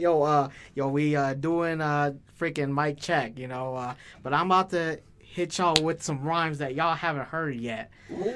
[0.00, 4.32] right, yo, uh, yo, we uh doing uh freaking mic check, you know, uh, but
[4.32, 7.90] I'm about to hit y'all with some rhymes that y'all haven't heard yet.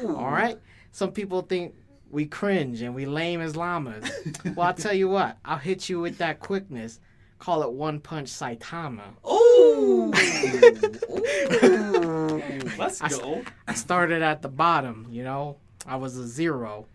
[0.06, 0.58] All right,
[0.92, 1.74] some people think
[2.10, 4.10] we cringe and we lame as llamas.
[4.54, 7.00] well, I'll tell you what, I'll hit you with that quickness.
[7.38, 9.02] Call it one punch Saitama.
[9.28, 10.12] Ooh.
[12.78, 13.42] Let's I- go.
[13.68, 15.56] I started at the bottom, you know.
[15.86, 16.86] I was a zero.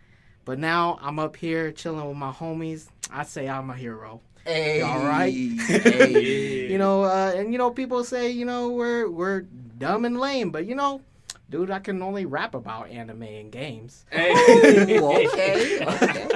[0.46, 2.88] But now I'm up here chilling with my homies.
[3.12, 4.22] I say I'm a hero.
[4.46, 4.82] Hey.
[4.82, 5.34] All right.
[5.34, 6.58] Hey.
[6.70, 9.42] You know, uh, and you know, people say, you know, we're we're
[9.80, 11.02] dumb and lame, but you know,
[11.50, 14.06] dude, I can only rap about anime and games.
[14.12, 14.30] Hey.
[15.00, 15.84] Ooh, okay.
[15.88, 16.30] okay.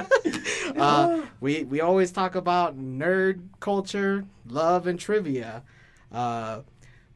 [0.76, 5.62] Uh, we we always talk about nerd culture, love, and trivia.
[6.10, 6.62] Uh,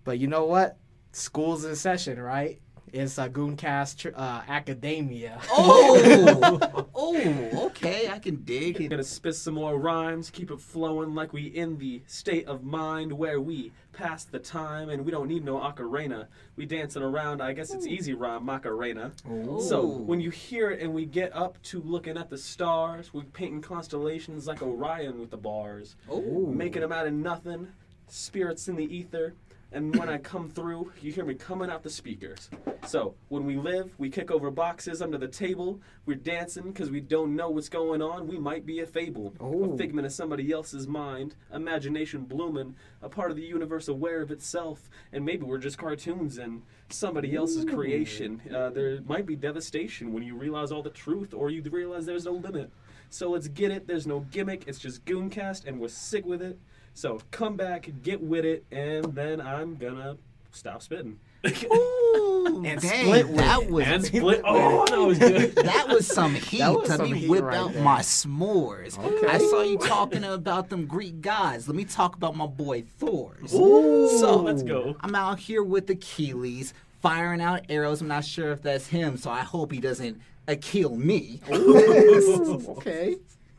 [0.05, 0.77] but you know what?
[1.11, 2.61] School's in session, right?
[2.93, 5.41] It's a Gooncast tr- uh, Academia.
[5.51, 6.85] Oh.
[7.01, 7.67] Oh.
[7.67, 8.09] Okay.
[8.09, 8.91] I can dig.
[8.91, 13.13] Gonna spit some more rhymes, keep it flowing like we in the state of mind
[13.13, 16.27] where we pass the time and we don't need no ocarina.
[16.57, 19.13] We dancing around, I guess it's easy rhyme, Macarena.
[19.61, 23.23] So when you hear it and we get up to looking at the stars, we
[23.23, 26.53] painting constellations like Orion with the bars, Ooh.
[26.53, 27.69] making them out of nothing,
[28.09, 29.35] spirits in the ether.
[29.71, 32.49] And when I come through, you hear me coming out the speakers.
[32.87, 35.81] So when we live, we kick over boxes under the table.
[36.07, 38.27] We're dancing because we don't know what's going on.
[38.27, 39.75] We might be a fable, Ooh.
[39.75, 44.31] a figment of somebody else's mind, imagination blooming, a part of the universe aware of
[44.31, 48.41] itself, and maybe we're just cartoons and somebody else's creation.
[48.55, 52.25] Uh, there might be devastation when you realize all the truth, or you realize there's
[52.25, 52.71] no limit.
[53.11, 53.87] So let's get it.
[53.87, 54.65] There's no gimmick.
[54.67, 56.59] It's just Gooncast, and we're sick with it.
[56.99, 60.17] So come back, get with it, and then I'm gonna
[60.51, 61.21] stop spitting.
[61.73, 63.71] Ooh, And dang, split with that it.
[63.71, 64.41] was and split.
[64.45, 65.55] Oh, that was good.
[65.65, 66.61] that was some heat.
[66.63, 67.85] was Let some me heat whip right out there.
[67.85, 68.99] my s'mores.
[68.99, 69.27] Okay.
[69.29, 71.69] I saw you talking about them Greek gods.
[71.69, 73.55] Let me talk about my boy Thor's.
[73.55, 74.97] Ooh, So let's go.
[75.01, 78.01] I'm out here with Achilles, firing out arrows.
[78.01, 81.43] I'm not sure if that's him, so I hope he doesn't uh, kill me.
[81.49, 83.19] okay.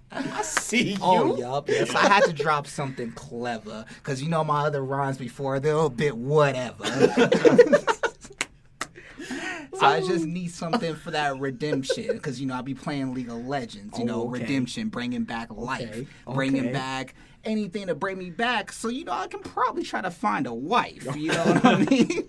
[0.12, 0.98] I see you.
[1.02, 1.70] Oh, yup.
[1.70, 5.76] Yes, I had to drop something clever because you know my other rhymes before they're
[5.76, 6.84] a bit whatever.
[9.74, 13.14] so I um, just need something for that redemption because you know I'll be playing
[13.14, 13.98] League of Legends.
[14.00, 14.42] You Oh, know, okay.
[14.42, 16.74] redemption, bringing back life, Okay, bringing okay.
[16.74, 17.14] back
[17.46, 18.72] anything to bring me back.
[18.72, 21.08] So you know I can probably try to find a wife.
[21.16, 22.28] You know what I mean?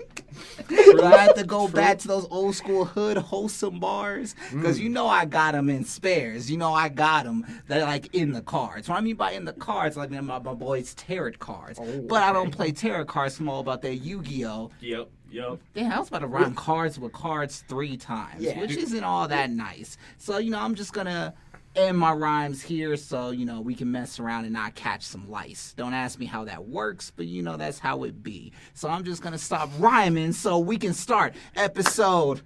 [0.69, 4.35] Do I have to go back to those old school hood wholesome bars?
[4.53, 4.83] Because Mm.
[4.83, 6.51] you know I got them in spares.
[6.51, 7.45] You know I got them.
[7.67, 8.89] They're like in the cards.
[8.89, 11.79] What I mean by in the cards, like my, my boys' tarot cards.
[11.83, 13.39] Oh, but I don't play tarot cards.
[13.41, 14.71] I'm all about that Yu-Gi-Oh.
[14.81, 15.59] Yep, yep.
[15.75, 18.61] Damn, I was about to rhyme cards with cards three times, Yeah.
[18.61, 19.99] which isn't all that nice.
[20.19, 21.35] So you know I'm just gonna
[21.77, 25.31] end my rhymes here so you know we can mess around and not catch some
[25.31, 25.75] lice.
[25.77, 28.53] Don't ask me how that works, but you know that's how it be.
[28.75, 32.43] So I'm just gonna stop rhyming so we can start episode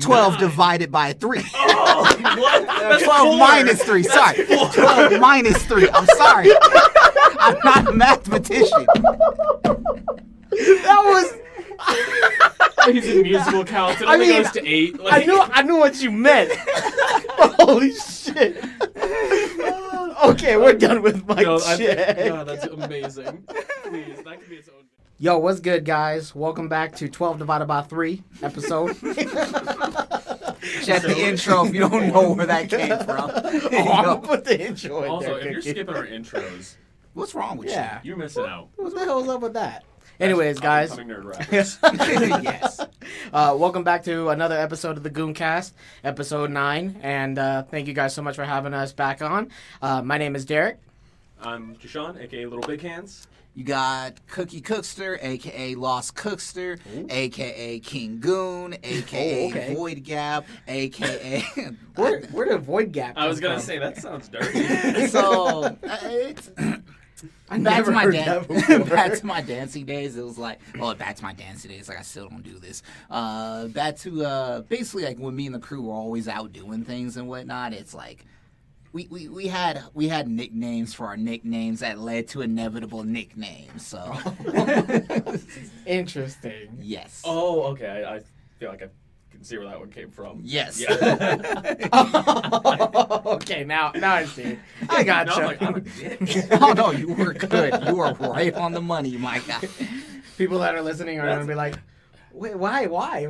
[0.00, 1.42] 12 divided by 3.
[1.88, 2.66] Oh, what?
[2.66, 3.38] That's 12 four.
[3.38, 4.02] minus 3.
[4.02, 4.44] Sorry.
[4.46, 5.88] 12 minus 3.
[5.90, 6.50] I'm sorry.
[7.38, 8.86] I'm not a mathematician.
[10.50, 11.45] That was.
[12.92, 14.00] He's in musical counts.
[14.00, 14.98] It I only mean, goes to eight.
[15.00, 15.52] Like, I know, knew.
[15.52, 16.52] I know what you meant.
[17.58, 18.62] Holy shit.
[20.24, 22.16] okay, we're done with my No, I shit.
[22.16, 23.44] think, no, that's amazing.
[23.84, 24.84] Please, that could be its own.
[25.18, 26.34] Yo, what's good, guys?
[26.34, 28.94] Welcome back to 12 divided by 3 episode.
[30.82, 33.30] Check the intro if you don't know where that came from.
[33.34, 35.38] oh, I'm gonna put the intro in Also, there.
[35.38, 36.76] if you're skipping our intros,
[37.14, 38.00] What's wrong with Yeah.
[38.02, 38.68] you're missing out.
[38.76, 39.84] What the hell's up with that?
[40.18, 41.78] Anyways, guys, Upcoming nerd rappers.
[41.82, 42.42] you?
[42.42, 42.80] yes.
[43.32, 45.72] uh, welcome back to another episode of the Gooncast,
[46.02, 47.00] episode 9.
[47.02, 49.50] And uh, thank you guys so much for having us back on.
[49.82, 50.78] Uh, my name is Derek.
[51.42, 53.26] I'm Jashawn, aka Little Big Hands.
[53.54, 56.78] You got Cookie Cookster, aka Lost Cookster,
[57.10, 59.74] aka King Goon, aka Oh, okay.
[59.74, 61.40] Void Gap, aka.
[61.94, 63.62] Where, where did Void Gap I was gonna from?
[63.62, 65.06] say that sounds dirty.
[65.08, 66.50] so uh, it's
[67.48, 70.16] I back never to my heard dan- that back to my dancing days.
[70.16, 71.88] It was like, oh, back to my dancing days.
[71.88, 72.82] Like I still don't do this.
[73.10, 76.84] Uh, back to uh, basically like when me and the crew were always out doing
[76.84, 77.72] things and whatnot.
[77.72, 78.24] It's like.
[78.92, 83.86] We, we, we had we had nicknames for our nicknames that led to inevitable nicknames.
[83.86, 83.98] So
[85.86, 86.78] Interesting.
[86.80, 88.04] yes, oh, okay.
[88.04, 88.20] I, I
[88.58, 88.88] feel like I
[89.36, 90.40] can see where that one came from.
[90.42, 90.80] yes.
[90.80, 90.92] Yeah.
[93.26, 94.58] okay, now now I see.
[94.88, 95.46] I got No, I'm you.
[95.46, 96.48] like, I'm a dick.
[96.60, 97.86] oh no, you were good.
[97.86, 99.60] You were right on the money, my guy.
[100.38, 101.76] People that are listening are That's- gonna be like,
[102.32, 102.84] Wait, why?
[102.86, 103.28] Why?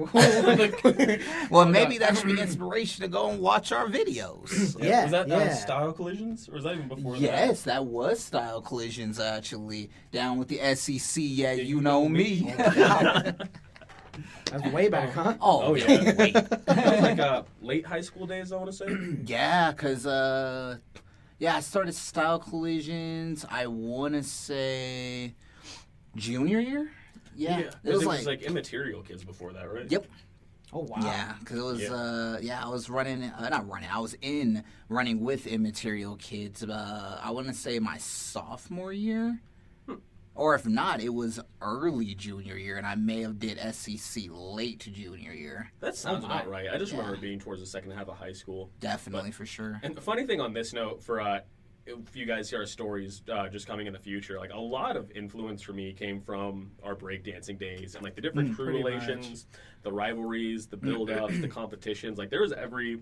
[1.48, 4.76] Well, maybe that should be inspiration to go and watch our videos.
[4.82, 5.54] Yeah, Was that uh, yeah.
[5.54, 6.48] Style Collisions?
[6.48, 9.90] Or was that even before Yes, that was Style Collisions actually.
[10.10, 12.42] Down with the SEC, yeah, you, you know know me.
[12.42, 12.54] me.
[14.50, 15.34] That's way back, huh?
[15.40, 15.86] oh, Oh, yeah.
[16.16, 16.34] wait.
[16.34, 16.62] that?
[16.66, 18.86] That was like uh, late high school days, I want to say.
[19.26, 20.78] Yeah, cause uh,
[21.38, 23.44] yeah, I started Style Collisions.
[23.50, 25.34] I want to say
[26.14, 26.90] junior year.
[27.34, 29.90] Yeah, it It was was, like, like immaterial kids before that, right?
[29.90, 30.06] yep,
[30.72, 30.96] Oh wow.
[31.02, 31.92] yeah, cause it was Yeah.
[31.94, 36.62] uh, yeah, I was running, uh, not running, I was in running with immaterial kids.
[36.64, 39.38] Uh, I want to say my sophomore year.
[40.36, 44.80] Or if not, it was early junior year, and I may have did SEC late
[44.80, 45.72] to junior year.
[45.80, 46.50] That sounds Oh, about my.
[46.50, 46.66] right.
[46.72, 47.18] I just remember Yeah.
[47.18, 48.70] it being towards the second half of high school.
[48.78, 49.80] Definitely for sure.
[49.82, 51.40] And the funny thing on this note, for uh,
[51.86, 54.96] if you guys hear our stories uh, just coming in the future, like a lot
[54.96, 58.82] of influence for me came from our breakdancing days and like the different crew pretty
[58.84, 59.46] relations,
[59.84, 62.18] the rivalries, the build ups, the competitions.
[62.18, 63.00] Like there was every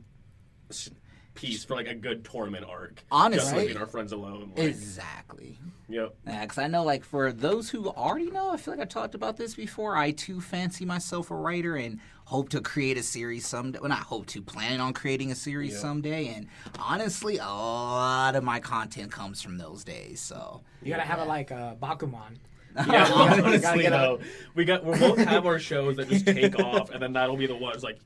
[0.70, 0.90] s-
[1.34, 2.94] piece for like a good tournament arc.
[2.96, 3.58] just Honestly.
[3.66, 4.52] leaving our friends alone.
[4.56, 5.58] Like, Exactly.
[5.88, 6.14] Yep.
[6.26, 9.14] Yeah, because I know, like, for those who already know, I feel like I talked
[9.14, 9.96] about this before.
[9.96, 13.78] I too fancy myself a writer and hope to create a series someday.
[13.80, 15.78] Well, not hope to, planning on creating a series Yeah.
[15.80, 16.28] someday.
[16.28, 16.46] And
[16.78, 20.20] honestly, a lot of my content comes from those days.
[20.20, 22.38] So You gotta have it like uh, Bakuman.
[22.76, 24.18] Yeah, You honestly though,
[24.56, 27.46] we got we both have our shows that just take off, and then that'll be
[27.46, 27.98] the ones like,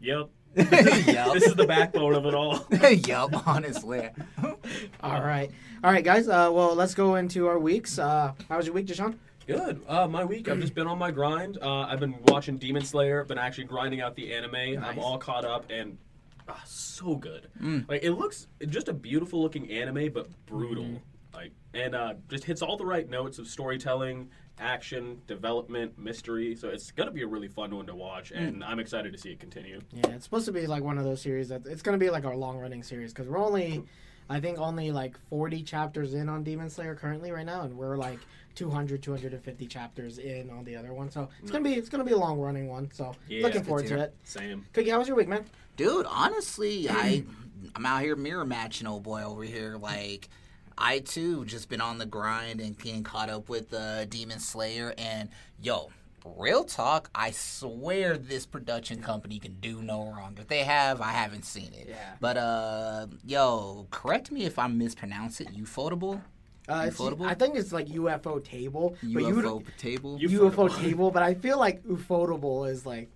[0.00, 1.32] yep, Yep.
[1.34, 2.66] this is the backbone of it all.
[3.06, 4.08] yup, honestly.
[5.00, 5.50] All right,
[5.82, 6.26] all right, guys.
[6.26, 7.98] Uh, well, let's go into our weeks.
[7.98, 9.16] Uh, how was your week, Jashawn?
[9.46, 9.82] Good.
[9.86, 11.58] Uh, my week, I've just been on my grind.
[11.60, 14.82] Uh, I've been watching Demon Slayer, been actually grinding out the anime.
[14.82, 15.98] I'm all caught up and
[16.48, 17.48] ah, so good.
[17.60, 17.86] Mm.
[17.88, 20.84] Like it looks just a beautiful looking anime, but brutal.
[20.84, 21.34] Mm-hmm.
[21.34, 26.54] Like and uh, just hits all the right notes of storytelling, action, development, mystery.
[26.54, 28.48] So it's gonna be a really fun one to watch, Mm.
[28.48, 29.80] and I'm excited to see it continue.
[29.92, 32.24] Yeah, it's supposed to be like one of those series that it's gonna be like
[32.24, 33.84] our long running series because we're only,
[34.30, 37.96] I think, only like 40 chapters in on Demon Slayer currently right now, and we're
[37.96, 38.20] like
[38.54, 41.10] 200, 250 chapters in on the other one.
[41.10, 42.90] So it's gonna be it's gonna be a long running one.
[42.92, 44.14] So Yeah, looking forward to to it.
[44.22, 44.64] Same.
[44.72, 45.44] Cookie, how was your week, man?
[45.76, 47.24] Dude, honestly, I
[47.74, 49.76] I'm out here mirror matching old boy over here.
[49.76, 50.28] Like
[50.76, 54.94] I too just been on the grind and getting caught up with uh, Demon Slayer
[54.98, 55.28] and
[55.62, 55.90] yo,
[56.24, 60.36] real talk, I swear this production company can do no wrong.
[60.40, 61.86] If they have, I haven't seen it.
[61.88, 62.12] Yeah.
[62.20, 65.48] But uh yo, correct me if I mispronounce it.
[65.54, 66.20] Ufotable?
[66.66, 67.26] Uh, Ufotable?
[67.26, 70.16] I think it's like UFO table, but you UFO table?
[70.18, 73.10] You- UFO table, but I feel like ufotable is like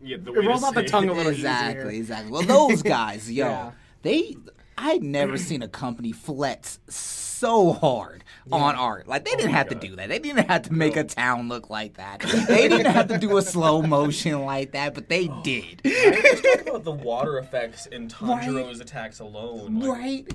[0.00, 1.90] Yeah, the It rolls off the tongue a little exactly, easier.
[2.00, 2.32] exactly.
[2.32, 3.70] Well, those guys, yo, Yeah.
[4.02, 4.36] they
[4.78, 9.06] I'd never seen a company flex so hard on art.
[9.06, 10.08] Like they oh didn't my have to do that.
[10.08, 11.02] They didn't have to make No.
[11.02, 12.20] a town look like that.
[12.48, 15.40] They didn't have to do a slow motion like that, but they oh.
[15.42, 15.80] did.
[15.84, 19.80] Let's talk about the water effects in Tanjiro's attacks alone.
[19.80, 20.28] Like, Right?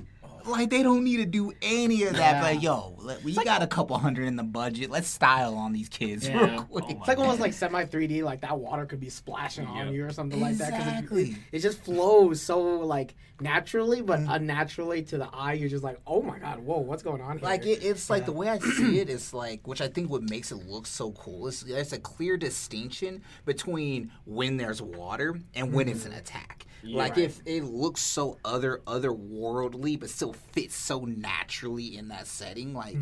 [0.46, 2.18] Like they don't need to do any of that.
[2.18, 2.40] Yeah.
[2.42, 4.90] But yo, let- we got a couple hundred in the budget.
[4.90, 6.44] Let's style on these kids Yeah.
[6.44, 6.84] real oh quick.
[6.88, 10.04] Oh It's like almost like semi 3D, like that water could be splashing on you
[10.04, 10.70] or something like that.
[10.70, 11.30] 'cause Exactly.
[11.30, 14.34] it, it just flows so like naturally, but mm.
[14.34, 15.54] unnaturally to the eye.
[15.54, 17.44] You're just like, oh my god, whoa, what's going on here?
[17.48, 18.26] Like it, it's like Yeah.
[18.26, 21.12] the way I see it is like, which I think what makes it look so
[21.12, 26.18] cool is there's a clear distinction between when there's water and when it's an mm.
[26.18, 26.66] attack.
[26.84, 26.98] Yeah.
[26.98, 27.24] like Right.
[27.24, 32.96] if it looks so other otherworldly, but still fits so naturally in that setting, like,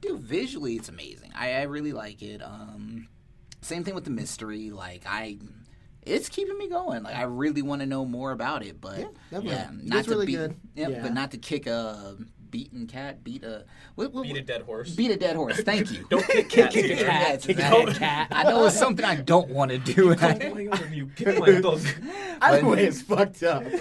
[0.00, 1.30] dude, visually it's amazing.
[1.34, 2.42] I, I really like it.
[2.42, 3.08] Um,
[3.60, 4.70] same thing with the mystery.
[4.70, 5.38] Like I.
[6.06, 7.02] It's keeping me going.
[7.02, 8.98] Like I really want to know more about it, but
[9.32, 10.54] Yeah, yeah, not It's to really good.
[10.74, 11.02] Yep, Yeah.
[11.02, 12.18] but not to kick a
[12.54, 13.64] beaten cat, beat a
[13.96, 14.94] what, what, Beat a dead horse.
[14.94, 15.60] beat a dead horse.
[15.62, 16.06] Thank you.
[16.10, 17.04] Don't kick cats Kick either.
[17.04, 17.28] cats.
[17.28, 17.94] Cats, Kick man.
[17.94, 18.28] cat.
[18.30, 20.14] I know it's something I don't want to do.
[20.14, 21.10] Come play over you.
[21.16, 21.80] Kick my dog.
[22.40, 23.64] I way, it's fucked up.
[23.64, 23.80] but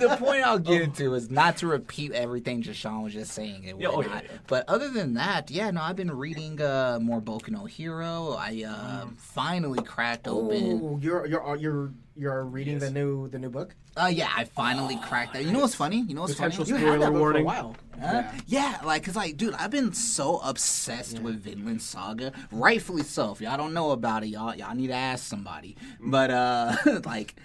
[0.00, 3.80] the point I'll get into is not to repeat everything Jashawn was just saying and
[3.80, 4.30] Yeah, oh, yeah, yeah.
[4.46, 8.36] But other than that, yeah, no, I've been reading uh, more Boku no Hero.
[8.38, 10.80] I uh, finally cracked open.
[10.84, 13.74] oh, you're you're you're you're reading the new the new book.
[13.96, 15.44] Uh, yeah, I finally cracked that.
[15.44, 16.00] You know what's funny?
[16.08, 16.78] You know what's Potential funny?
[16.80, 17.42] You had that Spoiler book warning.
[17.42, 17.76] for a while.
[18.00, 18.22] Huh?
[18.46, 23.32] Yeah, like, cause like, dude, I've been so obsessed with Vinland Saga, rightfully so.
[23.32, 25.76] If y'all don't know about it, y'all y'all need to ask somebody.
[26.00, 27.36] But uh, like,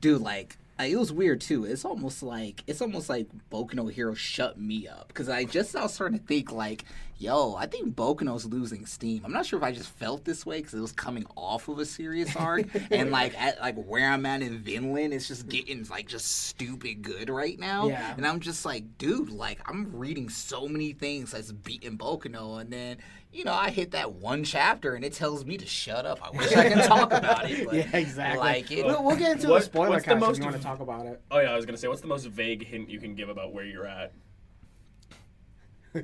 [0.00, 1.64] dude, like, Uh, it was weird too.
[1.64, 5.74] It's almost like it's almost like Boku no Hero shut me up because I just
[5.74, 6.84] now starting to think like,
[7.18, 9.22] yo, I think Bokuno's losing steam.
[9.24, 11.78] I'm not sure if I just felt this way because it was coming off of
[11.78, 15.84] a serious arc and like at like where I'm at in Vinland, it's just getting
[15.88, 17.88] like just stupid good right now.
[17.88, 18.14] Yeah.
[18.16, 22.70] And I'm just like, dude, like I'm reading so many things that's beating Bokuno, and
[22.72, 22.98] then
[23.32, 26.20] you know I hit that one chapter and it tells me to shut up.
[26.22, 27.64] I wish I can talk about it.
[27.66, 28.38] But yeah, exactly.
[28.40, 30.44] Like it, we'll, we'll get into What- the spoiler what's the cast if most you
[30.44, 31.22] want to talk about it.
[31.30, 33.52] Oh yeah, I was gonna say, what's the most vague hint you can give about
[33.54, 34.12] where you're at?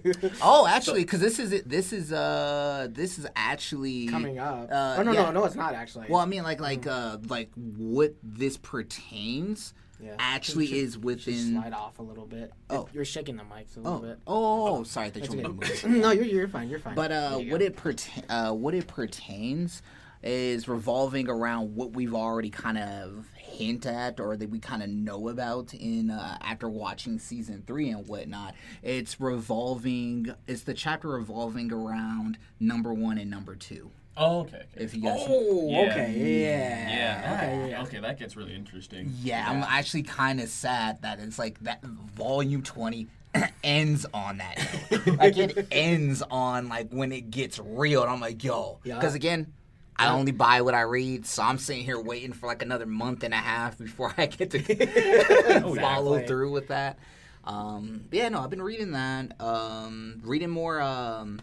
[0.42, 1.62] Oh, actually, because this is.
[1.62, 4.68] This is uh, this is actually Coming up.
[4.70, 5.22] Uh, oh no, yeah.
[5.24, 6.06] no, no, it's not actually.
[6.08, 10.14] Well, I mean, like, like, uh, like what this pertains yeah.
[10.18, 11.52] actually Should- is within.
[11.52, 12.52] slide off a little bit.
[12.70, 12.88] Oh.
[12.92, 14.18] you're shaking the mics a little Oh, bit.
[14.26, 15.48] oh, oh, sorry, I thought That's you okay.
[15.48, 15.96] wanted to move.
[16.02, 16.68] no, you're you're fine.
[16.68, 16.94] You're fine.
[16.94, 17.66] But uh, you what go.
[17.66, 19.82] it pertain, uh, what it pertains
[20.24, 24.88] is revolving around what we've already kind of hint at or that we kind of
[24.88, 28.54] know about in uh, after watching season three and whatnot.
[28.82, 30.34] It's revolving.
[30.46, 33.90] It's the chapter revolving around number one and number two.
[34.16, 34.56] Oh, okay.
[34.56, 34.84] okay.
[34.84, 35.90] If you guys, Oh, Yeah.
[35.90, 37.34] okay, yeah, Yeah.
[37.34, 37.82] okay, yeah.
[37.84, 39.10] Okay, that gets really interesting.
[39.22, 43.06] yeah, I'm actually kind of sad that it's like that volume twenty.
[43.64, 44.58] ends on that
[44.90, 45.16] note.
[45.18, 48.78] like it ends on like when it gets real and I'm like, yo.
[48.84, 48.96] Yeah.
[48.96, 49.54] Because again,
[49.96, 53.22] I only buy what I read, so I'm sitting here waiting for like another month
[53.22, 56.98] and a half before I get to follow through with that.
[57.44, 59.40] Um, yeah, no, I've been reading that.
[59.40, 61.40] Um, reading more um,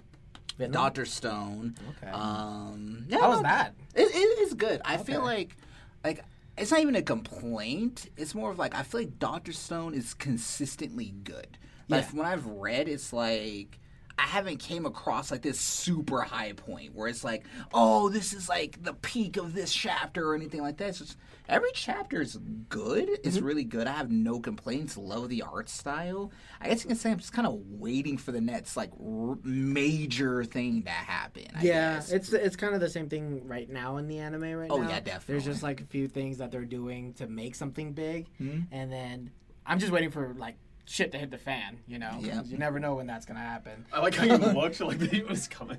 [0.72, 1.76] Doctor Stone.
[1.98, 2.12] Okay.
[2.12, 3.74] Um, yeah, How was no, that?
[3.96, 4.82] It, it is good.
[4.86, 5.56] I feel like,
[6.04, 6.24] like
[6.58, 8.10] it's not even a complaint.
[8.18, 11.58] It's more of like I feel like Doctor Stone is consistently good.
[11.88, 12.18] Like Yeah.
[12.18, 13.79] when I've read, it's like
[14.20, 18.50] I haven't came across like this super high point where it's like, oh, this is
[18.50, 20.90] like the peak of this chapter or anything like that.
[20.90, 23.08] It's just every chapter is good.
[23.24, 23.46] It's Mm-hmm.
[23.46, 23.88] really good.
[23.88, 24.98] I have no complaints.
[24.98, 26.32] Love the art style.
[26.60, 29.38] I guess you can say I'm just kind of waiting for the next like r-
[29.44, 31.46] major thing to happen.
[31.56, 32.12] I yeah, guess.
[32.12, 34.90] it's it's kind of the same thing right now in the anime right Oh, now.
[34.90, 35.34] yeah, definitely.
[35.36, 38.68] There's just like a few things that they're doing to make something big, Mhm.
[38.72, 39.32] and then
[39.66, 40.56] I'm just waiting for like
[40.90, 41.78] shit to hit the fan.
[41.88, 42.18] You know?
[42.20, 42.42] Yeah.
[42.44, 43.86] you never know when that's gonna happen.
[43.94, 45.78] I like how you looked like it was coming.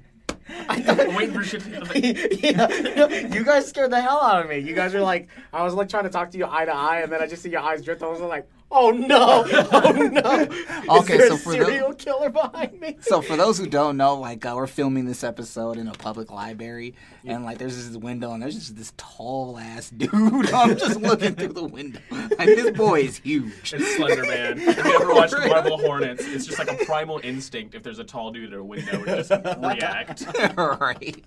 [0.69, 4.43] I thought- Waiting for shit to hit the yeah, you guys scared the hell out
[4.45, 4.59] of me.
[4.59, 7.01] You guys were like, I was like trying to talk to you eye to eye,
[7.01, 8.01] and then I just see your eyes drift.
[8.03, 10.41] And I was like, oh no, oh no.
[10.51, 12.97] Is Okay, there so a for the- serial killer behind me?
[13.01, 16.31] So for those who don't know, like uh, we're filming this episode in a public
[16.31, 20.13] library, and like there's this window, and there's just this tall ass dude.
[20.15, 22.01] I'm just looking through the window.
[22.11, 23.73] Like this boy is huge.
[23.75, 24.61] It's Slender Man.
[24.71, 27.75] If you ever watched Marble Hornets, it's just like a primal instinct.
[27.75, 30.25] If there's a tall dude at a window, to just react.
[30.57, 31.23] right.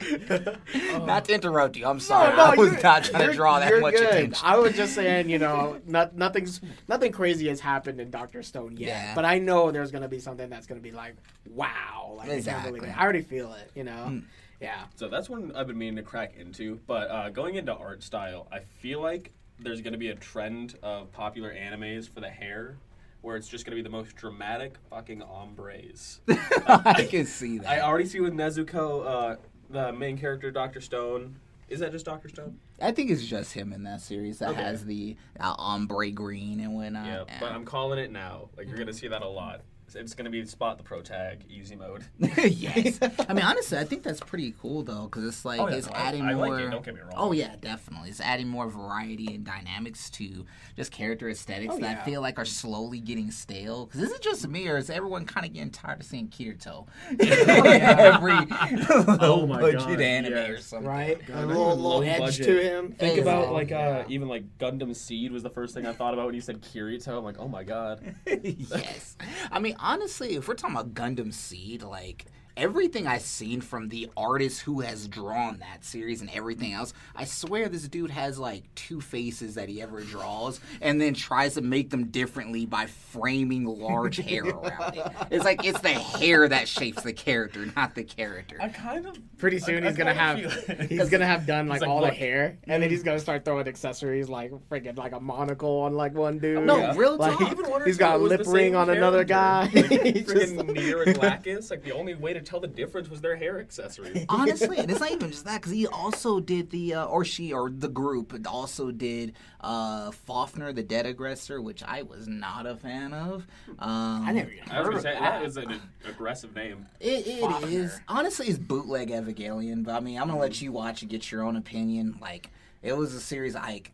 [1.06, 1.86] Not to interrupt you.
[1.86, 2.36] I'm sorry.
[2.36, 4.06] no, I was not trying to draw that much good.
[4.08, 4.46] attention.
[4.46, 8.76] I was just saying, you know, not, nothing's nothing crazy has happened in Doctor Stone
[8.76, 9.14] yet, Yeah.
[9.14, 11.16] but I know there's gonna be something that's gonna be like,
[11.50, 12.70] wow, like I can't Exactly.
[12.80, 12.98] believe it.
[12.98, 14.06] I already feel it, you know.
[14.08, 14.22] Mm.
[14.60, 14.84] Yeah.
[14.96, 16.80] So that's one I've been meaning to crack into.
[16.86, 20.76] But uh, going into art style, I feel like there's going to be a trend
[20.82, 22.76] of popular animes for the hair,
[23.22, 26.20] where it's just going to be the most dramatic fucking ombres.
[26.66, 27.68] I can see that.
[27.68, 29.36] I already see with Nezuko, uh,
[29.70, 31.36] the main character, Doctor Stone.
[31.68, 32.58] Is that just Doctor Stone?
[32.80, 34.62] I think it's just him in that series that Okay.
[34.62, 37.06] has the uh, ombre green and whatnot.
[37.06, 38.48] yeah, but I'm calling it now.
[38.56, 39.60] Like you're going to see that a lot.
[39.88, 42.04] It's- It's going to be spot the pro tag, easy mode.
[42.18, 42.98] yes.
[43.28, 45.86] I mean, honestly, I think that's pretty cool though, because it's like Oh, yeah, it's
[45.88, 46.48] no, adding I more.
[46.50, 47.12] like it, don't get me wrong.
[47.16, 48.10] Oh yeah, definitely.
[48.10, 50.44] It's adding more variety and dynamics to
[50.76, 53.86] just character aesthetics Oh, that I feel like are slowly getting stale.
[53.86, 56.86] Because is it just me, or is everyone kind of getting tired of seeing Kirito
[57.20, 60.48] every low Oh my budget God, anime yes.
[60.50, 60.88] or something?
[60.88, 62.46] Right, God, a little, little low edge budget.
[62.46, 62.86] to him.
[62.92, 63.20] Think Exactly.
[63.20, 64.04] about like uh, Yeah.
[64.08, 67.16] even like Gundam Seed was the first thing I thought about when you said Kirito.
[67.18, 68.14] I'm like, oh my god.
[68.26, 69.16] yes.
[69.50, 72.26] I mean, honestly, if we're talking about Gundam Seed, like
[72.58, 77.24] everything I've seen from the artist who has drawn that series and everything else, I
[77.24, 81.62] swear this dude has like two faces that he ever draws and then tries to
[81.62, 85.06] make them differently by framing large hair around it.
[85.30, 88.58] It's like it's the hair that shapes the character, not the character.
[88.60, 91.68] I kind of Pretty soon I- he's I gonna have feel he's gonna have done
[91.68, 93.06] like, like, all the hair, and then he's mm.
[93.06, 96.64] gonna start throwing accessories like freaking like a monocle on like one dude.
[96.64, 96.94] No, Yeah.
[96.96, 97.52] real like talk.
[97.52, 99.68] Even one or got a lip ring same on another guy.
[99.72, 100.04] character.
[100.04, 103.20] He's just Freaking Meer and Lacus, like the only way to tell the difference was
[103.20, 104.24] their hair accessories.
[104.28, 107.52] Honestly, and it's not even just that because he also did the uh, or she
[107.52, 112.76] or the group also did uh, Fafner, the Dead Aggressor, which I was not a
[112.76, 113.46] fan of.
[113.78, 115.20] Um, I never even I was heard gonna of say that.
[115.20, 116.86] that is an aggressive name.
[117.00, 117.70] It, it Fafner.
[117.70, 121.30] is honestly it's bootleg Evangelion, but I mean I'm gonna let you watch and get
[121.30, 122.16] your own opinion.
[122.20, 122.50] Like
[122.82, 123.92] it was a series like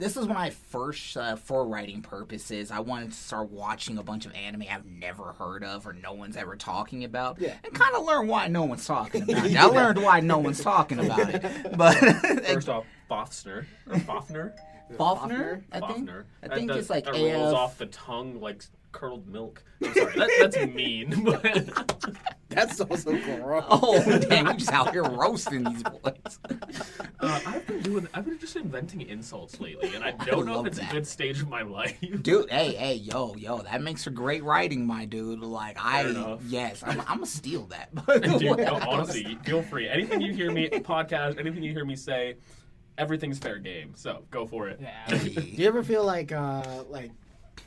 [0.00, 4.02] this is when I first, uh, for writing purposes, I wanted to start watching a
[4.02, 7.54] bunch of anime I've never heard of or no one's ever talking about, Yeah.
[7.62, 9.56] and kind of learn why no one's talking about it.
[9.58, 11.42] I learned why no one's talking about it,
[11.76, 11.94] but
[12.46, 14.52] First off, Bothsner or Bothner.
[14.96, 16.08] Fafner, I think.
[16.08, 16.24] Bothner.
[16.42, 17.58] I That- think that- it's like that rolls AF.
[17.58, 19.62] off the tongue like curdled milk.
[19.82, 21.22] I'm sorry, that, that's mean.
[21.24, 22.16] But
[22.50, 23.64] That's also gross.
[23.68, 24.46] Oh damn!
[24.46, 26.38] We just out here roasting these boys.
[27.20, 28.08] uh, I've been doing.
[28.12, 30.90] I've been just inventing insults lately, and I don't know love if it's that.
[30.90, 31.96] a good stage of my life.
[32.22, 35.38] Dude, hey, hey, yo, yo, that makes for great writing, my dude.
[35.38, 36.40] Like, I, enough.
[36.44, 37.94] yes, I'm, I'm gonna steal that.
[37.94, 38.64] by the Dude, way.
[38.64, 39.88] no, honestly, feel free.
[39.88, 42.34] Anything you hear me podcast, anything you hear me say,
[42.98, 43.92] everything's fair game.
[43.94, 44.80] So go for it.
[44.82, 45.06] Yeah.
[45.06, 47.12] Do you ever feel like uh like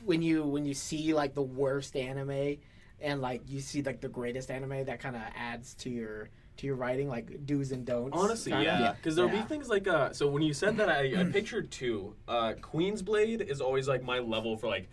[0.04, 2.56] when you when you see like the worst anime
[3.00, 6.66] and like you see like the greatest anime that kind of adds to your to
[6.66, 8.16] your writing like do's and don'ts?
[8.16, 8.78] Honestly, kinda?
[8.80, 9.42] yeah, because there'll Yeah.
[9.42, 10.12] be things like uh.
[10.12, 12.14] So when you said that, I, I pictured two.
[12.28, 14.88] Uh, Queen's Blade is always like my level for like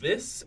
[0.00, 0.44] this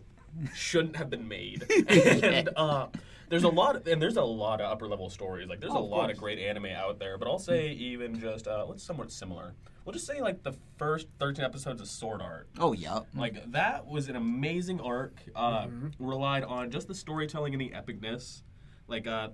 [0.54, 2.88] shouldn't have been made, and uh,
[3.28, 5.48] there's a lot, of, and there's a lot of upper level stories.
[5.48, 6.12] Like there's Oh, a of lot course.
[6.12, 9.54] of great anime out there, but I'll say even just uh, what's somewhat similar.
[9.84, 12.48] We'll just say like the first 13 episodes of Sword Art.
[12.58, 13.06] Oh, yup.
[13.14, 15.20] Like that was an amazing arc.
[15.34, 15.66] Uh,
[15.98, 18.42] Relied on just the storytelling and the epicness.
[18.88, 19.28] Like uh,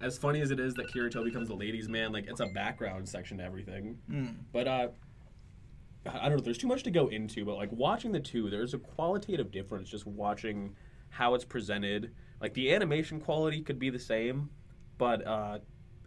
[0.00, 3.08] as funny as it is that Kirito becomes the ladies' man, like it's a background
[3.08, 3.98] section to everything.
[4.52, 4.88] But uh,
[6.06, 6.42] I don't know.
[6.42, 7.44] There's too much to go into.
[7.44, 10.76] But like watching the two, there's a qualitative difference just watching
[11.10, 12.12] how it's presented.
[12.40, 14.50] Like the animation quality could be the same,
[14.96, 15.58] but uh,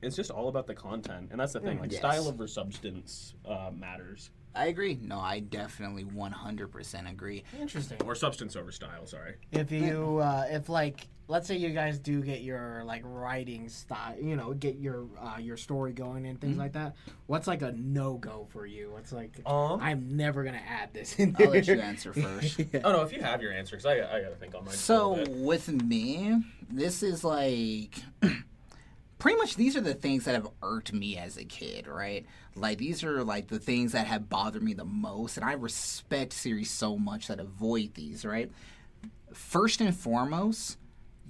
[0.01, 1.79] it's just all about the content, and that's the thing.
[1.79, 1.99] Like yes.
[1.99, 4.99] style over substance uh, matters, I agree.
[5.01, 7.43] No, I definitely 100% agree.
[7.59, 8.01] Interesting.
[8.03, 9.05] or substance over style.
[9.05, 9.35] Sorry.
[9.51, 14.15] If you uh if like let's say you guys do get your like writing style,
[14.19, 16.47] you know, get your uh your story going and Mm-hmm.
[16.47, 16.95] things like that.
[17.27, 18.91] What's like a no go for you?
[18.91, 22.59] What's like Um, I'm never gonna add this in I'll let you answer first.
[22.73, 22.81] Yeah.
[22.83, 24.73] Oh no, if you have your answer, because I, I gotta think on mine.
[24.73, 25.35] So for a bit.
[25.37, 27.95] with me, this is like
[29.19, 32.25] pretty much these are the things that have irked me as a kid, right?
[32.55, 36.33] Like these are like the things that have bothered me the most, and I respect
[36.33, 38.51] series so much that avoid these, right?
[39.33, 40.77] First and foremost,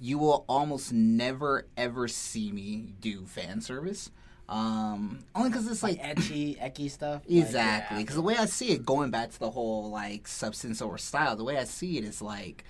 [0.02, 4.10] you will almost never ever see me do fan service.
[4.48, 7.22] Um, only because it's like Ecchi, ecky stuff.
[7.26, 8.02] Like, Exactly, yeah.
[8.02, 11.36] because the way I see it, going back to the whole like substance over style,
[11.36, 12.64] the way I see it is like,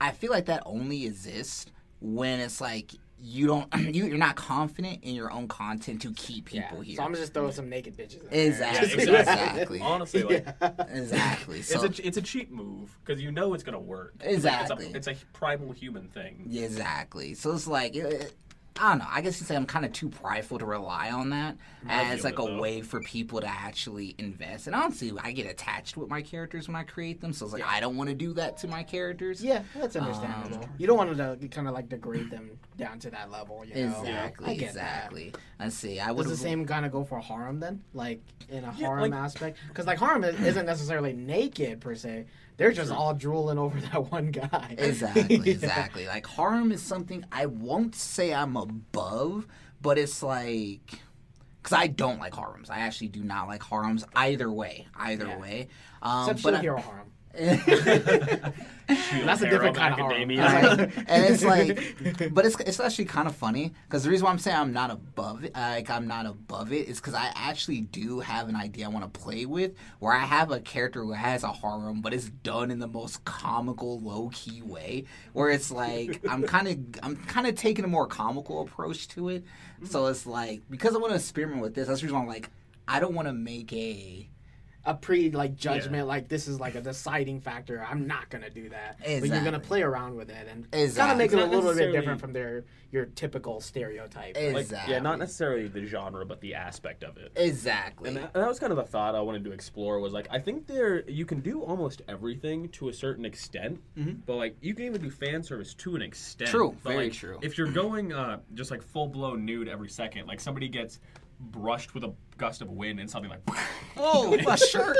[0.00, 1.66] I feel like that only exists
[2.00, 6.52] when it's like you don't, you, you're not confident in your own content to keep
[6.52, 6.62] Yeah.
[6.68, 6.96] people here.
[6.96, 8.22] So I'm just throwing some naked bitches.
[8.24, 8.46] In there.
[8.48, 9.80] Exactly, Yeah, exactly.
[9.82, 10.46] Honestly, like
[10.88, 11.62] exactly.
[11.62, 14.14] So it's a it's a cheap move because you know it's gonna work.
[14.20, 14.86] It's like- Exactly.
[14.94, 16.48] It's a, it's a primal human thing.
[16.52, 17.34] Exactly.
[17.34, 18.32] So it's like, it,
[18.78, 19.06] I don't know.
[19.10, 21.56] I guess you say I'm kind of too prideful to rely on that
[21.86, 22.60] I as like a though.
[22.60, 24.66] way for people to actually invest.
[24.68, 27.32] And honestly, I get attached with my characters when I create them.
[27.32, 29.42] So it's like I don't want to do that to my characters.
[29.44, 30.62] Yeah, that's understandable.
[30.64, 33.62] Um, you don't want to kind of like degrade them down to that level.
[33.66, 34.00] You know?
[34.00, 35.32] Exactly, I get exactly.
[35.58, 36.00] Let's see.
[36.00, 36.16] I That.
[36.16, 37.82] would Does the same kind of go for harem then?
[37.92, 39.58] Like in a Yeah, harem like- aspect?
[39.68, 42.24] Because like harem isn't necessarily naked per se.
[42.60, 44.74] They're just all drooling over that one guy.
[44.76, 45.50] Exactly, Yeah.
[45.52, 46.06] exactly.
[46.06, 49.46] Like harem is something I won't say I'm above,
[49.80, 51.00] but it's like
[51.62, 52.68] because I don't like harems.
[52.68, 54.86] I actually do not like harems either way.
[54.94, 55.38] Either Yeah.
[55.38, 55.68] way.
[56.02, 57.09] Um, Except but I- Hero harem.
[57.36, 60.12] Shield That's a different kind of harem.
[60.12, 60.42] Academia.
[60.42, 60.92] Right?
[61.06, 64.38] and it's like, but it's it's actually kind of funny because the reason why I'm
[64.38, 68.20] saying I'm not above it, like I'm not above it, is because I actually do
[68.20, 71.44] have an idea I want to play with, where I have a character who has
[71.44, 76.20] a harem, but it's done in the most comical, low key way, where it's like
[76.28, 79.44] I'm kind of I'm kind of taking a more comical approach to it.
[79.84, 82.28] So it's like because I want to experiment with this, that's the reason why I'm
[82.28, 82.50] like
[82.88, 84.28] I don't want to make a
[84.84, 87.84] a pre like judgment like this is like a deciding factor.
[87.88, 88.98] I'm not gonna do that.
[89.00, 91.18] But you're gonna play around with it and kind of Exactly.
[91.24, 94.32] make it a little bit different from their your typical stereotype.
[94.36, 94.94] Ex- Like, Exactly.
[94.94, 97.30] yeah, not necessarily the genre, but the aspect of it.
[97.36, 98.08] exactly.
[98.08, 100.00] And that, that was kind of the thought I wanted to explore.
[100.00, 103.80] Was like, I think there you can do almost everything to a certain extent,
[104.26, 106.50] but like you can even do fan service to an extent.
[106.50, 107.38] True, But, very like, true.
[107.42, 110.98] If you're going uh, just like full blown nude every second, like somebody gets
[111.40, 113.40] brushed with a gust of wind and something like.
[113.96, 114.96] oh, my shirt.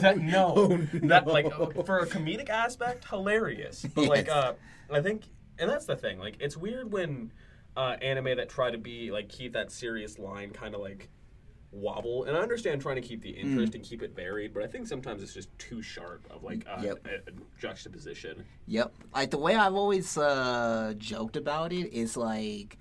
[0.00, 1.52] that, no, that like
[1.86, 3.86] for a comedic aspect, hilarious.
[3.94, 4.54] But like, uh,
[4.90, 5.24] I think,
[5.58, 6.18] and that's the thing.
[6.18, 7.32] Like, it's weird when
[7.76, 11.08] uh, anime that try to be like keep that serious line kind of like
[11.70, 12.24] wobble.
[12.24, 14.86] And I understand trying to keep the interest and keep it varied, but I think
[14.86, 17.06] sometimes it's just too sharp of like uh, Yep.
[17.06, 18.44] a, a juxtaposition.
[18.66, 18.92] Yep.
[19.14, 22.76] Like the way I've always uh, joked about it is like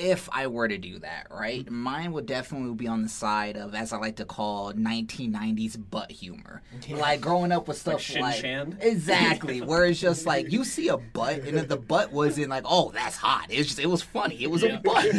[0.00, 1.74] if I were to do that, right, mm-hmm.
[1.74, 6.10] mine would definitely be on the side of, as I like to call, 1990s butt
[6.10, 6.62] humor.
[6.88, 8.78] Like growing up with stuff Shin like, Chan?
[8.80, 12.64] exactly, where it's just like you see a butt, and if the butt wasn't like,
[12.66, 13.46] oh, that's hot.
[13.50, 14.42] It's just it was funny.
[14.42, 14.78] It was Yeah.
[14.78, 15.04] a butt.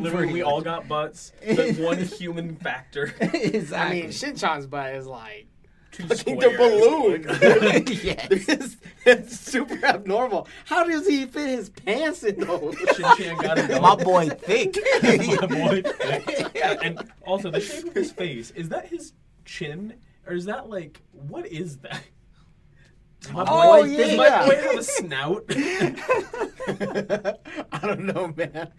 [0.00, 1.32] Literally, we all got butts.
[1.42, 3.14] The one human factor.
[3.20, 4.02] I exactly.
[4.02, 5.46] mean, Shinchan's butt is like
[5.94, 7.22] Two fucking the balloon.
[8.02, 8.26] yes.
[8.30, 8.76] it's,
[9.06, 10.48] it's super abnormal.
[10.64, 12.76] How does he fit his pants in those?
[12.96, 14.74] Shin-chan got it My boy thick.
[15.02, 15.82] My boy.
[16.82, 19.12] and also, the shape of his face is that his
[19.44, 19.94] chin,
[20.26, 22.02] or is that like what is that?
[23.20, 23.96] Does my Oh, boy, yeah.
[23.98, 25.44] Does my boy have a snout?
[27.72, 28.72] I don't know, man.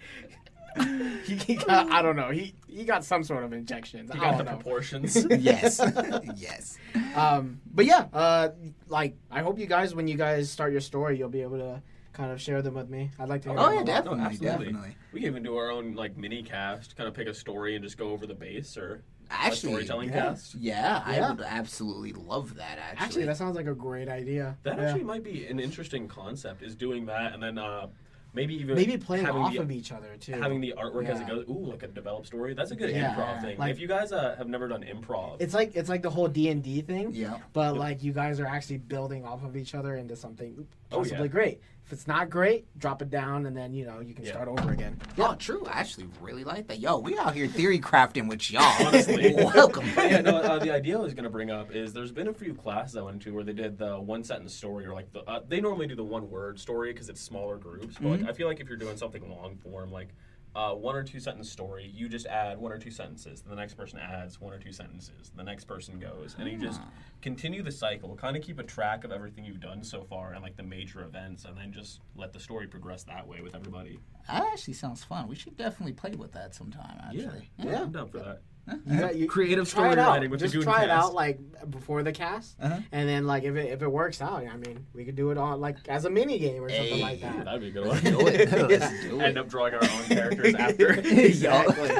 [1.25, 2.31] He, he got, I don't know.
[2.31, 4.11] He he got some sort of injections.
[4.11, 4.51] He I got the know.
[4.51, 5.25] proportions.
[5.39, 5.79] yes.
[6.35, 6.77] yes.
[7.15, 8.49] Um, but yeah, uh,
[8.87, 11.81] like I hope you guys, when you guys start your story, you'll be able to
[12.11, 13.11] kind of share them with me.
[13.19, 13.49] I'd like to.
[13.49, 13.85] Hear Oh, yeah, a lot.
[13.85, 14.65] definitely, absolutely.
[14.65, 14.95] definitely.
[15.13, 17.83] We can even do our own like mini cast, kind of pick a story and
[17.83, 20.15] just go over the base, or Actually, a storytelling yeah.
[20.21, 20.55] cast.
[20.55, 21.25] Yeah, Yeah.
[21.27, 22.77] I would absolutely love that.
[22.77, 24.57] Actually, Actually, that sounds like a great idea.
[24.63, 24.83] That Yeah.
[24.85, 26.61] actually might be an interesting concept.
[26.61, 27.87] Is doing that, and then uh,
[28.35, 30.33] maybe even maybe playing having off the, of each other too.
[30.33, 31.45] having the artwork as it goes.
[31.49, 32.53] Ooh, like a developed story.
[32.53, 33.15] That's a good Yeah.
[33.15, 33.57] improv thing.
[33.57, 36.27] Like- if you guys uh, have never done improv, it's like it's like the whole
[36.27, 37.11] D and D thing.
[37.13, 37.37] yeah.
[37.53, 41.23] But like you guys are actually building off of each other into something Oh, possibly
[41.23, 41.27] yeah.
[41.27, 41.61] great.
[41.85, 44.31] If it's not great, drop it down, and then you know you can Yeah.
[44.31, 44.99] start over again.
[45.19, 45.63] Oh, true.
[45.67, 46.79] I actually really like that.
[46.79, 48.63] Yo, we out here theory crafting with y'all.
[48.87, 49.35] Honestly.
[49.37, 49.85] Welcome.
[49.95, 50.37] But yeah, no.
[50.37, 52.97] Uh, the idea I was going to bring up is there's been a few classes
[52.97, 55.61] I went to where they did the one sentence story or like the uh, they
[55.61, 57.97] normally do the one word story because it's smaller groups.
[57.99, 58.21] But Mm-hmm.
[58.25, 60.09] like I feel like if you're doing something long form, like
[60.55, 63.41] uh, one or two sentence story, you just add one or two sentences.
[63.41, 65.31] The next person adds one or two sentences.
[65.35, 66.89] The next person goes, and you just Ah.
[67.21, 68.15] continue the cycle.
[68.15, 71.03] Kind of keep a track of everything you've done so far and like the major
[71.03, 73.99] events, and then just let the story progress that way with everybody.
[74.27, 75.27] That actually sounds fun.
[75.27, 76.99] We should definitely play with that sometime.
[77.03, 77.49] Actually.
[77.57, 77.81] yeah, Yeah.
[77.83, 78.41] I'm down for that.
[78.85, 80.11] You got- you- Creative try it story out.
[80.13, 81.07] writing with the Just try it cast.
[81.07, 82.79] out like before the cast, Uh-huh.
[82.91, 85.37] and then like if it if it works out, I mean, we could do it
[85.37, 87.01] on like as a mini game or something Hey.
[87.01, 87.45] like that.
[87.45, 87.99] That'd be a good one.
[88.03, 88.51] Do it.
[88.69, 90.89] Let's do End up drawing our own characters after.
[90.99, 91.91] exactly.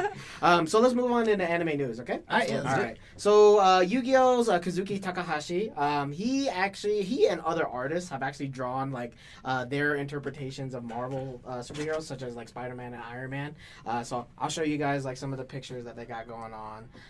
[0.42, 2.20] um, so let's move on into anime news, okay?
[2.30, 2.96] All right, yeah, let's All do right.
[3.16, 8.48] So uh, Yu-Gi-Oh's uh, Kazuki Takahashi, um, he actually he and other artists have actually
[8.48, 9.12] drawn like
[9.44, 13.54] uh, their interpretations of Marvel uh, superheroes, such as like Spider-Man and Iron Man.
[13.86, 16.52] Uh, so I'll show you guys like some of the pictures that they got going
[16.52, 16.55] on.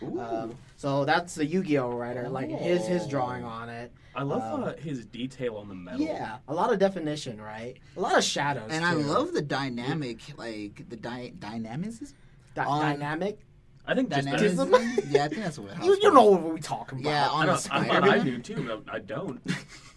[0.03, 3.93] Um, so that's the Yu-Gi-Oh writer, like his his drawing on it.
[4.15, 6.01] I love Um, uh, his detail on the metal.
[6.01, 7.77] Yeah, a lot of definition, right?
[7.97, 8.69] A lot of shadows.
[8.71, 12.09] And I love the dynamic, like the dy- dynamism.
[12.55, 13.39] Di- on- dynamic.
[13.87, 14.27] I think just.
[14.27, 14.71] Dynamism.
[15.11, 15.85] yeah, I think that's what.
[15.85, 17.11] You, you know what we're talking about.
[17.11, 19.41] Yeah, I, on a don't, I thought I do too, I don't.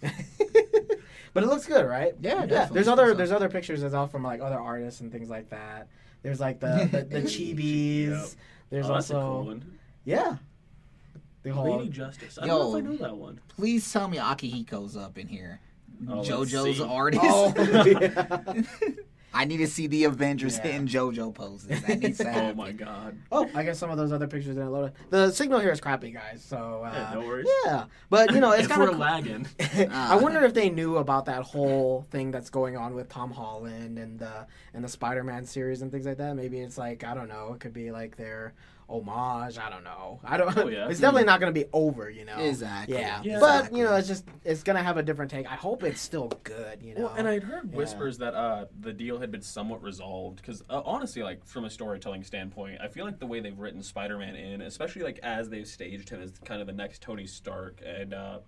[1.32, 2.14] but it looks good, right?
[2.20, 2.74] Yeah, definitely.
[2.74, 5.50] There's other So- there's other pictures as well from like other artists and things like
[5.50, 5.88] that.
[6.22, 8.10] There's like the the, the chibis.
[8.10, 8.28] Yep.
[8.70, 9.78] There's oh, that's a also cool one.
[10.04, 10.36] yeah.
[11.42, 12.38] The whole Lady Justice.
[12.40, 12.58] I Yo.
[12.58, 13.40] don't know if I know that one.
[13.48, 15.60] Please tell me Akihiko's up in here.
[16.08, 16.82] Oh, JoJo's see.
[16.84, 17.22] artist.
[17.24, 17.52] oh
[17.86, 18.62] yeah.
[19.32, 20.62] I need to see the Avengers Yeah.
[20.72, 21.80] hitting JoJo poses.
[21.82, 23.16] That needs to Oh my god.
[23.30, 24.92] oh, I guess some of those other pictures didn't load.
[25.10, 26.42] The signal here is crappy, guys.
[26.44, 27.46] So uh, Yeah, no worries.
[27.64, 28.98] yeah, but you know it's kind we're of.
[28.98, 29.46] lagging.
[29.92, 33.98] I wonder if they knew about that whole thing that's going on with Tom Holland
[33.98, 36.34] and the and the Spider-Man series and things like that.
[36.34, 37.52] Maybe it's like I don't know.
[37.54, 38.54] It could be like their
[38.90, 39.58] homage.
[39.58, 40.20] I don't know.
[40.24, 40.56] I don't.
[40.56, 40.88] Oh, yeah.
[40.88, 42.10] It's definitely not going to be over.
[42.10, 42.36] You know.
[42.38, 42.96] Exactly.
[42.96, 43.20] Yeah.
[43.22, 43.38] Yeah.
[43.40, 43.78] But Exactly.
[43.78, 45.46] you know, it's just it's gonna have a different take.
[45.50, 46.82] I hope it's still good.
[46.82, 47.00] You know.
[47.02, 47.76] Well, and I'd heard Yeah.
[47.76, 51.70] whispers that uh, the deal had been somewhat resolved because uh, honestly, like from a
[51.70, 55.66] storytelling standpoint, I feel like the way they've written Spider-Man in, especially like as they've
[55.66, 58.38] staged him as kind of the next Tony Stark, and uh,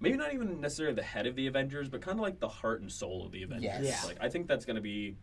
[0.00, 2.80] maybe not even necessarily the head of the Avengers, but kind of like the heart
[2.80, 3.84] and soul of the Avengers.
[3.84, 4.06] Yes.
[4.06, 5.16] Like I think that's going to be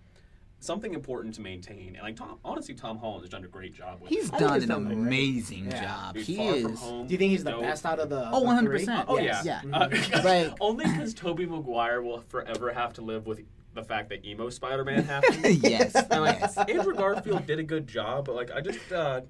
[0.60, 1.89] something important to maintain.
[1.96, 4.10] And like Tom, honestly, Tom Holland has done a great job with.
[4.10, 4.34] He's it.
[4.36, 5.84] I done an done amazing Yeah.
[5.84, 6.15] job.
[6.15, 6.62] Dude, He Far is.
[6.63, 7.62] From Home, Do you think he's the dope.
[7.62, 8.30] best out of the?
[8.32, 9.06] Oh, 100%.
[9.08, 9.78] Oh Yes, yeah, yeah.
[9.78, 9.89] Uh,
[10.24, 13.41] Like- only because Tobey Maguire will forever have to live with
[13.74, 15.43] the fact that emo Spider-Man happened.
[15.63, 15.93] yes.
[15.93, 16.58] And like yes.
[16.58, 19.22] Andrew Garfield did a good job, but like I just uh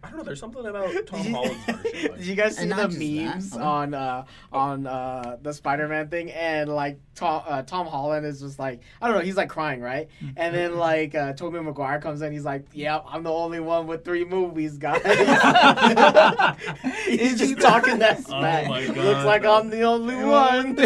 [0.00, 2.12] I don't know, there's something about Tom Holland's version.
[2.16, 5.52] Did you guys see And the not just that, memes on uh, on uh, the
[5.52, 6.30] Spider-Man thing?
[6.30, 9.80] And like Tom, uh, Tom Holland is just like I don't know, he's like crying,
[9.80, 10.08] right?
[10.36, 13.88] And then like uh, Tobey Maguire comes in, he's like, "Yeah, I'm the only one
[13.88, 15.02] with three movies, guys."
[17.06, 18.68] he's just talking that Oh smack.
[18.68, 19.44] my God, Looks like.
[19.44, 20.76] I'm the only one.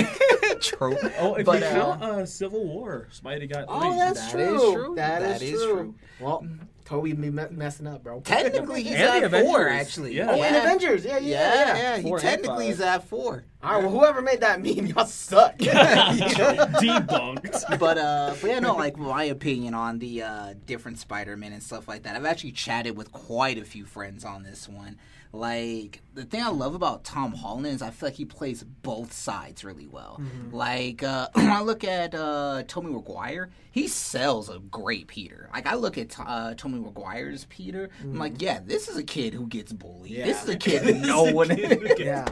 [0.60, 0.96] true.
[1.18, 3.64] Oh, if But, you uh, count uh, Civil War, Spidey got.
[3.68, 4.54] Oh, that's That true.
[4.68, 4.94] is true.
[4.96, 5.72] that is, That is true.
[5.74, 5.94] true.
[6.20, 6.46] Well,
[6.92, 8.20] Tobey be me- messing up, bro.
[8.20, 9.66] Technically, he's And the at four.
[9.66, 10.30] Actually, Yeah.
[10.30, 11.06] Oh, and Avengers.
[11.06, 11.96] Yeah, yeah, Yeah, yeah.
[11.96, 11.96] yeah.
[12.02, 12.74] He technically five.
[12.74, 13.44] is at four.
[13.62, 15.56] All right, well, whoever made that meme, y'all suck.
[16.52, 17.78] Debunked.
[17.78, 21.86] but uh but yeah no like my opinion on the uh different spider-man and stuff
[21.88, 24.98] like that i've actually chatted with quite a few friends on this one
[25.32, 29.12] like the thing i love about tom holland is i feel like he plays both
[29.12, 30.20] sides really well.
[30.50, 35.48] Like uh when i look at uh tommy mcguire he sells a great peter.
[35.52, 37.88] Like i look at uh tommy mcguire's peter.
[38.02, 40.24] I'm like yeah this is a kid who gets bullied.
[40.24, 41.56] This is a kid who no one
[41.96, 42.28] yeah.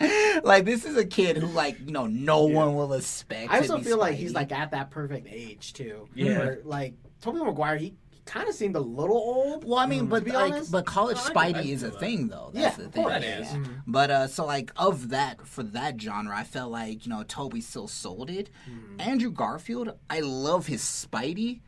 [0.44, 3.62] like this is a kid who like you know no one will expect I to
[3.62, 6.08] also be feel like he's like at that perfect age too.
[6.14, 6.38] Yeah.
[6.38, 9.64] Where, like Tobey Maguire, he, he kind of seemed a little old.
[9.64, 10.70] Well, I mean, but be like, honest.
[10.72, 12.00] but college No, I can- I Spidey is a that.
[12.00, 12.50] thing, though.
[12.52, 13.02] Yeah, That's the of thing.
[13.04, 13.14] course.
[13.14, 13.52] That is.
[13.54, 13.64] Yeah.
[13.86, 17.60] But uh, so like of that for that genre, I felt like you know Tobey
[17.62, 18.50] still sold it.
[18.98, 21.60] Andrew Garfield, I love his Spidey.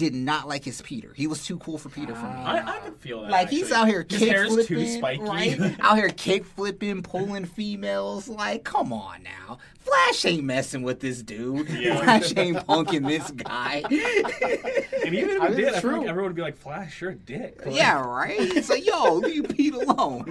[0.00, 1.12] Did not like his Peter.
[1.14, 2.32] He was too cool for Peter for me.
[2.32, 3.30] I, I can feel that.
[3.30, 5.20] like he's out here His kick flipping, too spiky.
[5.22, 5.76] right?
[5.80, 8.26] out here kick flipping, pulling females.
[8.26, 11.68] Like, come on now, Flash ain't messing with this dude.
[11.68, 11.96] Yeah.
[12.02, 13.82] Flash ain't punking this guy.
[15.04, 16.08] and even if I he did, it's I feel like true.
[16.08, 18.38] everyone would be like, "Flash, you're a dick." Like, Yeah, right.
[18.40, 20.24] It's like, yo, leave Pete alone.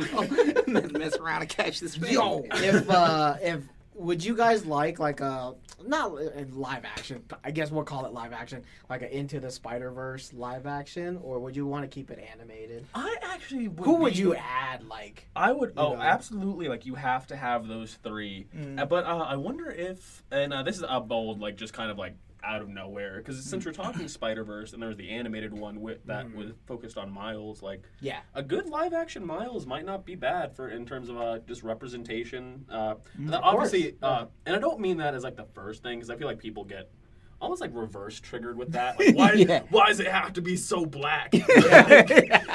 [0.68, 2.12] Let's mess around and catch this man.
[2.14, 3.62] Yo, if uh, if
[3.94, 5.54] would you guys like like a
[5.86, 7.24] not in live action?
[7.44, 11.20] I guess we'll call it live action, like a Into the Spider Verse live action,
[11.24, 12.86] or would you want to keep it animated?
[12.94, 13.86] I actually would.
[13.86, 14.88] Who would you add?
[14.88, 15.74] Like, I would.
[15.78, 16.02] Oh, know?
[16.02, 16.68] absolutely.
[16.68, 18.48] Like you have to have those three.
[18.78, 21.92] Uh, but uh, I wonder if, and uh, this is a bold, like just kind
[21.92, 25.10] of like out of nowhere, because since we're talking Spider Verse and there was the
[25.10, 29.66] animated one with that was focused on Miles, like yeah, a good live action Miles
[29.66, 32.66] might not be bad for in terms of uh, just representation.
[32.70, 32.96] Uh,
[33.28, 34.04] Of obviously, course.
[34.04, 36.40] uh, and I don't mean that as like the first thing because I feel like
[36.40, 36.90] people get
[37.42, 38.98] almost like reverse triggered with that.
[39.00, 39.62] Like, why, Yeah.
[39.70, 41.32] why does it have to be so black?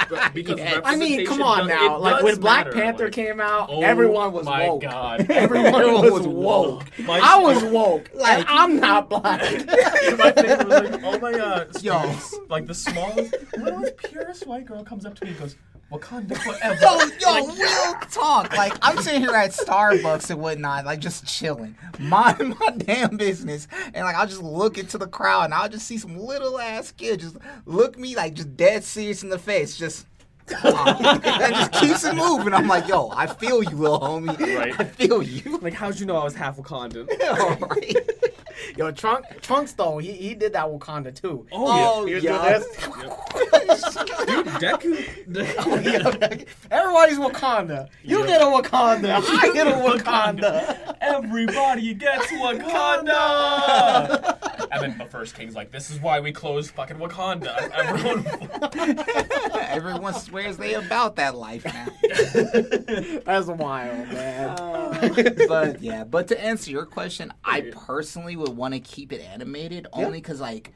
[0.07, 0.81] But because Yes.
[0.85, 1.97] I mean, come on does- now.
[1.97, 4.81] Like when Black matter, Panther like- came out, Oh everyone was my woke.
[4.83, 5.29] God.
[5.31, 6.83] Everyone, was woke.
[6.99, 8.09] My- I was woke.
[8.13, 9.41] Like- I'm not black.
[9.41, 12.15] my was like all my uh Yo.
[12.49, 15.55] like the smallest, littlest, purest white girl comes up to me and goes,
[15.99, 16.79] "Wakanda forever."
[17.21, 18.55] Yo, yo, real talk.
[18.55, 23.67] Like I'm sitting here at Starbucks and whatnot, like just chilling, mind my damn business,
[23.93, 26.91] and like I'll just look into the crowd and I'll just see some little ass
[26.91, 30.05] kid just look me like just dead serious in the face, just.
[30.63, 32.53] and just keeps it moving.
[32.53, 34.39] I'm like, yo, I feel you, little homie.
[34.55, 34.79] Right.
[34.79, 35.57] I feel you.
[35.57, 37.09] Like, how'd you know I was half Wakandan?
[37.39, 37.95] All right.
[38.77, 41.45] Yo, Trunk, Trunks though, he, he did that Wakanda too.
[41.51, 42.59] Oh, oh He was yeah.
[42.59, 42.77] doing this.
[42.85, 44.05] Dude,
[44.47, 44.95] oh, Deku.
[46.71, 47.89] Everybody's Wakanda.
[48.03, 48.27] You Yeah.
[48.27, 49.21] get a Wakanda.
[49.25, 50.95] I get a Wakanda.
[51.01, 54.37] Everybody gets Wakanda.
[54.71, 58.25] and then the first king's like, "This is why we closed fucking Wakanda." Everyone.
[59.69, 61.87] Everyone swears they about that life now.
[63.25, 64.49] That's wild, man.
[64.49, 65.09] Uh,
[65.47, 69.87] but yeah, but to answer your question, I personally would want to keep it animated
[69.93, 70.73] only because like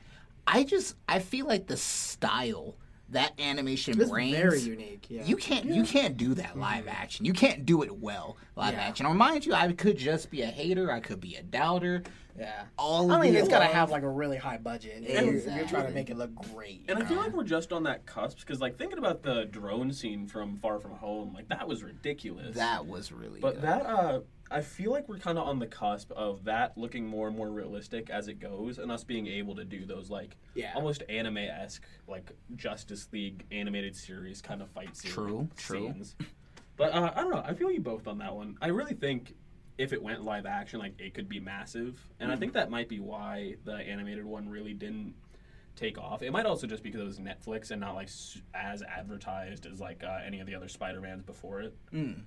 [0.48, 2.76] I just I feel like the style
[3.12, 5.08] that animation It's brings very unique.
[5.10, 5.24] Yeah.
[5.26, 7.26] You can't you can't do that live action.
[7.26, 8.82] You can't do it well live Yeah.
[8.82, 9.06] action.
[9.06, 10.92] Or mind you, I could just be a hater.
[10.92, 12.04] I could be a doubter.
[12.38, 12.66] yeah.
[12.78, 15.04] All I mean, it's gotta have like a really high budget.
[15.08, 16.86] If you're, you're trying to make it look great.
[16.88, 19.92] And I feel like we're just on that cusp because, like, thinking about the drone
[19.92, 22.56] scene from Far From Home, like that was ridiculous.
[22.58, 23.64] that was really But good.
[23.64, 24.20] that, uh,
[24.52, 27.50] I feel like we're kind of on the cusp of that looking more and more
[27.52, 30.72] realistic as it goes, and us being able to do those like Yeah.
[30.76, 35.92] almost anime esque, like Justice League animated series kind of fight scene True, true.
[35.94, 36.16] scenes.
[36.78, 37.44] But uh, I don't know.
[37.46, 38.58] I feel you both on that one.
[38.62, 39.36] I really think
[39.78, 42.40] if it went live action, like it could be massive, and I Mm.
[42.40, 45.14] think that might be why the animated one really didn't
[45.76, 46.22] take off.
[46.24, 48.10] It might also just because it was Netflix and not like
[48.54, 51.74] as advertised as like uh, any of the other Spider Mans before it.
[51.94, 52.24] Mm.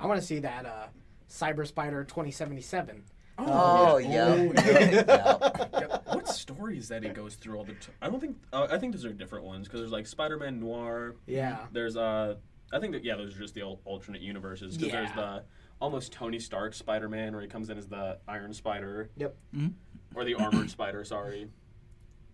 [0.00, 0.86] I want to see that uh,
[1.32, 3.02] Cyber Spider 2077.
[3.38, 4.26] Oh, yeah.
[4.28, 5.68] Oh, yeah.
[5.82, 7.94] Yeah, what stories that he goes through all the time?
[8.02, 8.36] I don't think.
[8.52, 11.16] Uh, I think those are different ones because there's like Spider-Man Noir.
[11.26, 11.56] Yeah.
[11.72, 12.34] There's uh,
[12.72, 14.76] I think that yeah, those are just the al- alternate universes.
[14.76, 15.44] Because there's the
[15.80, 19.10] almost Tony Stark Spider-Man where he comes in as the Iron Spider.
[19.16, 19.34] Yep.
[19.56, 19.72] Mhm.
[20.14, 21.02] Or the Armored Spider.
[21.02, 21.48] Sorry.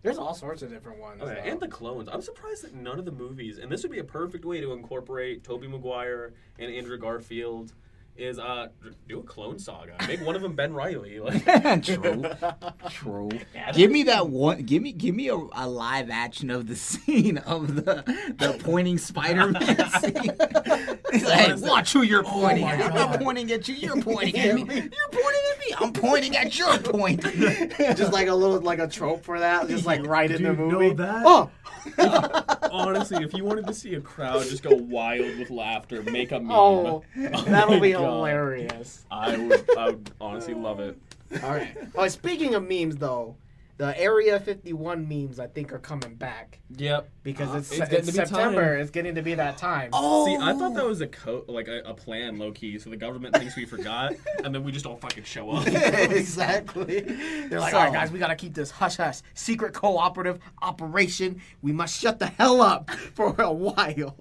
[0.03, 1.21] There's all sorts of different ones.
[1.21, 1.49] Okay, though.
[1.51, 2.09] and the clones.
[2.11, 4.73] I'm surprised that none of the movies, and this would be a perfect way to
[4.73, 7.73] incorporate Tobey Maguire and Andrew Garfield
[8.19, 8.67] is uh
[9.07, 9.93] do a clone saga.
[10.07, 11.19] Make one of them Ben Reilly.
[11.19, 12.23] Like True.
[12.89, 13.29] True.
[13.73, 14.63] Give me that one.
[14.63, 18.03] Give me, give me a, a live action of the scene of the
[18.37, 20.31] the pointing Spider-Man scene.
[21.11, 22.81] He's like, hey, watch who you're pointing my at.
[22.91, 23.75] I'm not pointing at you.
[23.75, 24.61] You're pointing at me.
[24.63, 25.75] You're pointing at me.
[25.79, 27.21] I'm pointing at your point.
[27.21, 30.59] just like a little like a trope for that, just like right in the Dude,
[30.59, 30.93] no, movie.
[30.95, 31.49] that- Oh,
[32.71, 36.39] honestly, if you wanted to see a crowd just go wild with laughter, make a
[36.39, 36.51] meme.
[36.51, 37.03] oh,
[37.33, 38.01] Oh that'll be God.
[38.03, 39.05] hilarious.
[39.11, 40.97] I would I would honestly love it.
[41.43, 41.77] All right.
[41.95, 43.35] Oh, speaking of memes, though,
[43.79, 47.09] the Area 51 memes I think are coming back Yep.
[47.23, 48.75] because uh, it's, It's it's, getting to be September.
[48.75, 49.89] It's getting to be that time.
[49.93, 52.77] Oh, See, I thought that was a co- like a, a plan, low key.
[52.77, 54.13] So the government thinks we forgot,
[54.43, 55.65] and then we just all fucking show up.
[56.19, 56.99] exactly.
[56.99, 61.41] They're like, So- all right, guys, we gotta keep this hush hush secret cooperative operation.
[61.61, 64.17] We must shut the hell up for a while.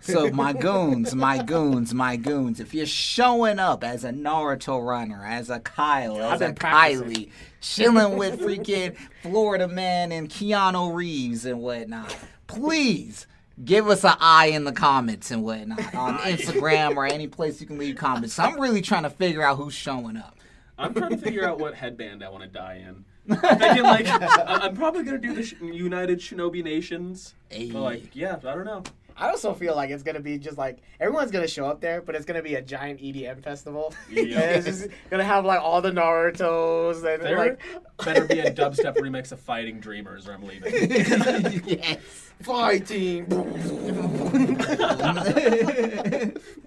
[0.00, 2.58] So my goons, my goons, my goons.
[2.58, 7.08] If you're showing up as a Naruto runner, as a Kyle, as a practicing.
[7.08, 13.26] Kylie, chilling with freaking Florida Man and Keanu Reeves and whatnot, please
[13.62, 17.66] give us an eye in the comments and whatnot on Instagram or any place you
[17.66, 18.38] can leave comments.
[18.38, 20.38] I'm really trying to figure out who's showing up.
[20.78, 23.04] I'm trying to figure out what headband I want to die in.
[23.28, 24.06] I'm thinking like
[24.48, 27.34] I'm probably gonna do the United Shinobi Nations.
[27.50, 27.70] Hey.
[27.70, 28.82] But like, yeah, I don't know.
[29.20, 32.14] I also feel like it's gonna be just like everyone's gonna show up there, but
[32.14, 33.94] it's gonna be a giant EDM festival.
[34.10, 34.40] Yeah.
[34.40, 37.60] And it's just gonna have like all the Naruto's and There like
[38.04, 40.72] better be a dubstep remix of Fighting Dreamers, or I'm leaving.
[41.66, 42.29] yes.
[42.42, 43.26] Fighting.
[43.32, 43.44] all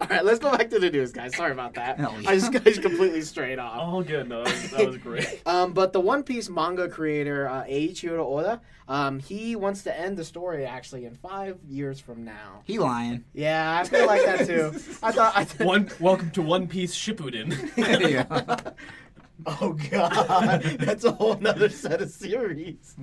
[0.09, 1.36] right, let's go back to the news, guys.
[1.36, 1.99] Sorry about that.
[1.99, 3.79] I just I just completely strayed off.
[3.81, 4.29] Oh, good.
[4.29, 5.41] No, that was, that was great.
[5.53, 10.17] Um, but the One Piece manga creator uh, Eiichiro Oda, um, he wants to end
[10.17, 12.62] the story actually in five years from now.
[12.65, 13.23] He lying.
[13.33, 14.71] Yeah, I feel like that too.
[15.03, 15.33] I thought.
[15.36, 17.71] I th- One, welcome to One Piece Shippuden.
[17.77, 18.71] yeah.
[19.45, 22.95] Oh God, that's a whole nother set of series.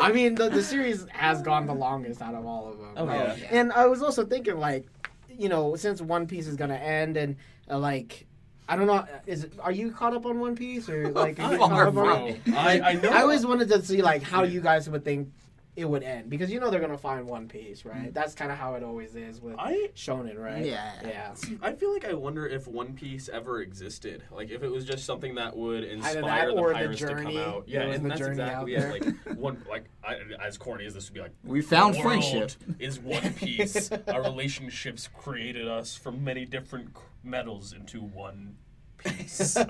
[0.00, 2.92] I mean, the, the series has gone the longest out of all of them.
[2.96, 3.36] Oh, yeah.
[3.50, 4.86] And I was also thinking, like,
[5.28, 7.36] you know, since One Piece is gonna end, and
[7.70, 8.26] uh, like,
[8.68, 9.52] I don't know, is it?
[9.60, 11.38] Are you caught up on One Piece or like?
[11.40, 12.40] Are you Far caught up on it?
[12.46, 12.54] it.
[12.54, 13.10] I, I know.
[13.10, 15.32] I always wanted to see like how you guys would think
[15.74, 18.10] it would end because you know they're gonna find One Piece, right?
[18.10, 18.14] Mm.
[18.14, 20.64] That's kind of how it always is with I Shonen, right?
[20.66, 20.92] Yeah.
[21.02, 21.34] yeah.
[21.62, 24.22] I feel like I wonder if One Piece ever existed.
[24.30, 27.14] Like if it was just something that would inspire that the or the pirates journey.
[27.16, 27.64] to come out.
[27.66, 29.04] It Yeah, was and the that's journey exactly out it.
[29.26, 32.22] Like one, like I, as corny as this would be, like We found the world
[32.22, 32.52] friendship.
[32.78, 33.90] is One Piece.
[34.08, 38.56] Our relationships created us from many different metals into one
[39.04, 39.56] piece.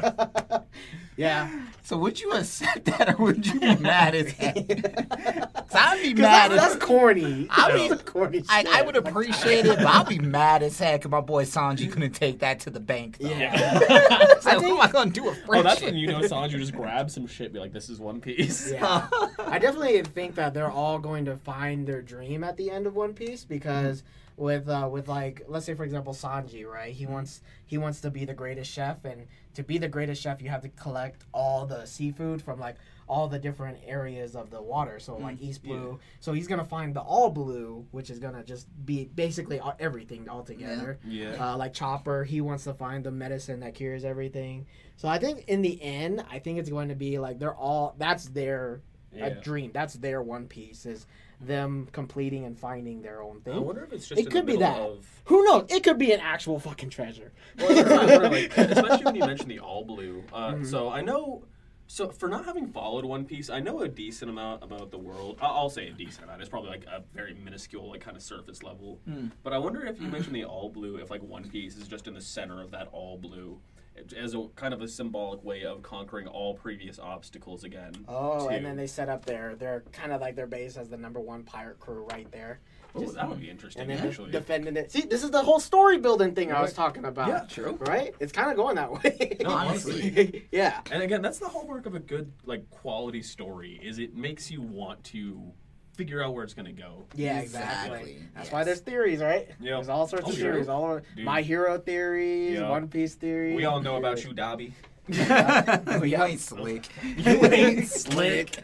[1.15, 1.67] Yeah.
[1.83, 4.55] So would you accept that or would you be mad as heck?
[4.57, 7.47] 'Cause I'd be 'Cause mad that's, as that's corny.
[7.51, 8.43] I That's mean, corny.
[8.49, 11.93] I, I would appreciate it, but I'll be mad as heck if my boy Sanji
[11.93, 13.19] couldn't take that to the bank.
[13.19, 13.29] Though.
[13.29, 13.79] Yeah.
[13.83, 15.59] It's like, what am I gonna do with friendship?
[15.59, 18.21] oh, that's when you know Sanji just grab some shit, be like, "This is One
[18.23, 19.07] Piece." Yeah.
[19.39, 22.97] I definitely think that they're all going to find their dream at the end of
[22.97, 24.03] One Piece because
[24.39, 26.93] with uh, with like let's say for example Sanji, right?
[26.95, 29.22] He wants he wants to be the greatest chef and
[29.55, 32.77] to be the greatest chef you have to collect all the seafood from like
[33.09, 34.99] all the different areas of the water.
[34.99, 35.99] So like East Blue.
[36.21, 40.43] So he's gonna find the all blue, which is gonna just be basically everything all
[40.43, 40.99] together.
[41.07, 41.53] Yeah.
[41.53, 44.67] Uh, like Chopper, he wants to find the medicine that cures everything.
[44.97, 47.95] So I think in the end, I think it's going to be like they're all
[47.99, 48.81] that's their
[49.15, 49.27] Yeah.
[49.27, 49.73] a dream.
[49.75, 51.07] That's their One Piece is
[51.47, 53.55] them completing and finding their own thing.
[53.55, 54.79] I wonder if it's just It in could the be that.
[54.81, 55.67] of Who knows?
[55.71, 57.33] It could be an actual fucking treasure.
[57.59, 60.25] Well, I wonder, like, especially when you mentioned the all blue.
[60.33, 60.65] Uh, Mm-hmm.
[60.65, 61.45] So I know,
[61.87, 65.39] so for not having followed One Piece, I know a decent amount about the world.
[65.41, 66.41] I- I'll say a decent amount.
[66.41, 69.01] It's probably like a very minuscule, like kind of surface level.
[69.07, 69.29] Hmm.
[69.43, 72.07] But I wonder if you mentioned the all blue, if like One Piece is just
[72.07, 73.59] in the center of that all blue.
[74.17, 77.93] As a kind of a symbolic way of conquering all previous obstacles again.
[78.09, 80.97] Oh, and then they set up their their kind of like their base as the
[80.97, 82.61] number one pirate crew right there.
[82.95, 84.31] Oh, that would be interesting, and then de- actually.
[84.31, 84.93] defending it.
[84.93, 87.29] See, this is the whole story building thing I was talking about.
[87.29, 87.79] Yeah, true.
[87.81, 88.15] Right?
[88.21, 89.39] It's kind of going that way.
[89.41, 90.47] No, honestly.
[90.53, 90.81] yeah.
[90.91, 93.81] And again, that's the hallmark of a good like quality story.
[93.83, 95.53] Is it makes you want to
[95.95, 97.05] figure out where it's going to go.
[97.15, 97.99] Yeah, exactly.
[98.01, 98.53] Exactly, That's yes.
[98.53, 99.49] why there's theories, right?
[99.49, 99.57] Yep.
[99.61, 100.53] There's all sorts Oh, of sure.
[100.53, 100.69] theories.
[100.69, 101.25] All over, Dude.
[101.25, 102.69] My Hero theories, Yeah.
[102.71, 103.57] One Piece theories.
[103.57, 104.73] We all know about you, Dobby.
[105.09, 105.21] you
[106.23, 106.89] ain't slick.
[107.03, 108.57] You ain't slick.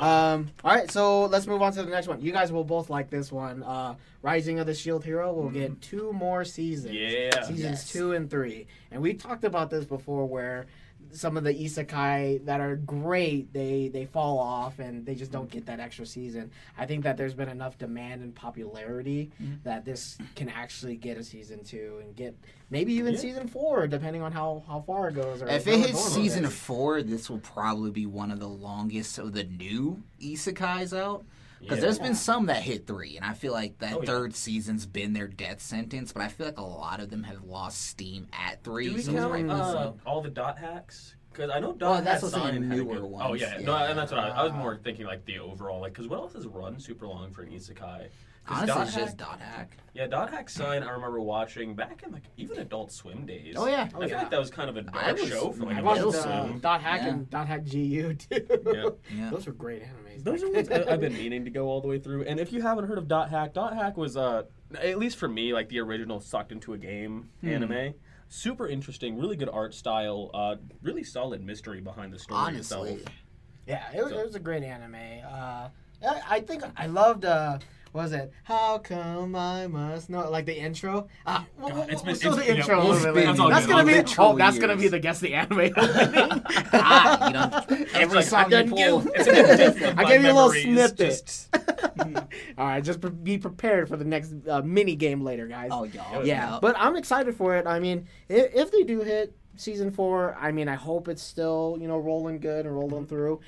[0.00, 2.20] um, all right, so let's move on to the next one.
[2.20, 3.62] You guys will both like this one.
[3.62, 6.94] Uh, Rising of the Shield Hero will get two more seasons.
[6.94, 7.30] Yeah.
[7.44, 7.92] Seasons Yes.
[7.92, 8.66] two and three.
[8.90, 10.66] And we talked about this before where
[11.12, 15.50] some of the isekai that are great, they they fall off and they just don't
[15.50, 16.50] get that extra season.
[16.76, 19.54] I think that there's been enough demand and popularity Mm-hmm.
[19.64, 22.36] that this can actually get a season two and get
[22.70, 23.20] maybe even Yeah.
[23.20, 25.42] season four, depending on how how far it goes.
[25.42, 29.32] Or If it hits season four, this will probably be one of the longest of
[29.32, 31.24] the new isekais out.
[31.60, 31.82] Because Yeah.
[31.82, 34.06] there's been some that hit three, and I feel like that Oh, yeah.
[34.06, 36.12] third season's been their death sentence.
[36.12, 38.88] But I feel like a lot of them have lost steam at three.
[38.90, 41.14] Do we so count rightfully uh, all the dot hacks?
[41.32, 43.26] Because I know dot Well, hacks that's what's in signed had a newer good- ones,
[43.28, 45.92] Oh yeah, no, and that's what I, I was more thinking like the overall like
[45.94, 48.08] because what else has run super long for an isekai?
[48.46, 49.76] 'Cause Honestly, Dot it's Hack- just dot hack.
[49.92, 53.54] Yeah, Dot Hack Sign I remember watching back in like even Adult Swim days.
[53.56, 53.82] Oh, yeah.
[53.82, 54.18] I feel yeah.
[54.18, 55.98] like that was kind of a I dark was- show for like I I watched
[56.00, 56.58] Adult watched, uh, Swim.
[56.60, 57.08] Dot Hack Yeah.
[57.08, 58.46] and Dot Hack GU too.
[58.66, 58.88] Yeah.
[59.18, 59.30] Yeah.
[59.30, 60.22] Those were great animes.
[60.22, 62.24] Those are ones I- I've been meaning to go all the way through.
[62.24, 64.44] And if you haven't heard of Dot Hack, Dot Hack was uh
[64.80, 67.48] at least for me like the original sucked into a game Hmm.
[67.48, 67.94] anime.
[68.28, 73.14] Super interesting, really good art style, uh, really solid mystery behind the story Honestly, itself.
[73.66, 74.94] Yeah, it was, So- it was a great anime.
[75.24, 75.68] Uh,
[76.06, 77.24] I, I think I loved.
[77.24, 77.58] Uh,
[77.96, 78.30] what was it?
[78.44, 80.28] How come I must know?
[80.30, 81.08] Like the intro.
[81.24, 83.14] Uh, we'll, God, we'll, it's we'll been- show it's- the yeah, intro a it's been-
[83.14, 83.94] That's That's gonna be.
[83.94, 85.72] Literal Oh, that's gonna be the guess the anime.
[86.72, 89.00] ah, you know, every like, song I you pull.
[89.00, 90.98] give- It's in the depth I gave you a little snippet.
[90.98, 91.56] just-
[92.58, 95.70] All right, just be prepared for the next uh, mini game later, guys.
[95.72, 96.24] Oh, y'all.
[96.26, 97.66] yeah, but I'm excited for it.
[97.66, 101.78] I mean, if, if they do hit season four, I mean, I hope it's still
[101.80, 103.40] you know rolling good and rolling through.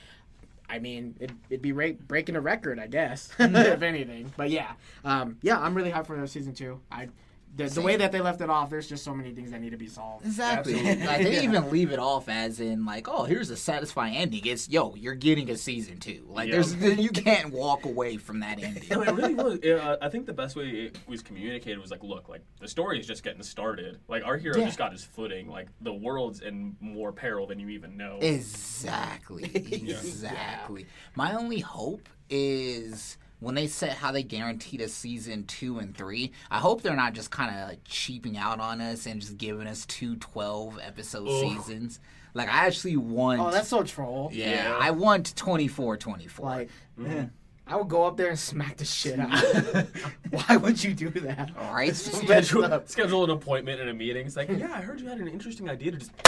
[0.69, 4.33] I mean, it, it'd be ra- breaking a record, I guess, if anything.
[4.37, 4.73] But yeah,
[5.05, 6.81] um, yeah, I'm really hyped for season two.
[6.91, 7.09] I
[7.57, 9.70] the, the way that they left it off, there's just so many things that need
[9.70, 10.24] to be solved.
[10.24, 10.74] Exactly.
[10.74, 11.07] Absolutely.
[11.07, 11.42] Like, they Yeah.
[11.42, 14.42] even leave it off as in like, oh, here's a satisfying ending.
[14.46, 16.24] It's yo, you're getting a season two.
[16.28, 16.64] Like, Yep.
[16.78, 18.84] there's you can't walk away from that ending.
[18.90, 19.59] No, it really was.
[19.64, 23.01] Uh, I think the best way it was communicated was like, look, like the story
[23.01, 23.99] is just getting started.
[24.07, 24.66] Like our hero Yeah.
[24.66, 25.49] just got his footing.
[25.49, 28.18] Like the world's in more peril than you even know.
[28.22, 29.51] Exactly.
[29.88, 30.86] Exactly.
[31.16, 36.32] My only hope is when they said how they guaranteed us season two and three,
[36.51, 39.66] I hope they're not just kind of like cheaping out on us and just giving
[39.66, 41.41] us two 12 episode Ugh.
[41.66, 41.89] seasly.
[42.34, 43.41] Like, I actually want.
[43.41, 44.30] Oh, that's so troll.
[44.32, 44.78] yeah, Yeah.
[44.80, 46.45] I want 24 24.
[46.47, 46.68] Like,
[46.99, 47.24] Mm-hmm.
[47.70, 49.30] I would go up there and smack the shit out.
[50.30, 51.51] Why would you do that?
[51.59, 51.95] All right.
[51.95, 54.24] schedule, schedule an appointment in a meeting.
[54.26, 56.11] It's like, yeah, I heard you had an interesting idea to just.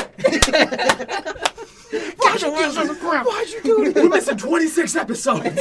[2.18, 3.02] Why'd you do this?
[3.02, 3.94] Why'd you do it?
[3.96, 5.61] We're missing 26 episodes.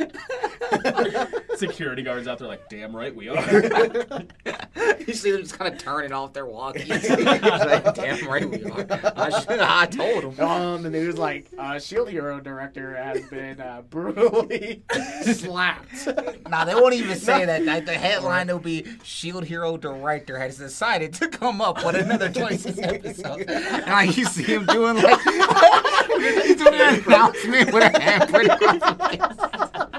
[1.56, 3.36] Security guards out there like, damn right we are.
[5.06, 6.88] you see them just kind of turning off their walkies.
[7.24, 8.86] like, Damn right we are.
[9.16, 10.46] I, should, I told them.
[10.46, 14.82] on the news like uh, Shield Hero director has been uh, brutally
[15.22, 16.08] slapped.
[16.48, 17.64] Nah, they won't even say that.
[17.64, 22.30] Like, the headline will be Shield Hero director has decided to come up with another
[22.30, 23.44] 26 episodes.
[23.46, 25.20] And like, you see him doing like
[26.20, 29.89] he's doing an announcement with a handprint on his face.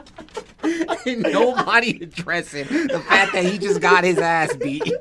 [0.63, 4.83] And nobody addressing the fact that he just got his ass beat.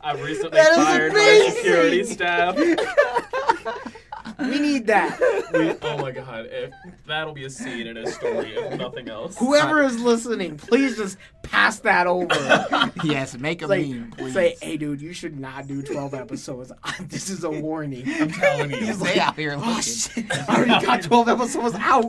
[0.00, 2.56] I've recently fired my security staff.
[4.48, 5.18] we need that.
[5.52, 6.72] We, oh my god, if
[7.06, 9.36] that'll be a scene in a story, if nothing else.
[9.36, 12.90] Whoever is listening, please just pass that over.
[13.04, 14.32] Yes, make a Like, meme, please.
[14.32, 16.72] say, hey, dude, you should not do 12 episodes.
[17.02, 18.04] this is a warning.
[18.08, 18.76] I'm telling you.
[18.78, 19.72] He's like out here oh, looking.
[19.76, 20.48] Oh, shit.
[20.48, 22.06] I already got 12 episodes out.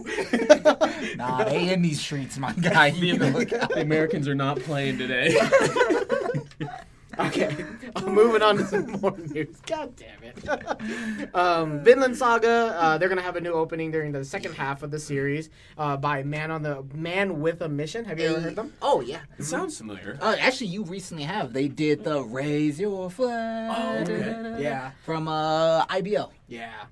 [1.17, 2.87] Nah, they in these streets, my guy.
[2.87, 3.69] You The, need to look out.
[3.73, 5.37] the Americans are not playing today.
[7.19, 7.55] Okay,
[8.07, 9.57] moving on to some more news.
[9.67, 11.35] God damn it.
[11.35, 14.91] um, Vinland Saga, uh, they're gonna have a new opening during the second half of
[14.91, 18.05] the series uh, by Man on the Man with a Mission.
[18.05, 18.73] Have you ever heard them?
[18.81, 19.21] Oh yeah.
[19.37, 20.17] It sounds familiar.
[20.21, 21.53] Uh, actually, you recently have.
[21.53, 24.61] They did the "Raise Your Flag." Oh, okay.
[24.61, 26.31] Yeah, From uh, IBO.
[26.47, 26.85] yeah.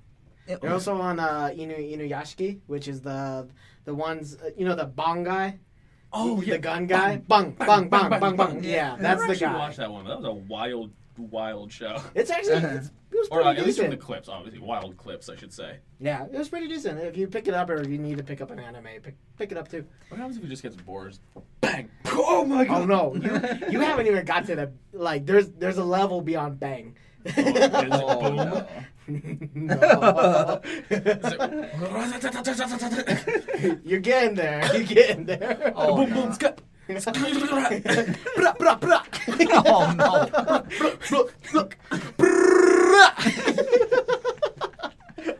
[0.46, 3.48] They're also on uh, Inu Inuyashiki, which is the
[3.84, 5.58] the ones uh, you know the bong guy.
[6.12, 7.16] Oh, the gun guy.
[7.16, 8.64] Bang bang bang bang bang.
[8.64, 9.58] Yeah, I that's never the actually guy.
[9.58, 10.04] watched that one.
[10.04, 12.02] That was a wild, wild show.
[12.14, 14.00] It's actually it's, it was Or uh, pretty at least from decent.
[14.00, 14.60] the clips, obviously.
[14.60, 15.78] Wild clips, I should say.
[16.00, 16.98] Yeah, it was pretty decent.
[17.00, 19.16] If you pick it up or if you need to pick up an anime, pick
[19.38, 19.84] pick it up too.
[20.08, 21.16] What happens if he just gets bored?
[21.60, 21.90] Bang!
[22.06, 22.82] Oh my god!
[22.82, 23.30] Oh no, you,
[23.70, 25.24] you haven't even got to the like.
[25.26, 26.94] There's there's a level beyond bang.
[27.24, 28.36] Oh, boom.
[28.36, 28.66] no.
[29.54, 30.60] No.
[33.84, 34.64] You're getting there.
[34.74, 35.72] You're getting there.
[35.76, 36.16] Oh, boom, no.
[36.16, 36.60] boom, oh, scut.
[38.36, 39.02] Bra, bra, bra.
[39.64, 40.28] oh no.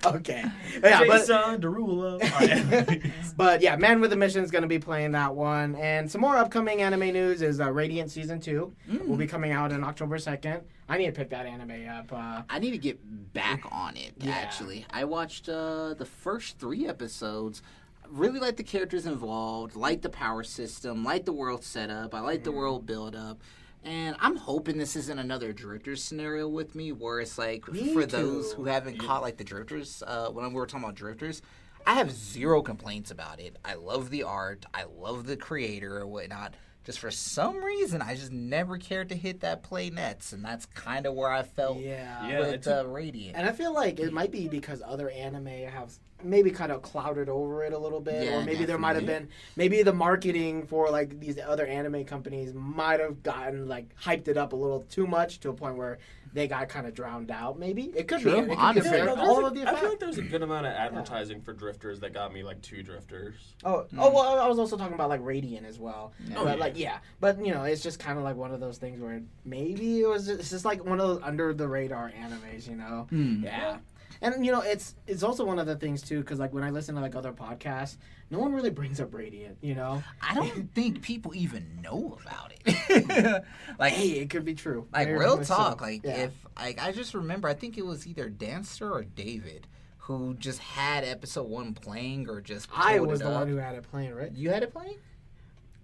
[0.05, 0.21] Look, look.
[0.29, 0.45] okay.
[0.83, 3.13] Yeah, but Jason Derulo.
[3.37, 6.21] But yeah, Man with a Mission is going to be playing that one, and some
[6.21, 8.73] more upcoming anime news is uh, Radiant season two
[9.07, 10.63] will be coming out on October second.
[10.89, 12.13] I need to pick that anime up.
[12.13, 12.99] Uh, I need to get
[13.33, 14.13] back on it.
[14.19, 14.33] Yeah.
[14.33, 17.63] Actually, I watched uh, the first three episodes.
[18.09, 22.15] Really like the characters involved, like the power system, like the world setup.
[22.15, 23.41] I like the world build up.
[23.85, 28.07] And I'm hoping this isn't another drifters scenario with me, where it's like Me for
[28.07, 30.03] those who haven't caught like the drifters.
[30.07, 31.43] Uh, when we were talking about drifters,
[31.87, 33.57] I have zero complaints about it.
[33.65, 34.67] I love the art.
[34.73, 36.55] I love the creator or whatnot.
[36.85, 40.67] Just for some reason, I just never cared to hit that play nets, and that's
[40.67, 42.29] kind of where I felt yeah.
[42.29, 42.41] Yeah.
[42.41, 43.37] with it's uh, Radiant.
[43.37, 45.93] And I feel like it might be because other anime have
[46.25, 49.07] maybe kind of clouded over it a little bit, Yeah, or maybe there might have
[49.07, 54.29] been maybe the marketing for like these other anime companies might have gotten like hyped
[54.29, 55.99] it up a little too much to a point where
[56.35, 57.59] they got kind of drowned out.
[57.59, 58.39] Maybe it could True, be.
[58.39, 58.91] It could honestly.
[58.91, 59.91] be no, fair- there's all a- of the I feel effect.
[59.91, 63.35] like there's a good amount of advertising for drifters that got me like two drifters.
[63.65, 66.13] Oh, oh well, I was also talking about like Radiant as well.
[66.35, 66.65] Oh, but yeah.
[66.65, 69.21] like yeah, but you know, it's just kind of like one of those things where
[69.45, 72.77] maybe it was just, it's just like one of those under the radar animes, you
[72.77, 73.07] know?
[73.11, 73.45] Hmm.
[73.45, 73.77] Yeah.
[74.23, 76.71] And you know, it's it's also one of the things too, because like when I
[76.71, 77.97] listen to like other podcasts,
[78.31, 80.03] no one really brings up Radiant, you know?
[80.23, 83.45] I don't think people even know about it.
[83.79, 84.87] like, Hey, it could be true.
[84.93, 85.55] like Very real much so.
[85.57, 85.81] talk.
[85.83, 86.13] Like, Yeah.
[86.25, 89.67] if like I just remember, I think it was either Dancer or David
[89.99, 92.69] who just had episode one playing or just.
[92.75, 93.35] I was the up.
[93.41, 94.33] one who had it playing, right?
[94.33, 94.97] You had it playing.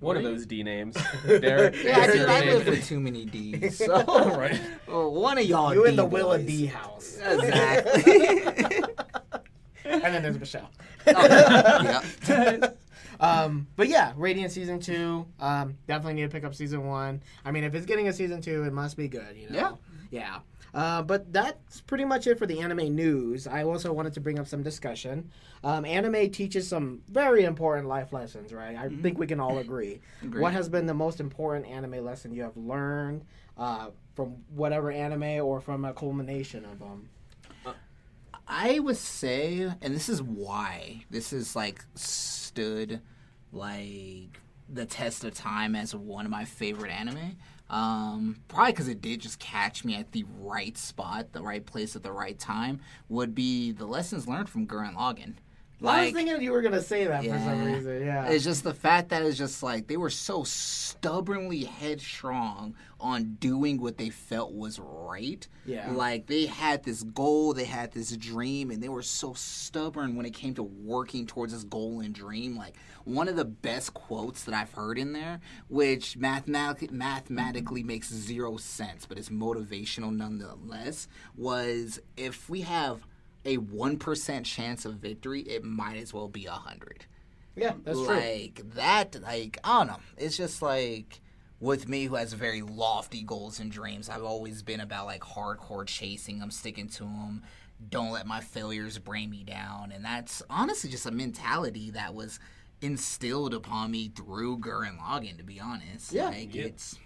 [0.01, 0.97] One of those D names.
[1.27, 1.75] Derek.
[1.83, 3.79] Yeah, Derek dude, I live with too many D's.
[3.79, 4.05] So,
[4.37, 4.61] Right.
[4.87, 5.75] well, one of y'all.
[5.75, 6.39] You in the D Willa.
[6.39, 7.19] D house.
[7.21, 8.13] Exactly.
[9.85, 10.71] and then there's Michelle.
[11.07, 12.03] yeah.
[13.21, 15.27] Um, but yeah, Radiant season two.
[15.41, 17.21] Um, definitely need to pick up season one.
[17.45, 19.37] I mean, if it's getting a season two, it must be good.
[19.37, 19.59] You know.
[19.59, 19.73] Yeah.
[20.11, 20.39] Yeah.
[20.79, 23.49] Uh, but that's pretty much it for the anime news.
[23.49, 25.29] I also wanted to bring up some discussion.
[25.65, 28.77] Um, anime teaches some very important life lessons, right?
[28.77, 30.01] I think we can all agree.
[30.23, 30.41] Agreed.
[30.41, 33.25] What has been the most important anime lesson you have learned
[33.57, 37.09] uh, from whatever anime or from a culmination of them?
[38.47, 43.01] I would say, and this is why this is like stood
[43.53, 47.37] like the test of time as one of my favorite anime.
[47.71, 51.95] Um, probably because it did just catch me at the right spot, the right place
[51.97, 52.81] at the right time.
[53.09, 54.95] Would be the lessons learned from Gurren
[55.81, 55.89] Lagann.
[55.89, 58.05] I was thinking you were gonna say that for some reason.
[58.05, 58.27] Yeah.
[58.27, 63.81] It's just the fact that it's just like they were so stubbornly headstrong on doing
[63.81, 65.47] what they felt was right.
[65.65, 65.93] Yeah.
[65.93, 70.27] Like they had this goal, they had this dream, and they were so stubborn when
[70.27, 72.57] it came to working towards this goal and dream.
[72.57, 72.75] Like
[73.05, 78.57] one of the best quotes that I've heard in there, which mathematically mathematically makes zero
[78.57, 81.07] sense, but it's motivational nonetheless,
[81.37, 83.07] was if we have
[83.45, 87.07] a one percent chance of victory, it might as well be a hundred
[87.57, 88.07] yeah, that's true.
[88.07, 91.21] like that like i don't know it's just like
[91.59, 95.85] with me who has very lofty goals and dreams i've always been about like hardcore
[95.85, 97.43] chasing them sticking to them
[97.91, 102.39] don't let my failures bring me down and that's honestly just a mentality that was
[102.81, 106.27] instilled upon me through Gurren Lagann to be honest Yeah.
[106.27, 106.67] like Yeah.
[106.67, 106.97] it's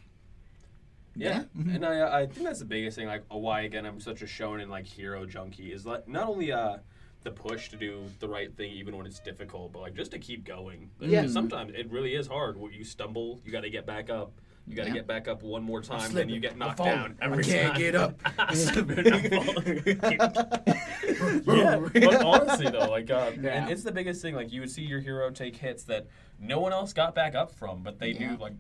[1.15, 3.07] Yeah, and I I think that's the biggest thing.
[3.07, 6.79] Like why again I'm such a shonen like hero junkie is like not only uh
[7.23, 10.19] the push to do the right thing even when it's difficult, but like just to
[10.19, 10.91] keep going.
[10.99, 11.27] Like, Yeah.
[11.29, 12.57] Sometimes it really is hard.
[12.59, 14.33] When you stumble, you got to get back up.
[14.67, 14.95] You got to Yeah.
[14.95, 17.15] get back up one more time, then you get knocked falling.
[17.21, 17.81] down I can't time.
[17.81, 18.21] get up.
[18.39, 19.83] I'm slipping, I'm falling.
[21.47, 23.51] yeah, but honestly though, like, uh, Yeah.
[23.63, 24.35] and it's the biggest thing.
[24.35, 26.07] Like, you would see your hero take hits that
[26.41, 28.33] no one else got back up from, but they Yeah.
[28.33, 28.55] knew, like,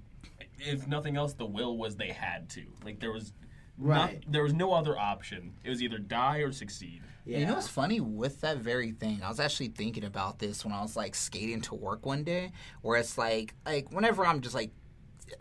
[0.58, 2.62] if nothing else, the will was they had to.
[2.84, 3.32] Like, there was
[3.78, 4.22] Right.
[4.22, 5.54] not, there was no other option.
[5.64, 7.02] It was either die or succeed.
[7.24, 7.38] Yeah.
[7.38, 9.22] You know what's funny with that very thing?
[9.24, 12.52] I was actually thinking about this when I was like skating to work one day,
[12.82, 14.72] where it's like like whenever I'm just like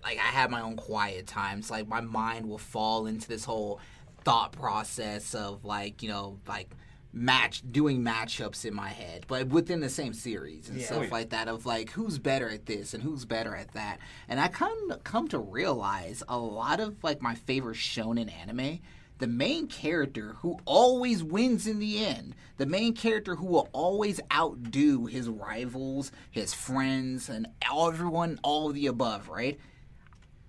[0.03, 3.80] like I have my own quiet times, like my mind will fall into this whole
[4.24, 6.70] thought process of like, you know, like
[7.14, 10.86] match doing matchups in my head, but within the same series and Yeah.
[10.86, 11.12] stuff Oh, yeah.
[11.12, 13.99] like that of like who's better at this and who's better at that.
[14.30, 18.80] And I kind of come to realize a lot of like my favorite shonen anime,
[19.20, 24.20] the main character who always wins in the end, the main character who will always
[24.34, 29.59] outdo his rivals, his friends, and everyone, all of the above, right?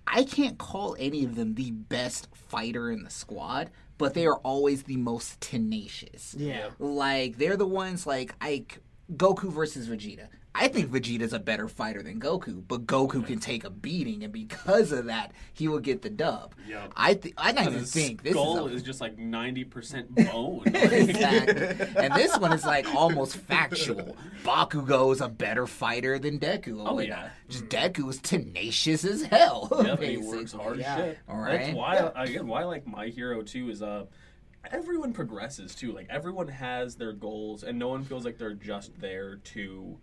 [0.07, 3.69] I can't call any of them the best fighter in the squad,
[4.03, 6.35] but they are always the most tenacious.
[6.37, 6.71] Yeah.
[6.77, 8.65] Like they're the ones like I
[9.15, 10.27] Goku versus Vegeta.
[10.55, 14.31] I think Vegeta's a better fighter than Goku, but Goku can take a beating, and
[14.31, 16.53] because of that, he will get the dub.
[16.67, 16.93] Yep.
[16.95, 20.13] I th- I don't even His think this skull is, is, just like ninety percent
[20.31, 20.61] bone.
[20.67, 21.87] exactly.
[21.97, 24.15] And this one is like almost factual.
[24.43, 26.83] Bakugo is a better fighter than Deku.
[26.87, 27.29] Oh, and yeah.
[27.49, 29.69] just Deku is tenacious as hell.
[29.83, 30.95] Yep, he works hard Yeah.
[30.97, 31.19] shit.
[31.27, 31.75] All That's right.
[31.75, 34.05] why again why I like my hero too is uh
[34.71, 35.91] everyone progresses too.
[35.93, 39.97] Like everyone has their goals and no one feels like they're just there to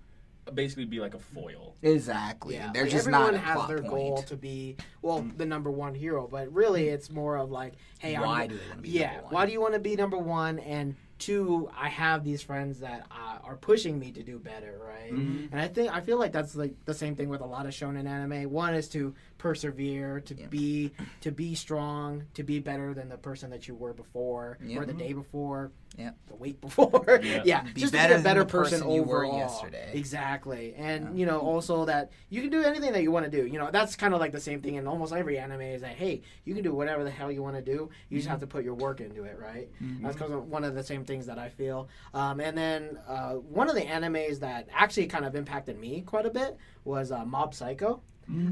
[0.55, 1.77] basically be like a foil.
[1.83, 2.55] Exactly.
[2.55, 3.91] Yeah, They're like, just everyone not a has plot their point.
[3.91, 8.15] goal to be well the number one hero, but really it's more of like, hey,
[8.19, 9.33] Why I'm, do they wanna be yeah, one?
[9.35, 10.59] why do you want to be number one?
[10.61, 15.13] And two, I have these friends that uh, are pushing me to do better, right?
[15.13, 15.53] Mm-hmm.
[15.53, 17.73] And I think I feel like that's like the same thing with a lot of
[17.73, 18.51] shonen anime.
[18.51, 20.47] One is to persevere, to Yeah.
[20.49, 24.79] be to be strong, to be better than the person that you were before, Yeah.
[24.79, 26.11] or the day before, Yeah.
[26.29, 27.21] the week before.
[27.23, 27.43] Yeah.
[27.45, 29.39] yeah, Be just better to be a better person, person you were overall.
[29.39, 29.91] yesterday.
[29.95, 33.47] Exactly, and you know also that you can do anything that you want to do.
[33.47, 35.93] You know that's kind of like the same thing in almost every anime is that
[35.97, 37.89] hey, you can do whatever the hell you want to do.
[38.11, 39.69] You just have to put your work into it, right?
[40.03, 41.89] That's because one of the same things that I feel.
[42.15, 46.27] Um, and then uh, one of the animes that actually kind of impacted me quite
[46.27, 48.03] a bit was uh, Mob Psycho.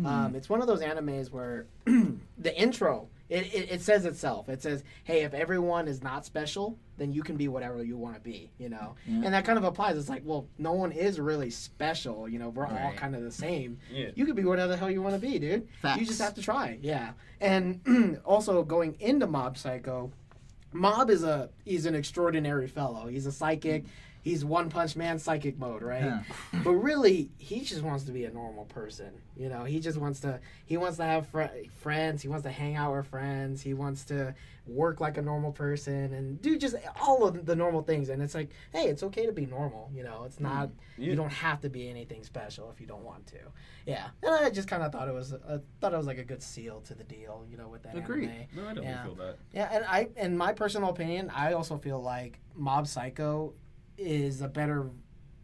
[0.07, 4.49] Um, it's one of those animes where the intro it, it, it says itself.
[4.49, 8.15] It says, "Hey, if everyone is not special, then you can be whatever you want
[8.15, 9.99] to be." You know, and that kind of applies.
[9.99, 12.29] It's like, well, no one is really special.
[12.29, 13.79] You know, we're all kind of the same.
[13.93, 14.11] Yeah.
[14.15, 15.69] You could be whatever the hell you want to be, dude.
[15.83, 16.01] Facts.
[16.01, 16.79] You just have to try.
[16.81, 20.11] Yeah, and also going into Mob Psycho,
[20.73, 23.09] Mob is a he's an extraordinary fellow.
[23.09, 23.85] He's a psychic.
[24.29, 26.05] He's one punch man psychic mode, right?
[26.05, 26.23] Yeah.
[26.65, 29.11] but really, he just wants to be a normal person.
[29.37, 31.45] You know, he just wants to he wants to have fr-
[31.81, 32.21] friends.
[32.21, 33.63] He wants to hang out with friends.
[33.63, 34.35] He wants to
[34.67, 38.11] work like a normal person and do just all of the normal things.
[38.11, 39.91] And it's like, hey, it's okay to be normal.
[39.95, 40.69] You know, it's not
[40.99, 41.07] Yeah.
[41.11, 43.39] you don't have to be anything special if you don't want to.
[43.87, 46.25] Yeah, and I just kind of thought it was uh, thought it was like a
[46.25, 47.47] good seal to the deal.
[47.51, 48.29] You know, with that Agreed.
[48.29, 48.47] anime.
[48.57, 49.05] No, I definitely Yeah.
[49.05, 49.37] feel that.
[49.55, 53.55] Yeah, and I, in my personal opinion, I also feel like Mob Psycho
[53.99, 54.91] is a better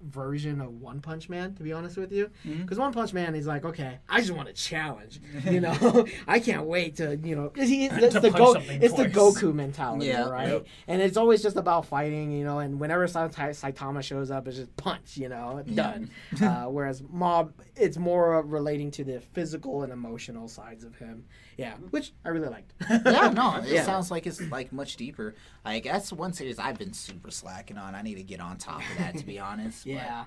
[0.00, 1.54] version of One Punch Man.
[1.54, 2.60] To be honest with you, Mhm.
[2.62, 5.18] because One Punch Man is like, okay, I just want to challenge.
[5.50, 9.06] You know, I can't wait to, you know, he, the Go, it's the.
[9.08, 10.28] Goku mentality, Yeah.
[10.28, 10.48] right?
[10.48, 10.66] Yep.
[10.88, 12.58] And it's always just about fighting, you know.
[12.58, 16.10] And whenever Saitama shows up, it's just punch, you know, done.
[16.42, 21.24] uh, whereas Mob, it's more of relating to the physical and emotional sides of him.
[21.56, 22.72] Yeah, which I really liked.
[22.88, 23.84] yeah, no, it Yeah.
[23.84, 25.34] sounds like it's like much deeper.
[25.64, 27.94] Like that's one series I've been super slacking on.
[27.94, 29.84] I need to get on top of that, to be honest.
[29.84, 30.24] but- Yeah.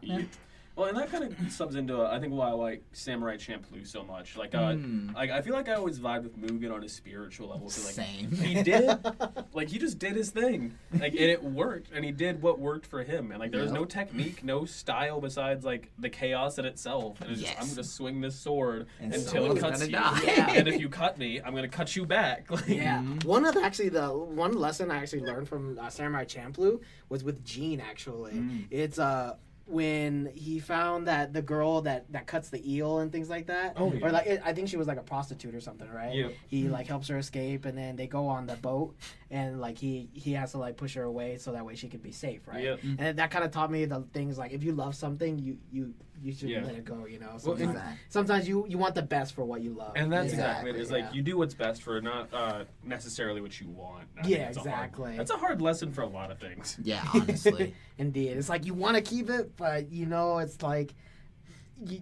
[0.78, 0.82] Yeah.
[0.82, 3.86] Well, and that kind of subs into uh, I think why I like Samurai Champloo
[3.86, 4.38] so much.
[4.38, 5.14] Like, uh, Mm.
[5.16, 7.64] like I feel like I always vibe with Mugen on a spiritual level.
[7.68, 8.32] 'cause, like, Same.
[8.32, 8.90] He did,
[9.54, 12.86] like he just did his thing, like and it worked, and he did what worked
[12.86, 13.32] for him.
[13.32, 13.80] And like there was Yep.
[13.80, 17.20] no technique, no style besides like the chaos in itself.
[17.22, 19.92] And it's just, I'm gonna swing this sword And until it cuts you.
[19.94, 20.22] die.
[20.26, 20.52] Yeah.
[20.58, 22.48] and if you cut me, I'm gonna cut you back.
[22.58, 26.26] Like, Yeah, one of the, actually the one lesson I actually learned from uh, Samurai
[26.26, 27.80] Champloo was with Gene.
[27.82, 28.66] Actually, Mm.
[28.72, 29.36] it's uh
[29.68, 33.74] when he found that the girl that that cuts the eel and things like that,
[33.78, 34.06] Oh, yeah.
[34.06, 36.16] or like I think she was like a prostitute or something, right?
[36.16, 36.30] Yeah.
[36.48, 38.96] He like helps her escape, and then they go on the boat,
[39.30, 42.02] and like he he has to like push her away so that way she could
[42.02, 42.64] be safe, right?
[42.64, 42.80] Yep.
[43.00, 45.94] And that kind of taught me the things like if you love something, you you
[46.24, 46.64] you should Yeah.
[46.66, 47.06] let it go.
[47.06, 47.98] You know, Well, sometimes, Exactly.
[48.10, 49.94] sometimes you you want the best for what you love.
[49.96, 50.40] And that's Yeah.
[50.60, 50.72] exactly.
[50.72, 50.98] It's Yeah.
[50.98, 54.08] like you do what's best for not uh, necessarily what you want.
[54.18, 55.18] I think Yeah, that's a hard- exactly.
[55.18, 56.78] that's a hard lesson for a lot of things.
[56.82, 57.76] Yeah, honestly.
[57.98, 60.96] Indeed, it's like you want to keep it, but you know it's like y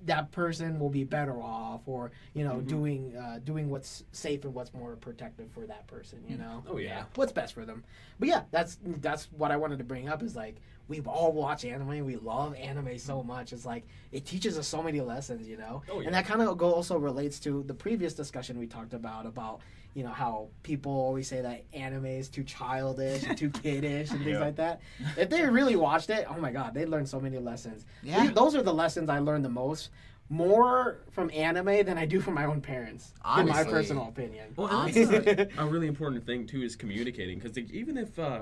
[0.05, 2.67] that person will be better off, or you know, Mhm.
[2.67, 6.23] doing uh, doing what's safe and what's more protective for that person.
[6.28, 7.05] You know, Oh, yeah.
[7.15, 7.84] what's best for them.
[8.19, 10.23] But yeah, that's that's what I wanted to bring up.
[10.23, 10.55] Is like
[10.88, 13.51] we all watch anime, we love anime so much.
[13.51, 16.05] It's like it teaches us so many lessons, you know, Oh, yeah.
[16.07, 19.61] and that kind of go also relates to the previous discussion we talked about about
[19.96, 24.20] you know how people always say that anime is too childish and too kiddish and
[24.20, 24.39] things Yeah.
[24.39, 24.82] like that.
[25.18, 27.86] If they really watched it, oh my god, they'd learn so many lessons.
[28.04, 28.22] Yeah.
[28.24, 29.89] These- those are the lessons I learned the most.
[30.28, 34.54] More from anime than I do from my own parents, in my personal opinion.
[34.56, 35.28] Well, and that's
[35.58, 38.41] a, a really important thing too is communicating because even if uh,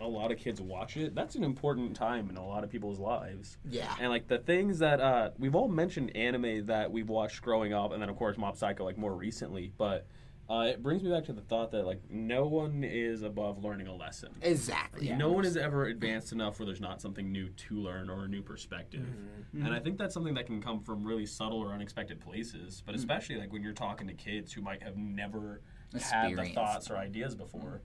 [0.00, 2.98] a lot of kids watch it, that's an important time in a lot of people's
[2.98, 3.58] lives.
[3.70, 3.94] Yeah.
[4.00, 7.92] And like the things that uh, we've all mentioned anime that we've watched growing up,
[7.92, 10.06] and then of course Mob Psycho like more recently, but.
[10.50, 13.86] Uh, it brings me back to the thought that like no one is above learning
[13.86, 14.30] a lesson.
[14.42, 15.06] Exactly.
[15.06, 15.16] Yeah.
[15.16, 18.28] No one is ever advanced enough where there's not something new to learn or a
[18.28, 19.06] new perspective.
[19.54, 19.64] Mm-hmm.
[19.64, 22.96] And I think that's something that can come from really subtle or unexpected places, but
[22.96, 25.60] especially like when you're talking to kids who might have never
[26.02, 27.82] had the thoughts or ideas before.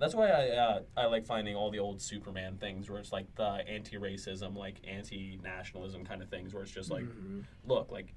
[0.00, 3.26] That's why I uh, I like finding all the old Superman things where it's like
[3.34, 7.40] the anti-racism, like anti-nationalism kind of things, where it's just like, Mm-hmm.
[7.64, 8.14] look, like,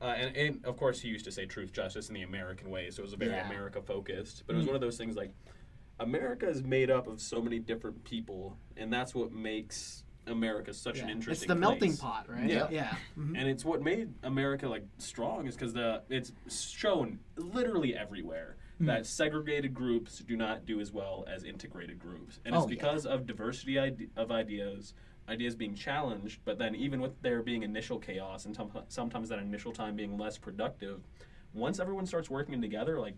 [0.00, 2.90] uh, and, and of course he used to say truth, justice, in the American way,
[2.90, 3.46] so it was a very Yeah.
[3.46, 4.44] America focused.
[4.46, 5.32] But it was one of those things like,
[5.98, 11.00] America is made up of so many different people, and that's what makes America such
[11.00, 11.44] an interesting.
[11.44, 12.48] It's the melting pot, right?
[12.48, 12.68] Yeah.
[12.70, 12.94] Yeah.
[13.18, 13.36] Mhm.
[13.38, 18.86] and it's what made America like strong is because the it's shown literally everywhere Hmm.
[18.86, 22.74] that segregated groups do not do as well as integrated groups, and it's Oh, yeah.
[22.76, 24.94] because of diversity ide- of ideas,
[25.30, 29.38] ideas being challenged, but then even with there being initial chaos and tom- sometimes that
[29.38, 31.00] initial time being less productive,
[31.54, 33.14] once everyone starts working together, like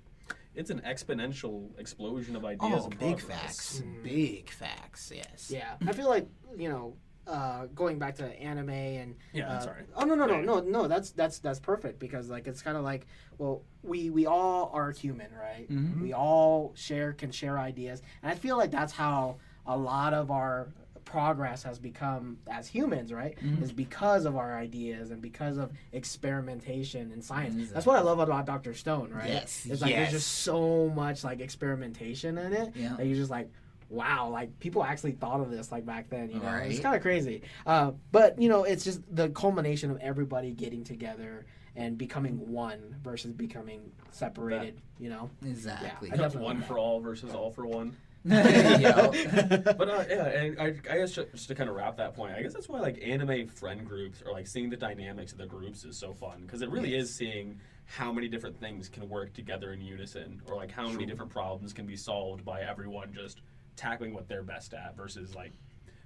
[0.55, 2.83] it's an exponential explosion of ideas.
[2.83, 3.27] Oh, and big progress.
[3.27, 3.83] facts.
[4.05, 5.11] Big facts.
[5.15, 5.51] Yes.
[5.53, 6.95] Yeah, I feel like you know,
[7.27, 9.85] uh, going back to anime and Yeah, uh, sorry.
[9.97, 12.85] Oh no no no no no that's that's that's perfect because like it's kind of
[12.85, 13.07] like
[13.39, 16.01] well we we all are human right Mhm.
[16.03, 19.37] we all share can share ideas and I feel like that's how
[19.67, 20.69] a lot of our
[21.13, 23.63] progress has become as humans right Mhm.
[23.63, 27.75] is because of our ideas and because of experimentation and science Exactly.
[27.75, 28.73] that's what I love about Dr.
[28.73, 32.95] Stone right Yes, it's like there's just so much like experimentation in it Yeah.
[32.97, 33.51] that you're just like
[33.91, 37.03] wow like people actually thought of this like back then you know it's kind of
[37.03, 41.45] crazy uh, but you know it's just the culmination of everybody getting together
[41.77, 46.11] and becoming one versus becoming separated you know Exactly.
[46.11, 47.95] I definitely one for all versus all for one.
[48.25, 52.43] But uh, yeah, and I, I guess just to kind of wrap that point, I
[52.43, 55.85] guess that's why like anime friend groups or like seeing the dynamics of the groups
[55.85, 59.73] is so fun because it really is seeing how many different things can work together
[59.73, 63.41] in unison, or like how many different problems can be solved by everyone just
[63.77, 65.53] tackling what they're best at versus like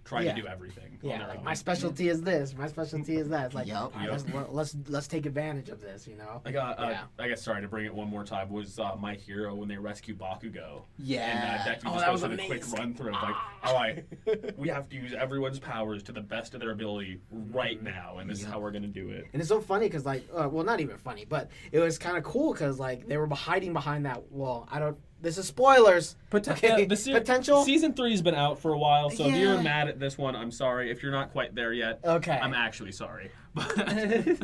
[0.06, 0.34] trying Yeah.
[0.34, 0.98] to do everything.
[1.02, 3.92] yeah like my specialty is this my specialty is that it's like Yup.
[3.94, 7.28] all right, let's, let's let's take advantage of this you know Like, uh, uh, I
[7.28, 10.14] guess sorry to bring it one more time was uh, my hero when they rescue
[10.16, 10.82] Bakugo.
[10.98, 11.20] Yeah.
[11.20, 13.34] And uh, Deku Oh, just that goes was on a quick run through of like,
[13.64, 14.04] all right,
[14.56, 18.30] we have to use everyone's powers to the best of their ability right now, and
[18.30, 19.26] this is how we're gonna do it.
[19.32, 22.16] And it's so funny because, like, uh, well, not even funny, but it was kind
[22.16, 24.22] of cool because, like, they were hiding behind that.
[24.30, 24.68] wall.
[24.70, 24.96] I don't.
[25.20, 26.14] This is spoilers.
[26.32, 27.64] Okay, the potential.
[27.64, 29.40] season three's been out for a while, so if Yeah.
[29.40, 30.90] you're mad at this one, I'm sorry.
[30.90, 32.38] If you're not quite there yet, Okay.
[32.38, 33.30] I'm actually sorry.
[33.54, 33.88] But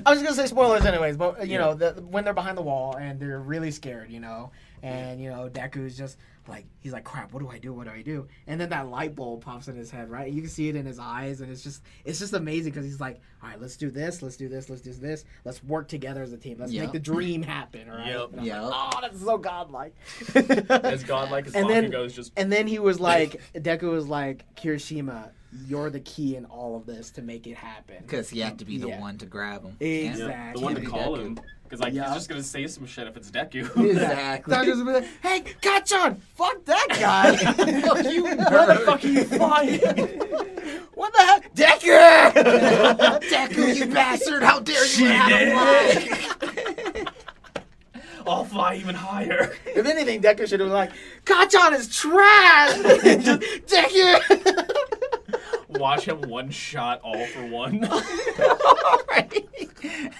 [0.06, 1.58] I was gonna say spoilers anyways, but uh, you Yeah.
[1.58, 4.50] know, the, when they're behind the wall and they're really scared, you know,
[4.82, 6.16] and you know, Deku's just
[6.48, 7.72] like he's like, "Crap, what do I do?
[7.72, 10.32] What do I do?" And then that light bulb pops in his head, right?
[10.32, 13.00] You can see it in his eyes, and it's just, it's just amazing because he's
[13.00, 16.22] like, "All right, let's do this, let's do this, let's do this, let's work together
[16.22, 16.82] as a team, let's Yep.
[16.84, 18.08] make the dream happen." All right?
[18.08, 18.28] Yep.
[18.44, 18.62] Yep.
[18.62, 19.94] like, oh, that's so godlike.
[20.34, 24.44] as godlike as And then- Bakugo's just And then he was like, Deku was like,
[24.56, 25.30] Kirishima,
[25.66, 27.96] you're the key in all of this to make it happen.
[28.00, 29.00] Because he had to be the Yeah.
[29.00, 29.76] one to grab him.
[29.80, 30.26] Exactly.
[30.28, 31.20] yeah, the one to call Deku.
[31.26, 32.04] him because like Yeah.
[32.06, 33.64] he's just gonna say some shit if it's Deku.
[33.90, 34.54] Exactly.
[34.54, 37.36] Deku's gonna be like, hey, Kacchan, fuck that guy.
[37.82, 39.78] fuck you What the fuck are you flying?
[40.94, 41.54] what the heck?
[41.54, 42.32] Deku!
[43.30, 44.42] Deku, you bastard!
[44.42, 45.48] How dare you She have did.
[47.06, 47.12] a?
[48.26, 49.52] I'll fly even higher.
[49.66, 50.92] if anything, Deku should have been like,
[51.24, 52.76] Kacchan is trash!
[53.66, 54.76] Deku!
[55.74, 57.88] Watch him one shot all for one.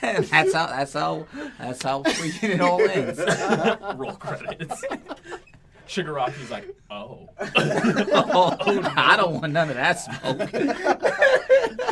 [0.03, 0.67] And that's how.
[0.67, 1.27] That's how.
[1.59, 3.19] That's how freaking it all ends.
[3.99, 4.85] Roll credits.
[5.87, 7.29] Shigaraki's like, oh.
[7.39, 8.57] oh,
[8.97, 10.51] I don't want none of that smoke.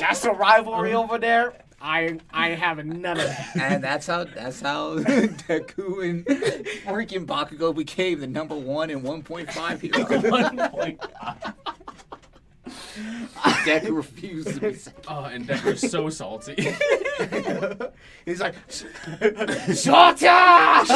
[0.00, 1.54] That's a rivalry over there.
[1.82, 3.56] I I have none of that.
[3.56, 4.24] And that's how.
[4.24, 10.30] That's how Deku and freaking Bakugo became the number one and 1.5 hero.
[10.30, 11.54] One point five.
[13.64, 15.04] Deku refused to be second.
[15.08, 16.54] Oh, and Decker's so salty.
[18.24, 18.54] He's like,
[19.70, 20.86] Shota!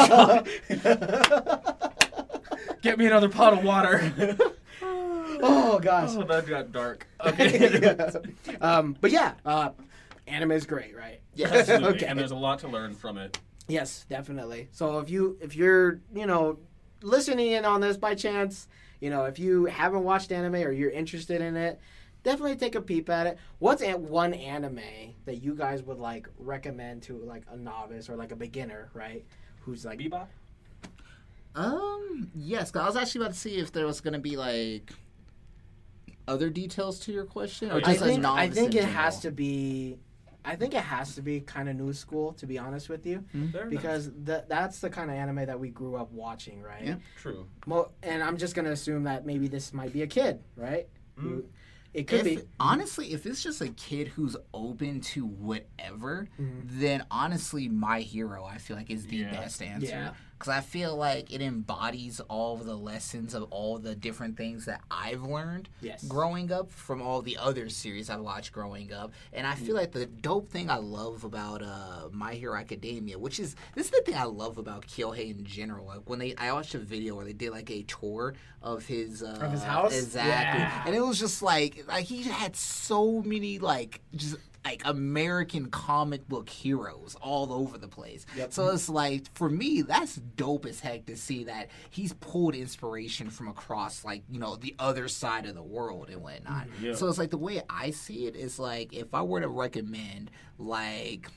[2.81, 4.11] Get me another pot of water.
[4.81, 6.09] oh gosh.
[6.13, 7.07] oh, that got dark.
[7.25, 7.95] Okay.
[8.61, 9.69] um, but yeah, uh,
[10.27, 11.19] anime is great, right?
[11.39, 11.87] Absolutely.
[11.95, 12.05] okay.
[12.05, 13.39] And there's a lot to learn from it.
[13.67, 14.69] Yes, definitely.
[14.71, 16.59] So if you if you're you know
[17.01, 18.67] listening in on this by chance,
[18.99, 21.79] you know if you haven't watched anime or you're interested in it,
[22.23, 23.37] definitely take a peep at it.
[23.59, 24.79] What's an- one anime
[25.25, 29.23] that you guys would like recommend to like a novice or like a beginner, right?
[29.61, 30.27] Who's like Bebop?
[31.55, 34.91] Um, yes, 'cause I was actually about to see if there was gonna be like
[36.27, 38.89] other details to your question, or I just I as think I think in it
[38.89, 39.97] has to be.
[40.45, 43.23] I think it has to be kind of new school, to be honest with you,
[43.51, 46.83] Fair because th- that's the kind of anime that we grew up watching, right?
[46.85, 46.95] Yeah.
[47.19, 47.47] True.
[47.65, 50.87] Mo- and I'm just gonna assume that maybe this might be a kid, right?
[51.15, 51.45] Who-
[51.93, 52.47] It could If, be.
[52.59, 56.79] honestly, if it's just a kid who's open to whatever, Mm-hmm.
[56.81, 59.31] then honestly, my hero, I feel like is the Yeah.
[59.31, 59.87] best answer.
[59.87, 60.13] Yeah.
[60.37, 64.65] Because I feel like it embodies all of the lessons of all the different things
[64.65, 66.03] that I've learned Yes.
[66.03, 69.13] growing up from all the other series I watched growing up.
[69.31, 73.39] And I feel like the dope thing I love about uh, My Hero Academia, which
[73.39, 75.85] is this is the thing I love about Kohei in general.
[75.87, 79.23] Like when they, I watched a video where they did like a tour of his
[79.23, 79.97] uh, Of his house?
[79.97, 80.83] exactly, Yeah.
[80.85, 84.35] and it was just like like he had so many like just
[84.65, 88.25] like American comic book heroes all over the place.
[88.35, 88.51] Yep.
[88.51, 93.29] So it's like for me, that's dope as heck to see that he's pulled inspiration
[93.29, 96.67] from across like you know the other side of the world and whatnot.
[96.81, 96.95] Yeah.
[96.95, 100.31] So it's like the way I see it is like if I were to recommend
[100.57, 101.29] like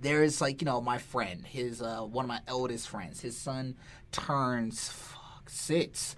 [0.00, 3.74] there's like you know my friend his uh one of my eldest friends his son
[4.12, 6.14] turns fuck six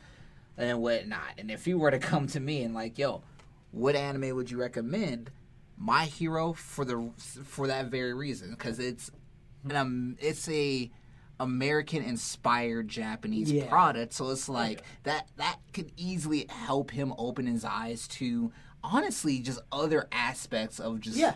[0.59, 3.23] and whatnot and if he were to come to me and like yo
[3.71, 5.31] what anime would you recommend
[5.83, 7.11] my hero for the
[7.43, 9.11] for that very reason because it's
[9.64, 10.91] an, um, it's a
[11.41, 13.66] American inspired Japanese Yeah.
[13.68, 18.53] product so it's like that that could easily help him open his eyes to
[18.85, 21.35] honestly just other aspects of just Yeah.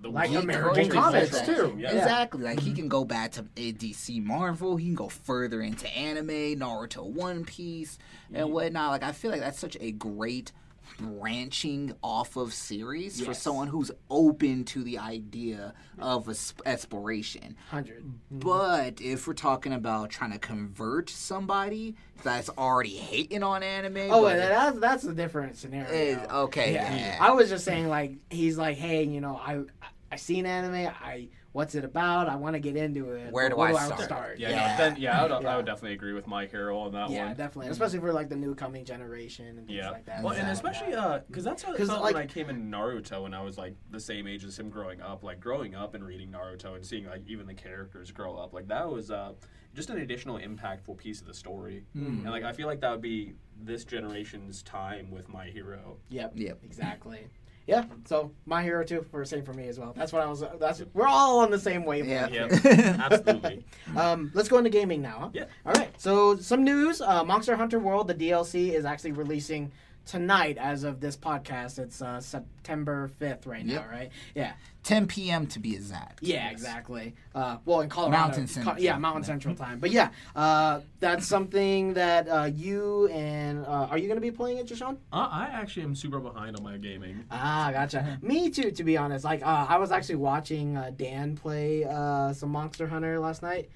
[0.00, 1.76] The Like American comics, too.
[1.78, 1.92] Yeah.
[1.92, 2.42] Exactly.
[2.42, 4.76] Like he can go back to DC Marvel.
[4.76, 7.98] He can go further into anime, Naruto, One Piece,
[8.32, 8.90] and whatnot.
[8.90, 10.50] Like I feel like that's such a great
[10.98, 17.56] branching off of series for someone who's open to the idea of as- exploration.
[17.70, 18.04] 100.
[18.30, 24.24] But if we're talking about trying to convert somebody that's already hating on anime, Oh,
[24.24, 25.90] that's that's a different scenario.
[25.90, 26.94] Eh, okay, Yeah.
[26.96, 27.18] yeah.
[27.20, 29.62] I was just saying, like, he's like, hey, you know, I
[30.10, 30.92] I seen anime.
[31.02, 32.28] I what's it about?
[32.28, 33.32] I want to get into it.
[33.32, 34.00] Where but do where I start?
[34.02, 34.38] start?
[34.38, 34.76] Yeah, Yeah.
[34.76, 37.20] No, then, yeah, I would, I would definitely agree with my hero on that Yeah,
[37.20, 37.28] one.
[37.28, 39.90] Yeah, definitely, especially for like the new coming generation and things Yeah.
[39.90, 40.22] like that.
[40.22, 40.70] Well, and Exactly.
[40.70, 43.42] especially because that's how it 'Cause, felt like- when I came in Naruto when I
[43.42, 45.22] was like the same age as him growing up.
[45.22, 48.68] Like growing up and reading Naruto and seeing like even the characters grow up, like
[48.68, 49.32] that was uh,
[49.74, 51.84] just an additional impactful piece of the story.
[51.94, 53.34] And like I feel like that would be
[53.64, 55.98] this generation's time with my hero.
[56.08, 56.32] Yep.
[56.34, 56.58] Yep.
[56.64, 57.28] Exactly.
[57.66, 57.84] Yeah.
[58.04, 59.92] So my hero too, for same for me as well.
[59.96, 60.44] That's what I was.
[60.58, 62.32] That's we're all on the same wavelength.
[62.32, 62.48] Yeah.
[62.50, 63.64] Yeah, absolutely.
[63.96, 65.18] Um, let's go into gaming now.
[65.20, 65.28] Huh?
[65.32, 65.44] Yeah.
[65.64, 65.90] All right.
[66.00, 69.70] So some news: uh, Monster Hunter World, the DLC, is actually releasing
[70.06, 70.58] tonight.
[70.58, 73.84] As of this podcast, it's uh, September fifth right now.
[73.90, 74.10] Right?
[74.34, 74.52] Yeah.
[74.84, 75.46] 10 p.m.
[75.46, 76.24] to be exact.
[76.24, 76.50] Yeah.
[76.50, 77.14] Exactly.
[77.34, 78.78] Uh, well, in Colorado, Mountain Co- Central.
[78.80, 79.78] yeah, Mountain Central time.
[79.82, 84.32] But yeah, uh, that's something that uh, you and uh, are you going to be
[84.32, 84.96] playing it, Jashawn?
[85.12, 87.24] Uh, I actually am super behind on my gaming.
[87.30, 88.18] Ah, gotcha.
[88.22, 89.24] Me too, to be honest.
[89.24, 93.68] Like, uh, I was actually watching uh, Dan play uh, some Monster Hunter last night.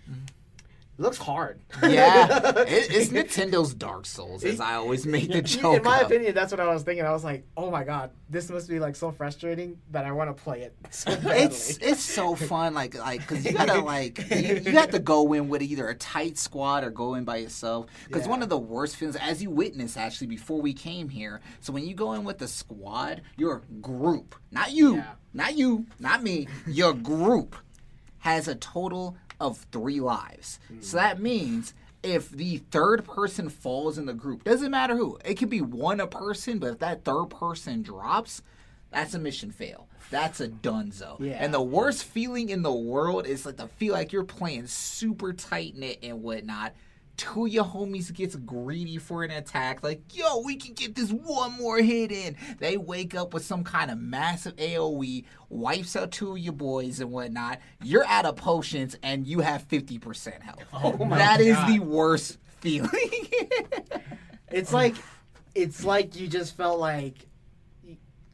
[0.99, 1.61] It looks hard.
[1.83, 5.77] Yeah, it, it's Nintendo's Dark Souls, as I always make the joke.
[5.77, 6.07] In my of.
[6.07, 7.05] opinion, that's what I was thinking.
[7.05, 10.35] I was like, "Oh my god, this must be like so frustrating that I want
[10.35, 14.55] to play it so it's it's so fun, like like because you gotta like you,
[14.65, 17.87] you have to go in with either a tight squad or go in by yourself.
[18.07, 18.31] Because Yeah.
[18.31, 21.87] one of the worst feelings, as you witnessed actually before we came here, so when
[21.87, 25.13] you go in with the squad, your group, not you, Yeah.
[25.35, 27.55] not you, not me, your group
[28.21, 30.59] has a total of three lives.
[30.81, 30.97] So hmm.
[30.97, 35.51] that means if the third person falls in the group, doesn't matter who, it could
[35.51, 38.43] be one a person, but if that third person drops,
[38.91, 39.89] that's a mission fail.
[40.11, 41.19] That's a dunzo.
[41.19, 41.33] Yeah.
[41.33, 45.33] And the worst feeling in the world is like to feel like you're playing super
[45.33, 46.75] tight knit and whatnot.
[47.17, 51.11] Two of your homies gets greedy for an attack, like, yo, we can get this
[51.11, 52.37] one more hit in.
[52.59, 57.01] They wake up with some kind of massive AoE, wipes out two of your boys
[57.01, 57.61] and whatnot.
[57.83, 60.63] You're out of potions and you have 50% health.
[60.75, 61.69] Oh my That is God.
[61.71, 62.91] the worst feeling.
[64.49, 64.95] It's like,
[65.57, 67.27] it's like you just felt like,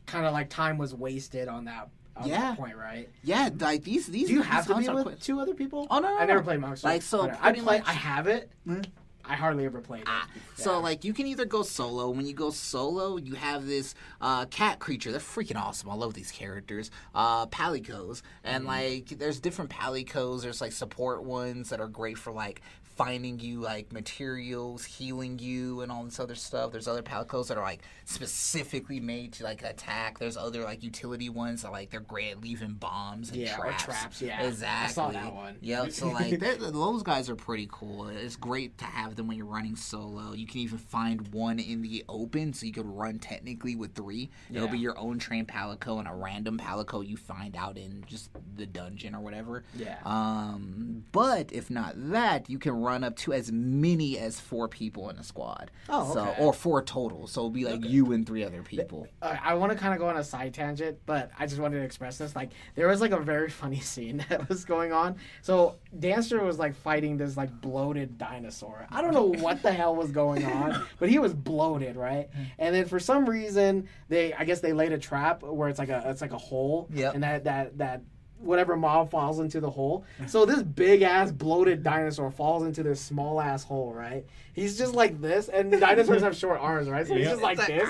[0.06, 1.88] kind of like time was wasted on that.
[2.24, 2.54] Yeah.
[2.54, 3.08] point, right?
[3.24, 5.20] yeah, like these these Do you have to be with quick.
[5.20, 5.86] two other people?
[5.90, 6.44] Oh, no, no, I never no.
[6.44, 6.88] played Monster.
[6.88, 7.78] Like, so I play.
[7.78, 8.50] much- I have it.
[8.66, 8.84] Mm.
[9.24, 10.08] I hardly ever played it.
[10.10, 12.10] Ah, so like you can either go solo.
[12.10, 15.12] When you go solo, you have this uh, cat creature.
[15.12, 15.88] They're freaking awesome.
[15.90, 16.90] I love these characters.
[17.14, 20.42] Uh, palicos, and like there's different palicos.
[20.42, 22.62] There's like support ones that are great for like
[23.04, 26.70] finding you like materials, healing you, and all this other stuff.
[26.72, 30.18] There's other palicos that are like specifically made to like attack.
[30.18, 33.82] There's other like utility ones that like they're great at leaving bombs and Yeah, traps.
[33.84, 34.42] traps, yeah.
[34.46, 34.88] exactly.
[34.90, 35.56] I saw that one.
[35.60, 35.90] Yep.
[35.92, 38.08] So like those guys are pretty cool.
[38.08, 40.32] It's great to have them when you're running solo.
[40.32, 44.30] You can even find one in the open, so you could run technically with three.
[44.52, 48.30] It'll be your own trained palico and a random palico you find out in just
[48.54, 49.64] the dungeon or whatever.
[49.74, 49.96] Yeah.
[50.04, 54.68] Um, but if not that, you can run run up to as many as four
[54.68, 55.70] people in a squad.
[55.88, 56.42] Oh, so okay.
[56.42, 57.26] or four total.
[57.26, 59.08] So it'll be like you and three other people.
[59.22, 61.78] Uh, I want to kind of go on a side tangent, but I just wanted
[61.78, 62.36] to express this.
[62.36, 65.16] Like, there was like a very funny scene that was going on.
[65.40, 68.86] So Dancer was like fighting this like bloated dinosaur.
[68.90, 72.28] I don't know what the hell was going on, but he was bloated, right?
[72.58, 75.88] And then for some reason, they I guess they laid a trap where it's like
[75.88, 77.12] a it's like a hole, Yeah.
[77.14, 78.02] and that that that.
[78.42, 80.04] Whatever mob falls into the hole.
[80.26, 84.26] So this big ass bloated dinosaur falls into this small ass hole, right?
[84.52, 87.06] He's just like this, and dinosaurs have short arms, right?
[87.06, 87.30] So he's Yeah.
[87.30, 87.88] just like like, this.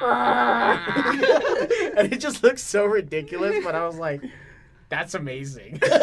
[0.00, 0.80] Ah.
[1.96, 4.20] And it just looks so ridiculous, but I was like,
[4.88, 5.78] that's amazing.
[5.82, 5.88] Yo.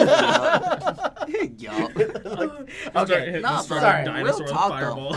[2.95, 3.39] okay.
[3.41, 4.05] Nah, Start Sorry.
[4.05, 5.15] dinosaur Real with talk, though.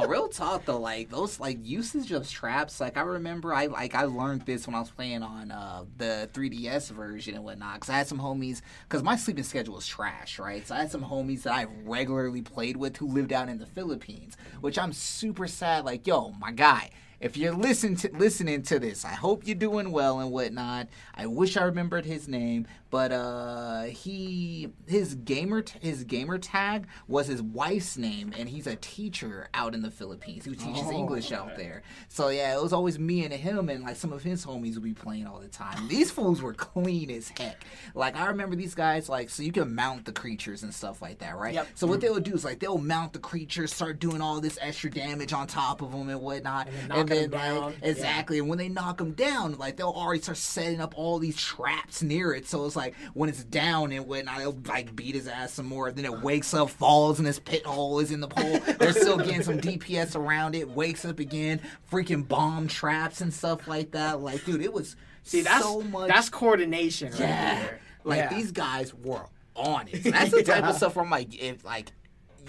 [0.00, 3.94] No, real talk though, like those like usage of traps, like I remember I like
[3.94, 7.80] I learned this when I was playing on uh the 3DS version and whatnot.
[7.80, 10.66] Cause I had some homies, cause my sleeping schedule was trash, right?
[10.66, 13.66] So I had some homies that I regularly played with who lived out in the
[13.66, 15.84] Philippines, which I'm super sad.
[15.84, 16.90] Like, yo, my guy.
[17.20, 20.88] If you're listening to listening to this, I hope you're doing well and whatnot.
[21.14, 26.86] I wish I remembered his name, but uh, he his gamer t- his gamer tag
[27.08, 30.92] was his wife's name, and he's a teacher out in the Philippines who teaches Oh,
[30.92, 31.82] English out there.
[32.08, 34.84] So yeah, it was always me and him, and like some of his homies would
[34.84, 35.88] be playing all the time.
[35.88, 37.64] These fools were clean as heck.
[37.94, 41.18] Like I remember these guys, like so you can mount the creatures and stuff like
[41.20, 41.54] that, right?
[41.54, 41.68] Yep.
[41.74, 44.58] So what they would do is like they'll mount the creatures, start doing all this
[44.60, 47.60] extra damage on top of them and whatnot, And then them down.
[47.62, 48.38] like exactly.
[48.38, 52.02] And when they knock them down, like they'll already start setting up all these traps
[52.02, 52.46] near it.
[52.46, 52.81] So it's like
[53.14, 55.90] when it's down and whatnot, they'll like beat his ass some more.
[55.92, 58.58] Then it wakes up, falls in his pit hole, is in the pole.
[58.78, 60.68] They're still getting some DPS around it.
[60.68, 61.60] Wakes up again,
[61.90, 64.20] freaking bomb traps and stuff like that.
[64.20, 66.08] Like, dude, it was See, that's so much.
[66.08, 67.54] that's coordination right Yeah.
[67.60, 67.80] there.
[68.04, 68.28] Like Yeah.
[68.34, 70.02] these guys were on it.
[70.02, 70.70] So that's the type Yeah.
[70.70, 71.92] of stuff where I'm like, if like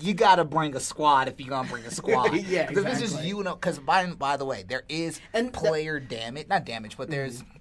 [0.02, 2.34] you gotta bring a squad if you're gonna bring a squad.
[2.34, 3.28] Yeah, 'Cause If it's just exactly.
[3.28, 6.98] you know, because by by the way, there is And the- player damage, not damage,
[6.98, 7.44] but there's.
[7.44, 7.58] Mm-hmm.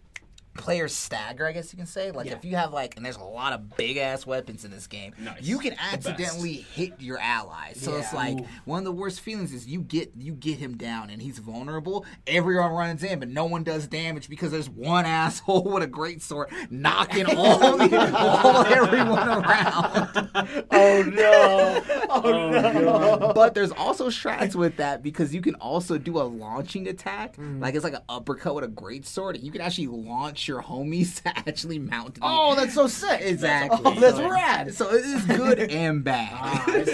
[0.55, 2.11] Player stagger, I guess you can say.
[2.11, 2.35] Like Yeah.
[2.35, 5.15] if you have like, and there's a lot of big ass weapons in this game.
[5.19, 5.41] Nice.
[5.43, 7.79] You can accidentally hit your allies.
[7.81, 8.47] So it's like Ooh.
[8.67, 12.05] one of the worst feelings is you get you get him down and he's vulnerable.
[12.27, 16.21] Everyone runs in, but no one does damage because there's one asshole with a great
[16.23, 20.31] sword knocking all, the, all everyone around.
[20.75, 21.83] Oh no!
[22.11, 23.33] Oh, oh, no!
[23.35, 27.37] But there's also strats with that because you can also do a launching attack.
[27.39, 29.37] Like it's like an uppercut with a great sword.
[29.37, 32.15] And you can actually launch your homies to actually mount.
[32.15, 33.21] the- Oh, that's so sick!
[33.25, 33.81] exactly.
[33.85, 34.75] Oh, that's So- rad.
[34.75, 36.31] So it is good and bad.
[36.33, 36.93] Ah, I see.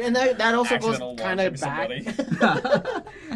[0.00, 1.88] And that, that also goes kind of back.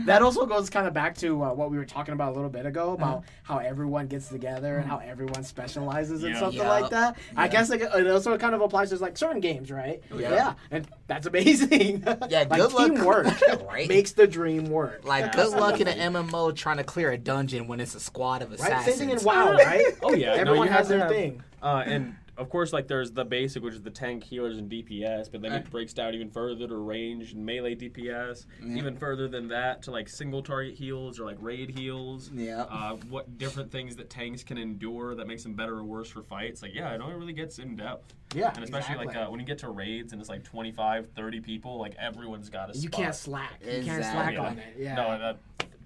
[0.07, 2.51] that also goes kind of back to uh, what we were talking about a little
[2.51, 3.23] bit ago about Uh-huh.
[3.43, 6.39] how everyone gets together and how everyone specializes in Yeah.
[6.41, 6.69] something Yeah.
[6.69, 7.17] like that.
[7.37, 10.03] I guess it, it also kind of applies to like certain games, right?
[10.17, 10.55] Yeah.
[10.71, 12.03] and that's amazing.
[12.29, 13.27] Yeah, like good luck- teamwork
[13.67, 13.89] Right?
[13.89, 15.03] makes the dream work.
[15.05, 18.43] Like, good luck in an MMO trying to clear a dungeon when it's a squad
[18.43, 18.61] of right?
[18.61, 18.97] assassins.
[18.97, 19.85] Same thing in WoW, right?
[20.03, 21.43] Oh yeah, no, everyone you has have their have- thing.
[21.63, 25.33] Uh, and of course, like there's the basic, which is the tank, healers, and DPS.
[25.33, 28.45] But then it breaks down even further to range and melee DPS.
[28.63, 28.77] Yeah.
[28.77, 32.31] Even further than that to like single target heals or like raid heals.
[32.35, 32.65] Yeah.
[32.65, 36.23] Uh, what different things that tanks can endure that makes them better or worse for
[36.23, 36.61] fights.
[36.61, 38.15] Like yeah, it only really gets in depth.
[38.35, 39.07] Yeah, And especially exactly.
[39.07, 42.51] like uh, when you get to raids and it's like 25, 30 people, like everyone's
[42.51, 43.55] got a You can't slack.
[43.63, 44.37] You can't Exactly.
[44.37, 44.75] slack on it.
[44.79, 44.95] Yeah.
[44.95, 45.35] No, and, uh,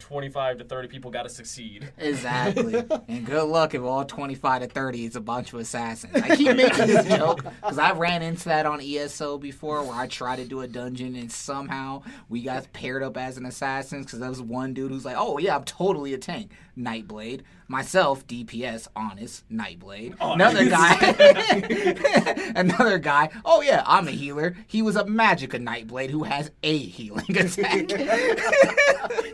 [0.01, 1.93] 25 to 30 people got to succeed.
[1.99, 2.83] Exactly.
[3.09, 6.15] and good luck if all 25 to 30 is a bunch of assassins.
[6.23, 10.07] I keep making this joke because I ran into that on ESO before where I
[10.07, 14.19] tried to do a dungeon and somehow we got paired up as an assassin because
[14.19, 16.51] there was one dude who's like, oh, yeah, I'm totally a tank.
[16.79, 17.43] Nightblade.
[17.69, 20.17] Myself, DPS, honest, Nightblade.
[20.21, 24.57] Another guy, another guy, oh, yeah, I'm a healer.
[24.67, 27.87] He was a Magicka Nightblade who has a healing attack.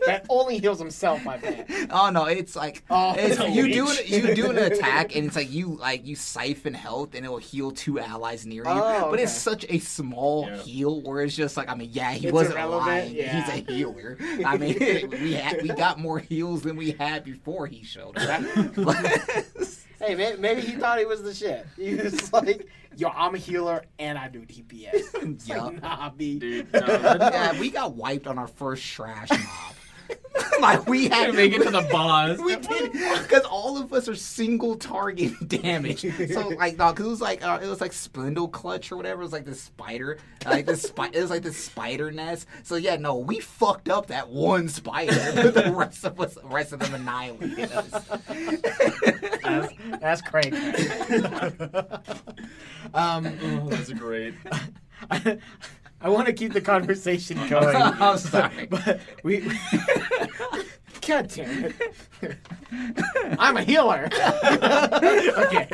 [0.06, 1.68] that only heals himself, My bet.
[1.90, 4.10] Oh no, it's like Oh, it's, you do leech.
[4.10, 7.38] you do an attack and it's like you like you siphon health and it will
[7.38, 8.70] heal two allies near you.
[8.70, 10.56] Oh, But it's such a small Yeah.
[10.58, 13.44] heal where it's just like I mean yeah he It's wasn't irrelevant, lying yeah.
[13.50, 14.16] he's a healer.
[14.44, 14.76] I mean
[15.10, 18.42] we had we got more heals than we had before he showed up.
[19.98, 21.66] Hey, may- maybe he thought he was the shit.
[21.74, 22.66] He was like,
[22.98, 24.92] "Yo, I'm a healer and I do DPS."
[25.32, 25.64] It's Yup.
[25.72, 26.38] like, nah, B.
[26.38, 29.74] Dude, no, yeah, we got wiped on our first trash mob.
[30.60, 32.38] like we had to make it to the boss.
[32.38, 36.00] We did because all of us are single target damage.
[36.32, 39.20] So like, no, because it was like uh, it was like Spindleclutch or whatever.
[39.22, 42.46] It was like this spider, like this spi- It was like this spider nest.
[42.62, 46.46] So yeah, no, we fucked up that one spider, but the rest of us, the
[46.48, 47.90] rest of them annihilated us.
[49.42, 50.54] That's, that's Craig.
[52.94, 54.34] um, Oh, that's great.
[56.00, 57.76] I, want to keep the conversation going.
[57.76, 58.66] I'm sorry.
[58.70, 59.50] but we.
[61.06, 62.36] God damn it!
[63.38, 64.08] I'm a healer.
[64.12, 65.68] okay,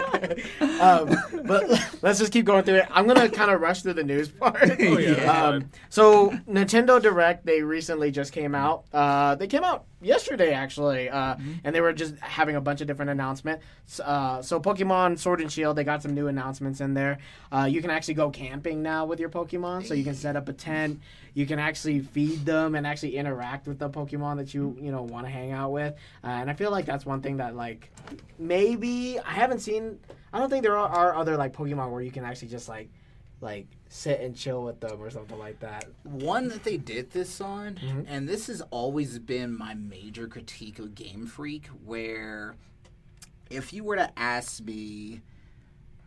[0.78, 1.16] um,
[1.46, 1.70] but
[2.02, 2.86] let's just keep going through it.
[2.90, 4.58] I'm gonna kind of rush through the news part.
[4.62, 5.32] Oh, yeah.
[5.32, 8.84] Um, so Nintendo Direct, they recently just came out.
[8.92, 12.86] Uh, they came out yesterday actually, uh, and they were just having a bunch of
[12.86, 13.64] different announcements.
[14.00, 17.18] Uh, so Pokemon Sword and Shield, they got some new announcements in there.
[17.50, 20.48] Uh, you can actually go camping now with your Pokemon, so you can set up
[20.48, 21.00] a tent.
[21.34, 25.02] You can actually feed them and actually interact with the Pokemon that you you know
[25.02, 25.94] want to hang out with.
[26.24, 27.90] Uh, and I feel like that's one thing that like
[28.38, 29.98] maybe I haven't seen.
[30.32, 32.88] I don't think there are, are other like Pokemon where you can actually just like
[33.42, 35.84] like sit and chill with them or something like that.
[36.04, 38.04] One that they did this on, Mhm.
[38.08, 42.54] and this has always been my major critique of Game Freak, where
[43.50, 45.20] if you were to ask me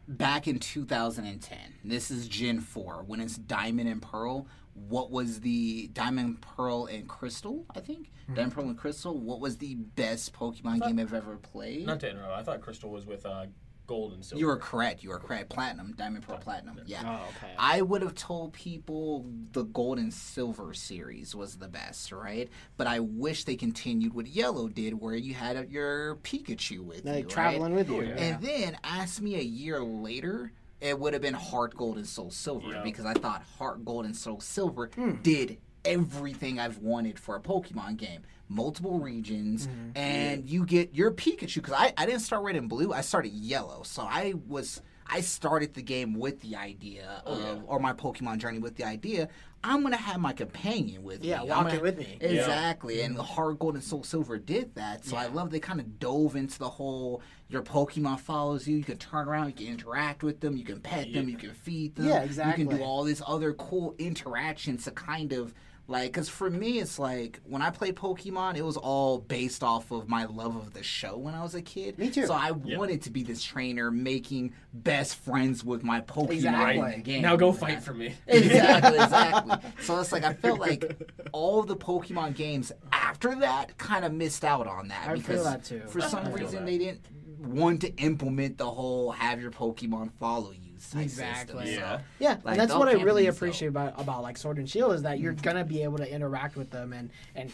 [0.07, 5.87] back in 2010, this is Gen 4, when it's Diamond and Pearl, what was the
[5.93, 8.11] Diamond, Pearl, and Crystal, I think?
[8.33, 11.85] Diamond, Pearl, and Crystal, what was the best Pokemon thought- game I've ever played?
[11.85, 12.33] Not to interrupt.
[12.39, 13.45] I thought Crystal was with uh,
[13.87, 14.39] gold and silver.
[14.39, 15.49] you were correct, you were correct.
[15.49, 17.01] Platinum, Diamond, Pearl, Platinum, yeah.
[17.05, 17.53] Oh, okay.
[17.57, 22.49] I would have told people the gold and silver series was the best, right?
[22.77, 27.23] But I wish they continued what Yellow did, where you had your Pikachu with like
[27.23, 27.97] you, traveling with you.
[27.97, 28.15] Oh, yeah.
[28.15, 32.31] And then ask me a year later, it would have been Heart Gold and Soul
[32.31, 32.83] Silver Yeah.
[32.83, 35.21] because I thought Heart Gold and Soul Silver Hmm.
[35.23, 38.23] did everything I've wanted for a Pokemon game.
[38.47, 39.97] Multiple regions, Mm-hmm.
[39.97, 41.55] and you get your Pikachu.
[41.55, 43.81] Because I, I didn't start red and blue, I started yellow.
[43.83, 48.39] So I was I started the game with the idea Oh, of, or my Pokemon
[48.39, 49.29] journey with the idea.
[49.63, 51.49] I'm gonna have my companion with Yeah, me.
[51.49, 52.17] walk I'm it gonna- with me.
[52.21, 55.05] Exactly, and the Heart Gold and Soul Silver did that.
[55.05, 57.21] So I love they kind of dove into the whole.
[57.49, 58.77] Your Pokemon follows you.
[58.77, 59.47] You can turn around.
[59.47, 60.55] You can interact with them.
[60.57, 61.29] You can pet them.
[61.29, 62.07] You can feed them.
[62.07, 62.63] Yeah, exactly.
[62.63, 65.53] You can do all this other cool interactions to kind of
[65.87, 66.11] like.
[66.11, 70.07] Because for me, it's like when I played Pokemon, it was all based off of
[70.09, 71.97] my love of the show when I was a kid.
[71.97, 72.25] Me too.
[72.27, 72.77] So I Yeah.
[72.77, 76.77] wanted to be this trainer, making best friends with my Pokemon Exactly.
[76.79, 77.21] in the game.
[77.21, 78.13] Now go fight for me.
[78.27, 79.55] Exactly, exactly.
[79.81, 80.97] So it's like I felt like
[81.31, 85.43] all the Pokemon games after that kind of missed out on that I feel because
[85.43, 85.81] that too.
[85.87, 86.65] for some reason that.
[86.65, 87.01] they didn't
[87.39, 91.65] want to implement the whole have your Pokemon follow you type Exactly.
[91.67, 91.81] system.
[91.81, 91.97] Yeah.
[91.97, 93.37] So, Yeah, Like, and that's what I really themselves.
[93.37, 96.55] appreciate about, about like Sword and Shield is that you're gonna be able to interact
[96.55, 97.51] with them and and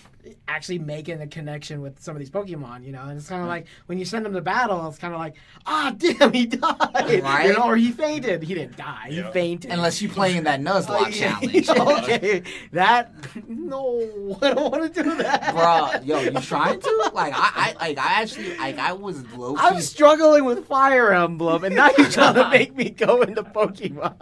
[0.48, 3.04] actually making a connection with some of these Pokemon, you know.
[3.04, 5.36] And it's kind of like when you send them to battle, it's kind of like,
[5.66, 7.48] ah, damn, he died, Right?
[7.48, 8.44] you know, or he fainted.
[8.44, 9.32] He didn't die, he Yeah.
[9.32, 9.72] fainted.
[9.72, 11.70] unless you play in that Nuzlocke Oh, challenge.
[12.04, 13.14] okay, that
[13.48, 17.12] no, I don't want to do that, Bro, yo, you trying to?
[17.14, 21.64] Like I, I like I actually like I was low I'm struggling with Fire Emblem,
[21.64, 24.16] and now you're trying to make me go into Pokemon.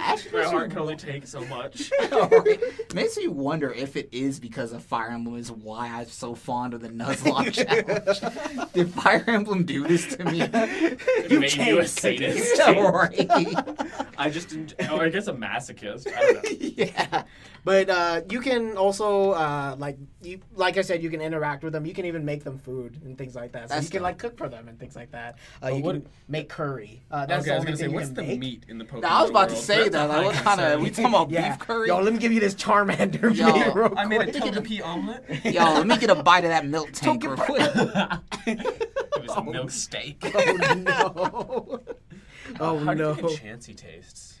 [0.00, 1.90] actually My makes heart you- can only take so much.
[2.10, 2.60] Right.
[2.94, 6.74] Makes me wonder if it is because of Fire Emblem is why I'm so fond
[6.74, 8.72] of the Nuzlocke challenge.
[8.72, 10.42] Did Fire Emblem do this to me?
[10.42, 12.58] It made you a sadist.
[12.58, 13.26] right.
[14.18, 16.06] I just, enj- oh, I guess a masochist.
[16.12, 16.84] I don't know.
[16.84, 17.22] yeah
[17.64, 21.72] but uh, you can also uh, like you like i said you can interact with
[21.72, 23.98] them you can even make them food and things like that so That's you can
[23.98, 24.04] dope.
[24.04, 27.02] like cook for them and things like that uh, But you what- can make curry
[27.10, 28.40] uh, that's okay, the I was gonna say, what's the make.
[28.40, 29.64] meat in the Pokemon Now, I was about to world?
[29.64, 30.08] say That's that.
[30.08, 31.88] Like, what kind of we talking about yeah beef curry?
[31.88, 33.98] yo let me give you this charmander Yo, meat real quick.
[33.98, 34.42] I made a quick.
[34.54, 35.24] Togepi omelet.
[35.44, 38.18] Yo, let me get a bite of that Miltank real quick.
[39.16, 40.22] It was a milk steak.
[40.34, 41.80] oh no
[42.60, 44.38] oh How no you think a Chansey tastes?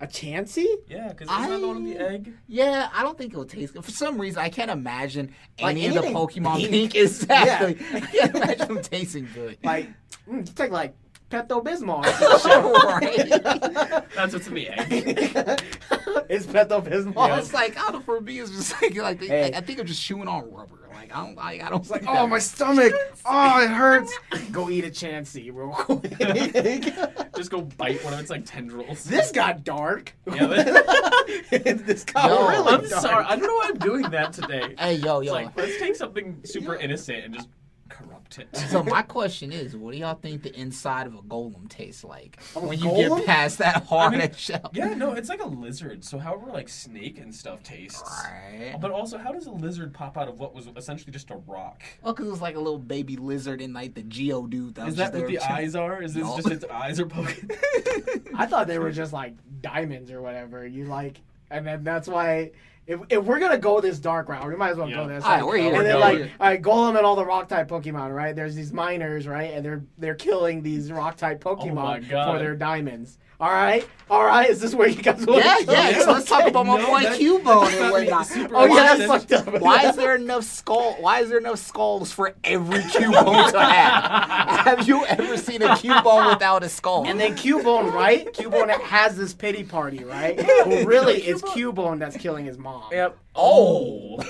[0.00, 0.66] a Chansey?
[0.86, 2.32] Yeah, because isn't that the one with the egg?
[2.46, 3.84] Yeah, I don't think it'll taste good.
[3.84, 6.70] For some reason, I can't imagine Like any of the Pokemon pink.
[6.70, 6.94] pink.
[6.94, 7.78] Exactly.
[7.92, 9.58] I can't imagine them tasting good.
[9.64, 9.88] like
[10.30, 10.94] mm, it's like like
[11.30, 12.04] Pepto Bismol.
[12.06, 14.04] or some right.
[14.14, 14.88] That's what's in the egg.
[14.88, 15.62] shit.
[16.30, 17.14] it's Pepto Bismol.
[17.14, 19.42] Well, it's like out of for me, it's just like like, Hey.
[19.44, 20.74] like I think I'm just chewing on rubber.
[20.94, 22.92] Like I don't like I don't It's like, think oh, that- my stomach.
[23.26, 24.12] Oh, it hurts.
[24.50, 27.32] Go eat a Chansey real quick.
[27.36, 29.04] Just go bite one of its like tendrils.
[29.04, 30.14] this got dark.
[30.26, 32.48] Yeah, that- this got Yo.
[32.48, 33.02] really I'm dark.
[33.02, 33.24] sorry.
[33.26, 34.74] I don't know why I'm doing that today.
[34.78, 35.32] Hey yo It's yo.
[35.34, 37.48] like let's take something super innocent and just
[37.88, 38.48] corrupt it.
[38.70, 42.38] so my question is, what do y'all think the inside of a golem tastes like
[42.54, 44.70] a when you get past that hard mean, shell?
[44.72, 46.04] yeah, no, it's like a lizard.
[46.04, 48.02] So however like snake and stuff tastes.
[48.24, 48.76] Right.
[48.80, 51.82] But also, how does a lizard pop out of what was essentially just a rock?
[52.02, 54.74] Well, because it's like a little baby lizard in like the Geodude.
[54.74, 55.52] That Is that what the chilling.
[55.52, 56.02] eyes are?
[56.02, 56.36] Is this No.
[56.36, 57.50] just its eyes are poking?
[58.34, 60.66] I thought they were just like diamonds or whatever.
[60.66, 61.20] You like,
[61.50, 62.52] and then that's why
[62.88, 64.96] if, if we're gonna go this dark route, we might as well Yeah.
[64.96, 65.22] go this.
[65.22, 65.74] All right, like- we're here.
[65.74, 66.30] And then like, here.
[66.40, 68.34] all right, Golem and all the rock type Pokemon, right?
[68.34, 69.52] There's these miners, right?
[69.52, 72.32] And they're they're killing these rock type oh Pokemon God.
[72.32, 73.18] for their diamonds.
[73.40, 74.50] All right, all right.
[74.50, 75.44] Is this where you guys want?
[75.44, 75.72] Yeah, to go?
[75.72, 76.00] yeah.
[76.00, 78.36] So let's talk about my No, boy that- Cubone and that whatnot.
[78.36, 79.60] makes Oh yeah, Why that's is- fucked up.
[79.60, 80.96] Why is there enough skull?
[80.98, 84.66] Why is there enough skulls for every Cubone to have?
[84.78, 87.06] Have you ever seen a Cubone without a skull?
[87.06, 88.26] And then Cubone, right?
[88.34, 90.36] Cubone has this pity party, right?
[90.66, 92.88] Well, really, it's Cubone that's killing his mom.
[92.90, 93.16] Yep.
[93.36, 94.20] Oh.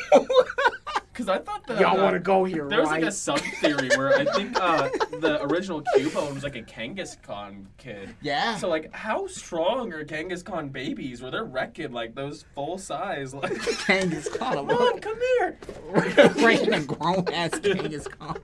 [1.19, 3.01] Because I thought the Y'all the- want to go here, There was right?
[3.03, 4.89] like a sub theory where I think uh,
[5.19, 8.15] the original Cubone was like a Kangaskhan kid.
[8.23, 8.57] yeah.
[8.59, 11.21] So like, how strong are Kangaskhan babies?
[11.21, 13.35] Where they're wrecking like those full size?
[13.35, 15.59] Like, Kangaskhan, a mom, come here.
[16.35, 18.39] Bringing a grown ass Kangaskhan.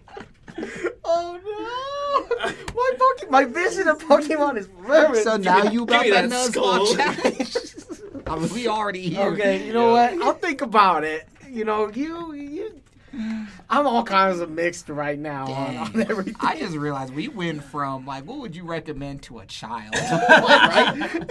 [1.06, 2.54] Oh no!
[2.74, 5.16] My Poke- my vision of Pokemon is ruined.
[5.18, 6.94] So now you got that that Nuzlocke skull.
[6.94, 8.24] challenge.
[8.26, 9.26] I mean, we already here.
[9.32, 10.14] Okay, you know Yeah.
[10.14, 10.22] what?
[10.26, 11.28] I'll think about it.
[11.54, 12.80] You know, you you.
[13.70, 16.34] I'm all kinds of mixed right now on, on everything.
[16.40, 19.94] I just realized we went from like, what would you recommend to a child?
[20.28, 21.30] right?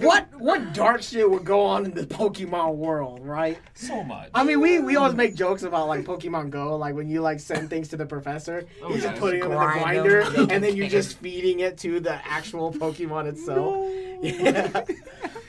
[0.00, 3.56] what what dark shit would go on in the Pokemon world, right?
[3.74, 4.30] So much.
[4.34, 7.38] I mean, we, we always make jokes about like Pokemon Go, like when you like
[7.38, 9.10] send things to the professor, Oh, he's yeah.
[9.10, 10.50] just putting them in the grinder, them.
[10.50, 13.86] and then you're just feeding it to the actual Pokemon itself.
[14.22, 14.82] Yeah.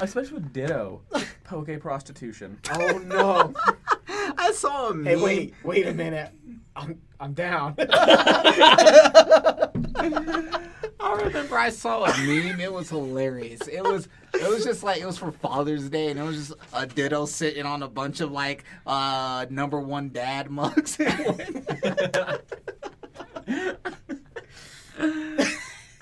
[0.01, 1.01] Especially with Ditto,
[1.45, 2.59] Poke prostitution.
[2.69, 3.53] Oh no!
[4.37, 5.05] I saw a meme.
[5.05, 6.31] Hey, wait, wait a minute.
[6.75, 7.75] I'm I'm down.
[10.99, 12.59] I remember I saw a meme.
[12.59, 13.67] It was hilarious.
[13.67, 16.53] It was it was just like it was for Father's Day, and it was just
[16.73, 20.97] a ditto sitting on a bunch of like uh number one dad mugs.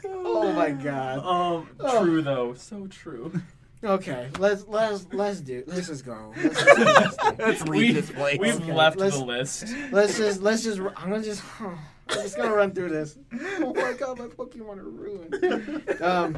[0.05, 1.19] oh my god.
[1.19, 1.69] Um,
[2.01, 3.31] true though, so true.
[3.83, 6.33] Okay, let's let's let's do let's just go.
[6.43, 8.39] Let's just, let's, do- Let's leave this place.
[8.39, 9.67] we've Okay, left the list.
[9.91, 11.77] let's just let's just I'm gonna just I'm
[12.09, 13.17] just gonna run through this.
[13.59, 16.01] Oh my god, my Pokemon are ruined.
[16.01, 16.35] Um,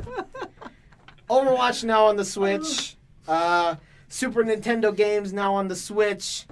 [1.29, 2.95] Overwatch now on the Switch.
[3.27, 3.75] Uh,
[4.07, 6.45] Super Nintendo games now on the Switch.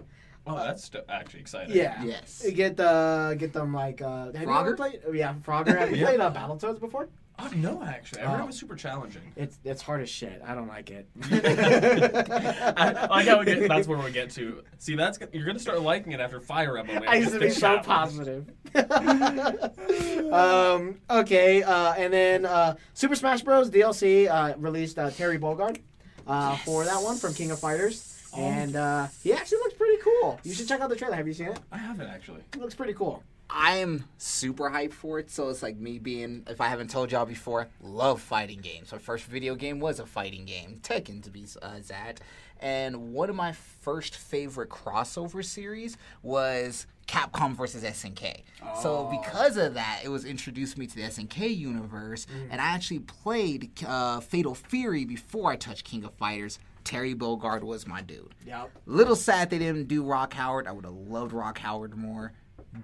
[0.46, 1.74] Oh, that's st- actually exciting.
[1.74, 2.04] Yeah.
[2.04, 2.44] Yes.
[2.46, 4.76] You Get the get them like uh have you ever Frogger?
[4.76, 5.78] played oh, yeah, Frogger.
[5.80, 6.06] Have you Yeah.
[6.08, 7.08] played uh, Battletoads before?
[7.38, 8.44] Oh no, actually, I heard Oh.
[8.44, 9.22] it was super challenging.
[9.36, 10.42] It's it's hard as shit.
[10.46, 11.06] I don't like it.
[11.24, 14.64] I, how we get, that's where we get to.
[14.78, 17.04] See, that's you're gonna start liking it after Fire Emblem.
[17.08, 18.50] I used to be so positive.
[20.34, 23.70] um, okay, uh, and then uh, Super Smash Bros.
[23.70, 25.80] DLC uh, released uh, Terry Bogard
[26.28, 28.40] uh, for that one from King of Fighters, Oh.
[28.42, 30.40] and uh, he actually looks pretty cool.
[30.44, 31.16] You should check out the trailer.
[31.16, 31.60] Have you seen it?
[31.72, 32.42] I haven't actually.
[32.54, 33.24] It looks pretty cool.
[33.50, 35.30] I'm super hyped for it.
[35.30, 38.92] So it's like me being, if I haven't told y'all before, love fighting games.
[38.92, 42.22] My first video game was a fighting game, Tekken to be uh, exact.
[42.60, 48.42] And one of my first favorite crossover series was Capcom versus SNK.
[48.82, 53.00] So because of that, it was introduced me to the SNK universe, and I actually
[53.00, 56.60] played uh, Fatal Fury before I touched King of Fighters.
[56.84, 58.34] Terry Bogard was my dude.
[58.46, 58.72] Yep.
[58.86, 60.68] Little sad they didn't do Rock Howard.
[60.68, 62.32] I would have loved Rock Howard more,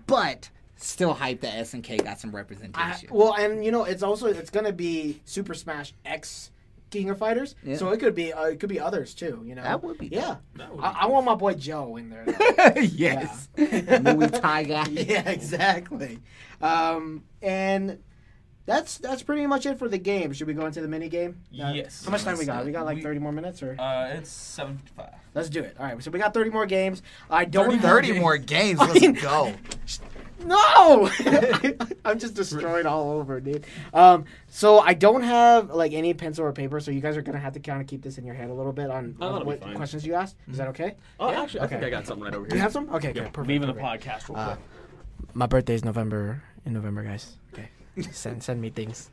[0.07, 3.09] but still hyped that SNK got some I, representation.
[3.11, 6.51] well, and you know, it's also it's gonna be Super Smash X
[6.89, 7.77] King of Fighters, Yeah.
[7.77, 9.43] so it could be uh, it could be others too.
[9.45, 10.37] You know, That would be yeah.
[10.57, 12.25] Would I, be I want my boy Joe in there.
[12.81, 13.99] yes, Yeah.
[13.99, 14.87] Muay Thai guy.
[14.91, 16.19] yeah, exactly.
[16.61, 17.99] Um, and
[18.71, 20.33] that's that's pretty much it for the game.
[20.33, 21.37] Should we go into the mini game?
[21.61, 22.03] Uh, Yes.
[22.05, 22.65] How much time we got?
[22.65, 25.13] We got like We- thirty more minutes, or Uh, it's seven fifty-five.
[25.35, 25.75] let's do it.
[25.79, 26.03] All right.
[26.03, 27.01] So we got thirty more games.
[27.29, 28.79] I don't have- 30 more games.
[28.81, 29.53] I Let's mean- go.
[30.43, 31.07] No,
[32.03, 33.63] I'm just destroyed all over, dude.
[33.93, 37.37] Um, so I don't have like any pencil or paper, so you guys are gonna
[37.37, 39.45] have to kind of keep this in your head a little bit on, Oh, on
[39.45, 40.35] what questions you asked.
[40.49, 40.95] Is that okay?
[41.19, 41.75] Oh, actually, I Okay.
[41.75, 42.55] think I got something right over here.
[42.55, 42.89] You have some?
[42.89, 43.49] Okay, Yeah, okay, perfect.
[43.49, 44.59] leaving the podcast real Uh, quick.
[45.35, 47.35] My birthday's November in November, guys.
[47.97, 49.09] Okay, send send me things.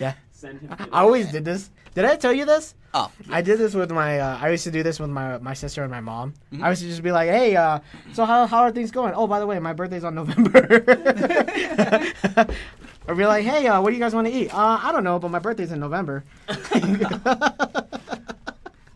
[0.00, 0.14] Yeah.
[0.32, 0.74] Send him.
[0.92, 1.70] I always did this.
[1.94, 2.74] Did I tell you this?
[2.92, 4.18] Oh, I did this with my.
[4.20, 6.34] Uh, I used to do this with my my sister and my mom.
[6.52, 6.64] Mm-hmm.
[6.64, 7.80] I used to just be like, "Hey, uh,
[8.12, 9.14] so how how are things going?
[9.14, 10.60] Oh, by the way, my birthday's on November."
[13.08, 14.52] or be like, "Hey, uh, what do you guys want to eat?
[14.52, 16.24] Uh, I don't know, but my birthday's in November."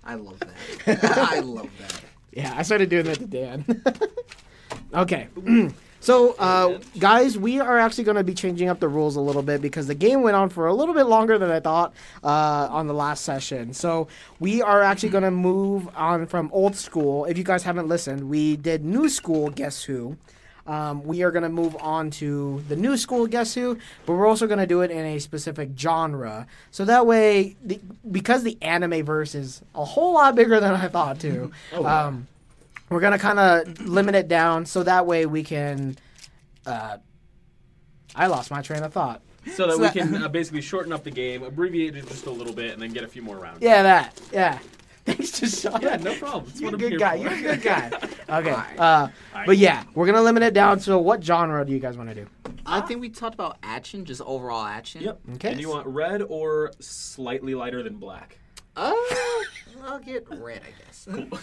[0.05, 0.57] I love that.
[0.87, 2.01] I love that.
[2.33, 3.65] Yeah, I started doing that to Dan.
[4.95, 5.29] okay.
[6.01, 9.43] so, uh, guys, we are actually going to be changing up the rules a little
[9.43, 11.93] bit because the game went on for a little bit longer than I thought
[12.25, 13.73] uh, on the last session.
[13.75, 14.09] So,
[14.39, 17.27] we are actually going to move on from old school.
[17.27, 20.17] If you guys haven't listened, we did new school Guess Who.
[20.67, 24.27] um, we are going to move on to the new school Guess Who, but we're
[24.27, 26.47] also going to do it in a specific genre.
[26.71, 30.89] So that way, the, because the anime verse is a whole lot bigger than I
[30.89, 32.09] thought too, Oh, wow.
[32.09, 32.27] um,
[32.91, 35.97] we're going to kind of limit it down so that way we can.
[36.67, 36.99] Uh,
[38.15, 39.23] I lost my train of thought.
[39.55, 42.27] So that So we that- can uh, basically shorten up the game, abbreviate it just
[42.27, 43.63] a little bit, and then get a few more rounds.
[43.63, 44.21] Yeah, that.
[44.33, 44.59] Yeah.
[45.07, 45.81] Thanks to Sean.
[45.81, 46.45] Yeah, no problem.
[46.47, 47.17] That's You're a good guy.
[47.17, 47.23] for.
[47.23, 47.91] You're a good guy.
[48.31, 48.53] Okay.
[48.53, 48.79] Alright.
[48.79, 49.09] Uh,
[49.45, 50.79] but yeah, we're gonna limit it down.
[50.79, 52.27] So, what genre do you guys want to do?
[52.65, 55.03] I think we talked about action, just overall action.
[55.03, 55.21] Yep.
[55.35, 55.51] Okay.
[55.51, 58.39] And you want red or slightly lighter than black?
[58.77, 58.93] Uh,
[59.85, 61.09] I'll get red, I guess.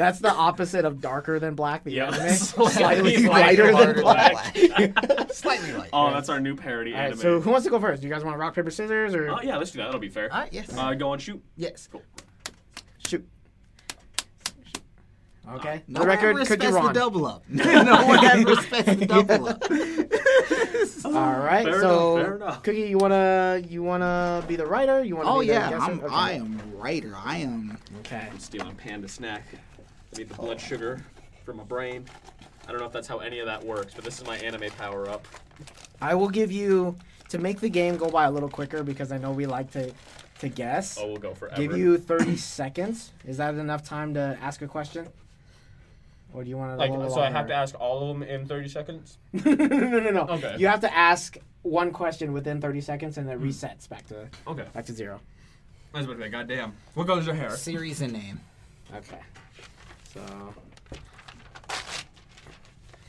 [0.00, 1.84] That's the opposite of darker than black.
[1.84, 2.06] The Yeah.
[2.06, 2.28] anime.
[2.34, 5.30] Slightly Slightly lighter lighter than than black.
[5.32, 5.90] Slightly light.
[5.92, 7.06] Oh, that's our new parody All right.
[7.08, 7.18] anime.
[7.18, 8.00] So, who wants to go first?
[8.00, 9.84] Do you guys want to rock paper scissors or Oh yeah, let's do that.
[9.84, 10.32] That'll be fair.
[10.32, 10.74] All right, yes.
[10.74, 11.42] Uh, go on, shoot.
[11.54, 11.86] yes.
[11.92, 12.02] Cool.
[13.08, 13.28] Shoot?
[15.52, 15.74] Okay.
[15.74, 17.42] Uh, no the record, one Cookie respects the double up.
[17.50, 19.62] no one ever respects the double up.
[21.14, 21.64] All right.
[21.66, 22.62] Fair so, enough, fair enough.
[22.62, 25.04] Cookie, you wanna you wanna be the writer?
[25.04, 25.82] You wanna Oh be yeah, guesser?
[25.82, 26.14] I'm, Okay.
[26.14, 27.14] I am writer.
[27.22, 27.76] I am.
[28.00, 28.28] Okay.
[28.30, 29.44] I'm stealing panda snack.
[30.16, 31.04] Need the blood sugar
[31.44, 32.04] from my brain.
[32.66, 34.70] I don't know if that's how any of that works, but this is my anime
[34.72, 35.26] power up.
[36.00, 36.96] I will give you
[37.28, 39.92] to make the game go by a little quicker because I know we like to
[40.40, 40.98] to guess.
[40.98, 41.56] Oh, we'll go forever.
[41.60, 43.12] give you 30 seconds.
[43.26, 45.06] Is that enough time to ask a question?
[46.32, 48.46] Or do you want to like, so I have to ask all of them in
[48.46, 49.18] 30 seconds.
[49.32, 50.20] no, no, no, no, no.
[50.22, 50.56] Okay.
[50.58, 53.48] You have to ask one question within 30 seconds and it hmm.
[53.48, 54.64] resets back to Okay.
[54.72, 55.20] back to zero.
[55.92, 56.72] I was about to say, goddamn.
[56.94, 57.50] What color is your hair?
[57.56, 58.40] Series and name.
[58.94, 59.18] Okay.
[60.12, 60.20] So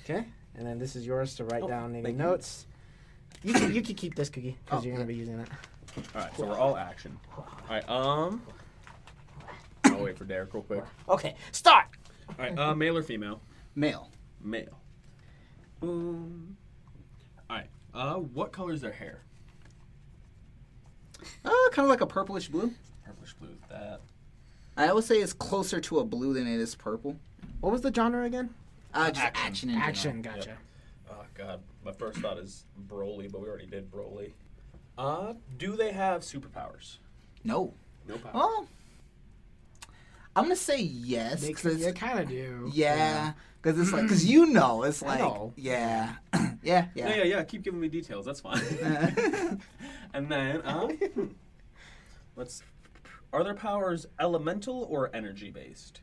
[0.03, 0.25] Okay.
[0.55, 2.23] And then this is yours to write Oh, down any thank you.
[2.23, 2.65] notes.
[3.43, 5.17] You can, you can keep this cookie because Oh, you're going to yeah.
[5.17, 5.47] be using it.
[6.15, 7.17] All right, so we're all action.
[7.37, 8.41] All right, um.
[9.85, 10.83] I'll wait for Derek real quick.
[11.09, 11.35] Okay.
[11.51, 11.85] Start.
[12.29, 13.41] All right, uh, male or female?
[13.75, 14.09] Male.
[14.41, 14.77] Male.
[15.79, 16.55] Boom.
[17.49, 19.21] All right, uh, what color is their hair?
[21.43, 22.71] Uh, kind of like a purplish blue.
[23.05, 23.55] Purplish blue.
[23.69, 24.01] That.
[24.77, 27.17] I would say it's closer to a blue than it is purple.
[27.59, 28.49] What was the genre again?
[28.93, 29.69] Uh, just Action.
[29.69, 29.69] action.
[29.69, 29.89] in general.
[29.89, 30.21] Action.
[30.21, 30.57] Gotcha.
[31.09, 34.31] Oh God, my first thought is Broly, but we already did Broly.
[34.97, 36.97] Uh, do they have superpowers?
[37.43, 37.73] No.
[38.07, 38.31] No power.
[38.33, 38.67] Well,
[40.35, 41.41] I'm gonna say yes.
[41.41, 42.69] They, 'cause it's- kind of do.
[42.73, 45.53] yeah, because it's like because you know it's I like know.
[45.57, 47.15] yeah, yeah, Yeah, yeah.
[47.15, 47.43] yeah, yeah.
[47.43, 48.25] Keep giving me details.
[48.25, 48.61] That's fine.
[50.13, 51.25] and then, uh, hmm,
[52.35, 52.63] let's.
[53.33, 56.01] Are their powers elemental or energy based?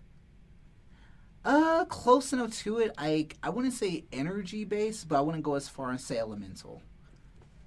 [1.45, 2.93] Uh, close enough to it.
[2.99, 6.83] I I wouldn't say energy based, but I wouldn't go as far as say elemental.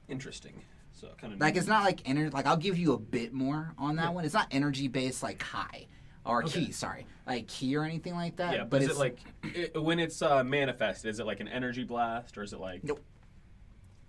[0.07, 0.61] Interesting.
[0.93, 2.29] So kind of Like it's not like energy.
[2.31, 4.09] Like I'll give you a bit more on that Yeah.
[4.11, 4.25] one.
[4.25, 5.87] It's not energy based like high
[6.25, 6.65] or Okay.
[6.65, 6.71] ki.
[6.71, 8.53] Sorry, like ki or anything like that.
[8.53, 11.09] Yeah, but, but is it's it like it, when it's uh, manifested?
[11.09, 12.83] Is it like an energy blast, or is it like?
[12.83, 13.03] Nope.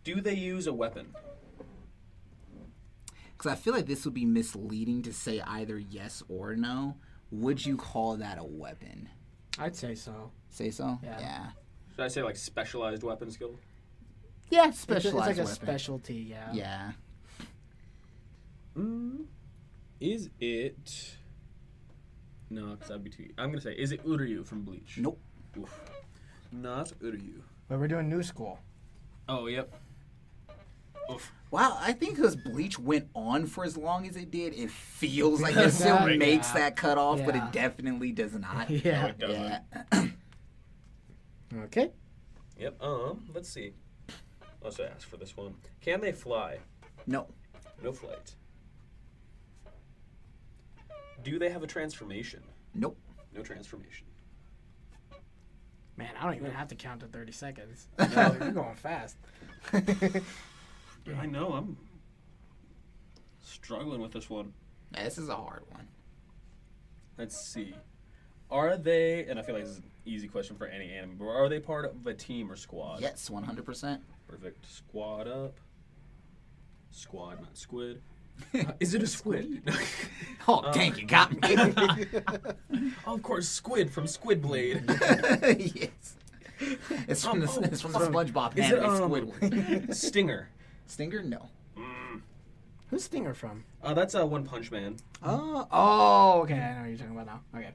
[0.05, 1.15] Do they use a weapon?
[3.43, 6.97] Because I feel like this would be misleading to say either yes or no.
[7.32, 9.09] Would you call that a weapon?
[9.59, 10.31] I'd say so.
[10.48, 11.01] Say so.
[11.02, 11.19] Yeah.
[11.19, 11.47] Yeah.
[11.97, 13.59] Should I say like specialized weapon skill?
[14.48, 14.70] Yeah.
[14.70, 15.55] Specialized it's like a weapon.
[15.55, 16.52] specialty, yeah.
[16.52, 16.93] Yeah.
[18.77, 19.24] Mm,
[20.01, 21.16] is it?
[22.48, 23.28] No, because that'd be too.
[23.39, 24.98] I'm gonna say, is it Uryu from Bleach?
[24.98, 25.19] Nope.
[25.59, 25.81] Oof.
[26.52, 27.40] Not Uryu.
[27.69, 28.60] But we're doing new school.
[29.28, 29.74] Oh, yep.
[31.11, 31.33] Oof.
[31.51, 35.41] Wow, I think because Bleach went on for as long as it did, it feels
[35.43, 36.16] like it still Yeah.
[36.16, 38.70] makes that cut off, but it definitely does not.
[38.70, 39.07] No, Yeah.
[39.07, 39.62] it doesn't.
[39.93, 40.07] Yeah.
[41.65, 41.91] Okay.
[42.59, 42.83] Yep.
[42.83, 43.29] Um.
[43.35, 43.73] Let's see.
[44.62, 45.55] Let's ask for this one.
[45.81, 46.59] Can they fly?
[47.07, 47.27] no.
[47.83, 48.35] No flight.
[51.24, 52.43] Do they have a transformation?
[52.74, 52.97] Nope.
[53.35, 54.07] No transformation.
[55.97, 57.89] Man, I don't even have to count to 30 seconds.
[57.99, 59.16] You're going fast.
[61.19, 61.53] I know.
[61.53, 61.77] I'm
[63.41, 64.53] struggling with this one.
[64.95, 65.87] Yeah, this is a hard one.
[67.19, 67.74] Let's see.
[68.51, 69.24] Are they?
[69.27, 71.16] And I feel like this is an easy question for any anime.
[71.19, 73.01] But are they part of a team or squad?
[73.01, 73.99] Yes, 100%.
[74.29, 74.66] Perfect.
[74.70, 75.55] Squad up.
[76.91, 78.01] Squad, not squid.
[78.55, 79.62] Uh, is it a squid?
[80.49, 81.57] Oh, Uh, dang, you got me.
[83.07, 84.83] oh, of course, squid from Squid Blade.
[84.89, 86.16] yes.
[87.07, 87.99] It's from, the, Oh, it's from the.
[88.01, 89.95] SpongeBob Is it anime um, Squidward.
[89.95, 90.49] Stinger?
[90.87, 91.23] Stinger?
[91.23, 91.49] No.
[91.77, 92.21] Mm.
[92.91, 93.65] Who's Stinger from?
[93.83, 94.97] Uh, that's a uh, One Punch Man.
[95.23, 96.55] Oh, oh, okay.
[96.55, 97.41] I know what you're talking about now.
[97.59, 97.71] Okay.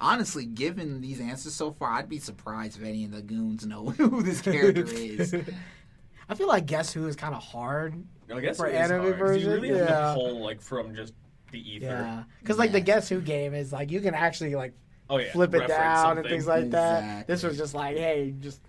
[0.00, 3.88] Honestly, given these answers so far, I'd be surprised if any of the goons know
[3.90, 5.34] who this character is.
[6.28, 7.94] I feel like Guess Who is kind of hard.
[8.32, 10.08] I guess For it is anime hard, 'cause version, You really have yeah.
[10.08, 11.14] to pull like from just
[11.50, 11.86] the ether.
[11.86, 12.22] Yeah.
[12.40, 14.74] Because, like, the Guess Who game is, like, you can actually, like,
[15.10, 17.26] Oh yeah, flip it reference down and things like that.
[17.26, 18.60] This was just like, hey, just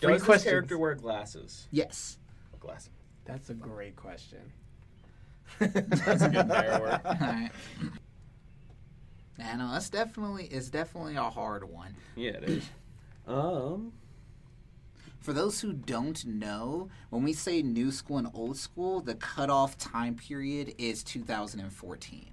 [0.00, 0.50] three Does this questions.
[0.50, 1.68] character wear glasses?
[1.70, 2.18] Yes.
[2.66, 2.90] Glasses.
[3.24, 4.40] That's a great question.
[5.60, 7.00] That's a good narrower.
[7.04, 7.50] All right.
[9.38, 11.94] Yeah, no, that's definitely is definitely a hard one.
[12.16, 12.64] Yeah, it is.
[13.28, 13.92] Um,
[15.18, 19.76] For those who don't know, when we say new school and old school, the cutoff
[19.76, 22.30] time period is 2014.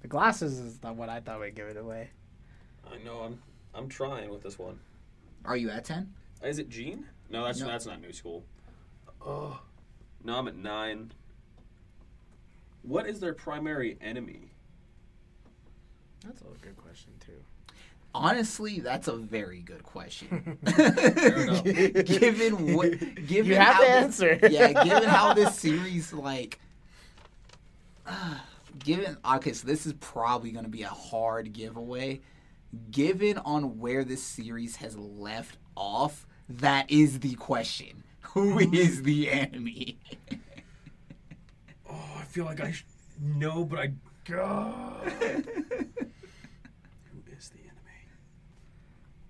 [0.00, 2.10] The glasses is not what I thought would give it away.
[2.92, 3.38] I know I'm
[3.72, 4.80] I'm trying with this one.
[5.44, 6.12] Are you at 10?
[6.42, 7.06] Is it Gene?
[7.30, 7.66] No, that's No.
[7.68, 8.44] that's not new school.
[9.24, 9.60] Oh,
[10.24, 11.12] no, I'm at nine.
[12.82, 14.50] What is their primary enemy?
[16.24, 17.32] That's a good question too.
[18.14, 20.58] Honestly, that's a very good question.
[22.04, 24.38] given what, given You have how to this- answer.
[24.50, 26.58] yeah, given how this series like,
[28.78, 32.20] given okay, so this is probably going to be a hard giveaway.
[32.90, 38.02] Given on where this series has left off, that is the question:
[38.34, 39.98] Who is the enemy?
[41.94, 42.86] Oh, I feel like I sh-
[43.20, 43.92] know, but I.
[44.24, 45.02] God.
[45.20, 45.42] Who
[47.36, 48.08] is the enemy?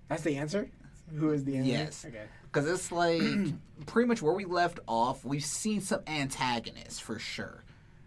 [0.07, 0.69] That's the answer.
[1.13, 1.71] Who is the enemy?
[1.71, 2.05] Yes.
[2.07, 2.23] Okay.
[2.43, 3.21] Because it's like
[3.85, 5.25] pretty much where we left off.
[5.25, 7.65] We've seen some antagonists for sure,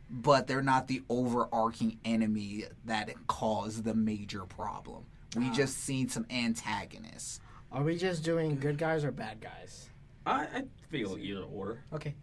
[0.09, 5.05] but they're not the overarching enemy that caused the major problem.
[5.37, 5.53] We ah.
[5.53, 7.41] just seen some antagonists.
[7.71, 9.91] Are we just doing good guys or bad guys?
[10.27, 11.79] I, I feel either or.
[11.93, 12.15] Okay.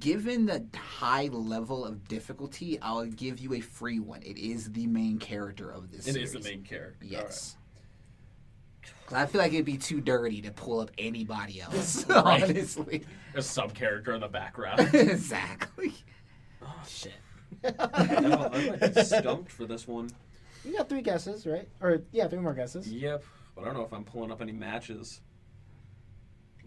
[0.00, 4.22] Given the high level of difficulty, I'll give you a free one.
[4.22, 6.06] It is the main character of this.
[6.06, 6.44] It is series.
[6.44, 7.06] the main character.
[7.06, 7.56] Yes.
[9.06, 12.06] 'Cause I feel like it'd be too dirty to pull up anybody else.
[12.08, 12.42] Right.
[12.42, 14.80] Honestly, A sub character in the background.
[14.94, 15.94] exactly.
[16.62, 17.14] Oh shit.
[17.64, 20.10] I might be stumped for this one.
[20.64, 21.66] You got three guesses, right?
[21.80, 22.86] Or yeah, three more guesses.
[22.92, 23.24] Yep,
[23.54, 25.22] but I don't know if I'm pulling up any matches.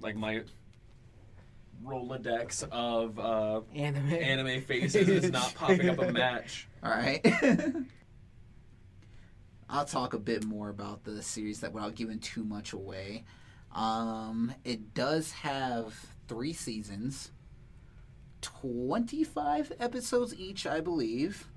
[0.01, 0.41] Like my
[1.85, 4.13] Rolodex of uh, Anime.
[4.13, 6.67] anime faces is not popping up a match.
[6.83, 7.25] All right.
[9.69, 13.23] I'll talk a bit more about the series that without giving too much away.
[13.73, 15.93] Um, it does have
[16.27, 17.31] three seasons,
[18.41, 21.47] 25 episodes each, I believe.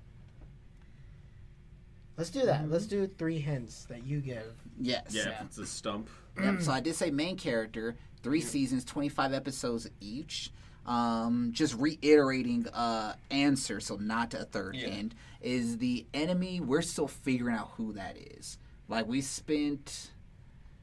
[2.16, 2.71] Let's do that.
[2.71, 4.55] Let's do three hints that you give.
[4.81, 5.07] Yes.
[5.11, 6.09] Yeah, if it's a stump.
[6.41, 10.51] Yep, so I did say main character, three seasons, 25 episodes each.
[10.87, 14.89] Um, just reiterating uh, answer, so not a third Yeah.
[14.89, 16.61] hint, is the enemy.
[16.61, 18.59] We're still figuring out who that is.
[18.89, 20.11] Like, we spent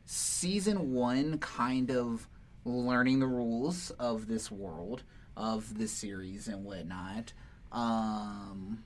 [0.05, 2.27] season one kind of
[2.65, 5.03] learning the rules of this world,
[5.37, 7.33] of this series, and whatnot.
[7.71, 8.83] Um,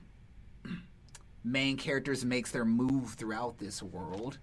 [1.44, 4.38] main characters makes their move throughout this world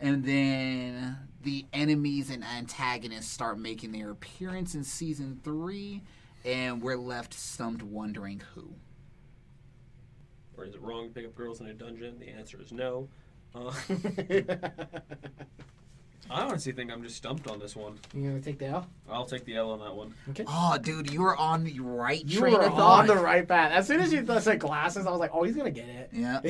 [0.00, 6.02] and then the enemies and antagonists start making their appearance in season three,
[6.44, 8.74] and we're left stumped wondering who.
[10.56, 12.18] Or is it wrong to pick up girls in a dungeon?
[12.18, 13.08] The answer is no.
[13.54, 13.72] Uh,
[16.30, 17.98] I honestly think I'm just stumped on this one.
[18.14, 18.86] You gonna take the L?
[19.10, 20.14] I'll take the L on that one.
[20.30, 20.44] Okay.
[20.48, 23.06] Oh, dude, you were on the right You train were of on thought.
[23.06, 23.72] the right path.
[23.72, 26.40] As soon as you said glasses, I was like, "Oh, he's gonna get it." Yeah.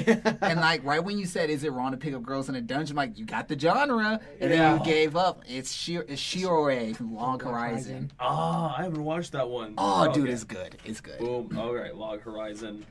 [0.42, 2.60] and like right when you said, "Is it wrong to pick up girls in a
[2.60, 4.78] dungeon?" I'm like you got the genre, and then Yeah.
[4.78, 5.42] you gave up.
[5.48, 8.12] It's Shir- it's Shiroe from Log Horizon.
[8.20, 9.74] Ah, I haven't watched that one.
[9.76, 10.32] Oh, dude, okay.
[10.32, 10.76] it's good.
[10.84, 11.18] It's good.
[11.18, 11.56] Boom.
[11.58, 12.86] All right, Log Horizon.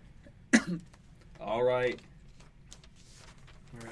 [1.39, 1.97] All right.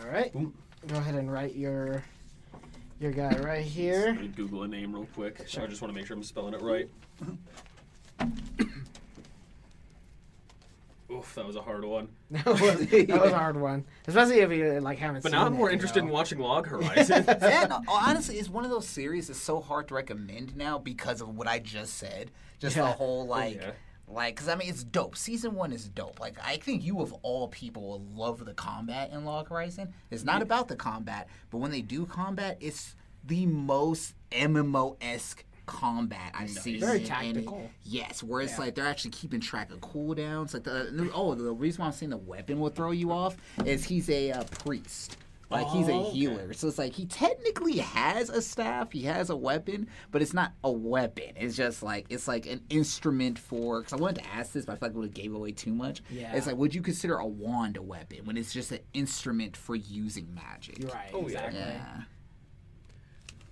[0.03, 0.31] All right.
[0.34, 0.53] Boom.
[0.88, 2.03] Go ahead and write your
[3.02, 4.06] your guy right here.
[4.07, 5.41] Let me Google a name real quick.
[5.41, 6.88] I just want to make sure I'm spelling it right.
[11.11, 12.07] Oof, that was a hard one.
[12.32, 15.23] that, was, that was a hard one, especially if you like haven't.
[15.23, 17.26] But seen now I'm it, more you interested in watching Log Horizon.
[17.28, 21.19] yeah, no, honestly, it's one of those series that's so hard to recommend now because
[21.19, 22.32] of what I just said.
[22.60, 23.72] Just the whole oh, like, yeah.
[24.11, 25.15] Like, because I mean, it's dope.
[25.17, 26.19] Season one is dope.
[26.19, 29.93] Like, I think you of all people will love the combat in Log Horizon.
[30.09, 35.43] It's not about the combat, but when they do combat, it's the most MMO esque
[35.65, 36.79] combat I've seen.
[36.79, 37.69] Very tactical.
[37.83, 38.59] Yes, where it's Yeah.
[38.59, 40.53] like they're actually keeping track of cooldowns.
[40.53, 43.85] Like the oh, the reason why I'm saying the weapon will throw you off is
[43.85, 45.17] he's a uh, priest.
[45.52, 46.11] Like he's a Oh, okay.
[46.11, 50.34] healer, so it's like he technically has a staff, he has a weapon, but it's
[50.34, 51.34] not a weapon.
[51.36, 53.80] It's just like it's like an instrument for.
[53.82, 55.52] Because I wanted to ask this, but I feel like it would have gave away
[55.52, 56.02] too much.
[56.10, 56.34] Yeah.
[56.36, 59.76] It's like, would you consider a wand a weapon when it's just an instrument for
[59.76, 60.78] using magic?
[60.94, 61.10] Right.
[61.14, 61.45] Oh, yeah.
[61.45, 61.60] exactly.
[61.60, 62.02] Yeah.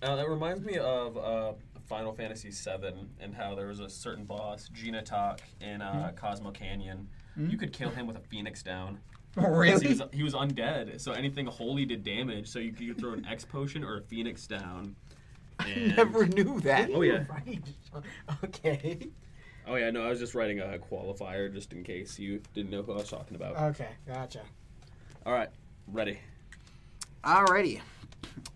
[0.02, 1.52] Uh, that reminds me of uh,
[1.88, 6.52] Final Fantasy VII and how there was a certain boss, Gi Nattak, in uh, Cosmo
[6.52, 7.10] Canyon.
[7.36, 9.00] You could kill him with a Phoenix down.
[9.36, 9.88] Really?
[9.88, 12.48] He was, he was undead, so anything holy did damage.
[12.48, 14.96] So you could throw an X potion or a Phoenix down.
[15.60, 15.96] And...
[15.96, 16.90] Never knew that.
[16.94, 17.26] Oh yeah.
[17.30, 17.62] Right.
[18.44, 19.10] Okay.
[19.68, 19.92] Oh yeah.
[19.92, 22.98] No, I was just writing a qualifier just in case you didn't know who I
[22.98, 23.58] was talking about.
[23.72, 23.90] Okay.
[24.08, 24.42] Gotcha.
[25.26, 25.50] All right,
[25.88, 26.20] ready.
[27.24, 27.82] Alrighty.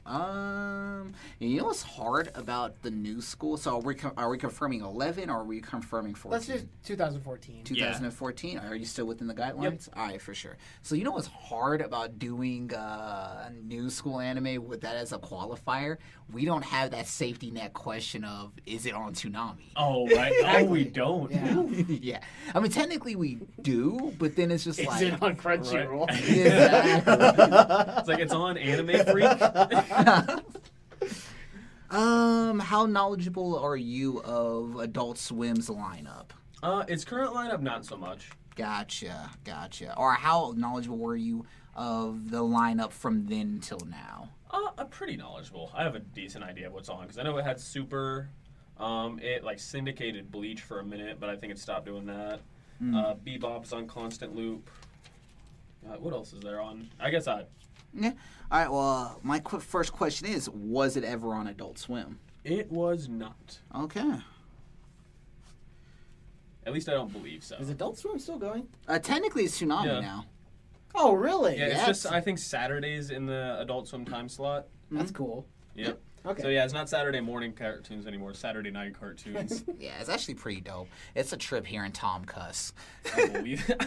[0.05, 3.55] Um, you know what's hard about the new school?
[3.57, 6.31] So are we, co- are we confirming 11 or are we confirming 14?
[6.31, 7.63] Let's just 2014.
[7.63, 8.57] 2014.
[8.59, 9.87] Are you still within the guidelines?
[9.95, 10.57] All right, for sure.
[10.81, 15.13] So you know what's hard about doing uh, a new school anime with that as
[15.13, 15.97] a qualifier?
[16.31, 19.71] We don't have that safety net question of is it on Toonami?
[19.75, 20.33] Oh right.
[20.53, 21.31] Oh, we don't.
[21.31, 21.63] Yeah.
[21.87, 22.19] yeah,
[22.53, 26.09] I mean technically we do, but then it's just Is like it on Crunchyroll?
[26.13, 27.97] Exactly.
[27.97, 29.29] It's like it's on Anime Freak.
[31.89, 36.27] um, how knowledgeable are you of Adult Swim's lineup?
[36.61, 38.29] uh, its current lineup, not so much.
[38.55, 39.97] Gotcha, gotcha.
[39.97, 41.45] Or how knowledgeable were you
[41.75, 44.29] of the lineup from then till now?
[44.51, 45.71] Uh, I'm pretty knowledgeable.
[45.75, 48.29] I have a decent idea of what's on because I know it had Super.
[48.79, 52.39] Um, it like syndicated Bleach for a minute, but I think it stopped doing that.
[52.93, 54.69] Uh, Bebop's on constant loop.
[55.87, 56.89] Uh, what else is there on?
[56.99, 57.45] I guess I.
[57.95, 58.11] Yeah.
[58.51, 58.71] All right.
[58.71, 62.19] Well, my qu- first question is: Was it ever on Adult Swim?
[62.43, 63.59] It was not.
[63.75, 64.19] Okay.
[66.65, 67.55] At least I don't believe so.
[67.57, 68.67] Is Adult Swim still going?
[68.87, 69.99] Uh, technically, it's Toonami Yeah.
[69.99, 70.25] now.
[70.95, 71.57] Oh, really?
[71.57, 74.67] Yeah, it's Yeah, just I think Saturdays in the Adult Swim time slot.
[74.91, 75.45] That's cool.
[75.75, 75.99] Yep.
[76.25, 76.41] Okay.
[76.41, 78.33] So yeah, it's not Saturday morning cartoons anymore.
[78.33, 79.63] Saturday night cartoons.
[79.79, 80.87] Yeah, it's actually pretty dope.
[81.15, 82.71] It's a trip hearing Tom cuss.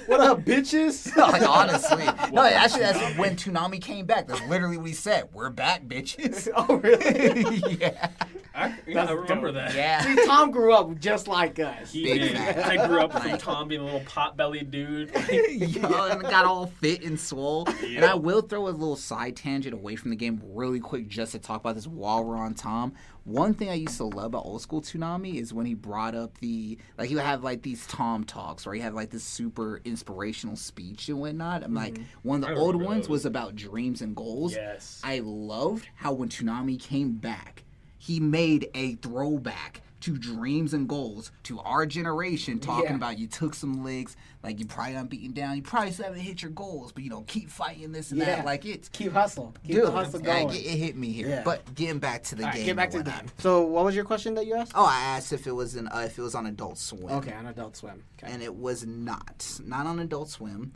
[0.07, 1.17] What up, bitches?
[1.33, 2.43] like honestly, no.
[2.43, 4.29] Actually, that's when Toonami came back.
[4.29, 5.29] That's literally what he said.
[5.33, 6.49] We're back, bitches.
[6.55, 7.79] oh, really?
[7.81, 8.11] yeah.
[8.57, 9.55] I, yeah, I remember dope.
[9.57, 9.75] that.
[9.75, 10.01] Yeah.
[10.03, 11.93] See, Tom grew up just like us.
[11.93, 12.33] He Big did.
[12.33, 12.67] fat.
[12.67, 15.11] I grew up from Like- Tom being a little pot-bellied dude.
[15.31, 17.69] Yo, and got all fit and swole.
[17.85, 21.33] And I will throw a little side tangent away from the game really quick just
[21.33, 22.95] to talk about this while we're on Tom.
[23.25, 26.39] One thing I used to love about old school Toonami is when he brought up
[26.39, 29.81] the like he would have like these Tom talks where he had like this super
[29.85, 31.65] inspirational speech and whatnot.
[31.65, 32.05] I'm like mm-hmm.
[32.23, 33.09] one of I the old ones those.
[33.11, 34.55] was about dreams and goals.
[34.55, 35.01] yes.
[35.03, 37.65] I loved how when Toonami came back,
[38.07, 42.95] he made a throwback to dreams and goals to our generation, talking Yeah.
[42.97, 44.15] about you took some legs,
[44.45, 47.11] like you probably got beaten down, you probably still haven't hit your goals, but you
[47.11, 48.37] know, keep fighting this and Yeah.
[48.37, 48.45] that.
[48.45, 49.53] Like it's Keep hustle.
[49.65, 50.55] Keep dude, the hustle yeah, going.
[50.55, 51.29] it, it hit me here.
[51.29, 51.43] Yeah.
[51.43, 52.67] But getting back to the All right, game.
[52.67, 53.27] get back to the game.
[53.39, 54.73] So, what was your question that you asked?
[54.77, 57.11] Oh, I asked if it was an uh, if it was on Adult Swim.
[57.11, 58.05] Okay, on Adult Swim.
[58.23, 58.33] Okay.
[58.33, 59.61] And it was not.
[59.65, 60.73] Not on Adult Swim.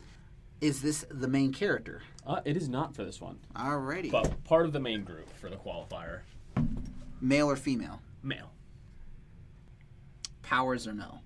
[0.61, 2.03] Is this the main character?
[2.27, 4.11] Uh, it is not for this one, Alrighty.
[4.11, 6.21] but part of the main group for the qualifier.
[7.21, 8.01] Male or female?
[8.23, 8.51] Male.
[10.43, 11.21] Powers or no?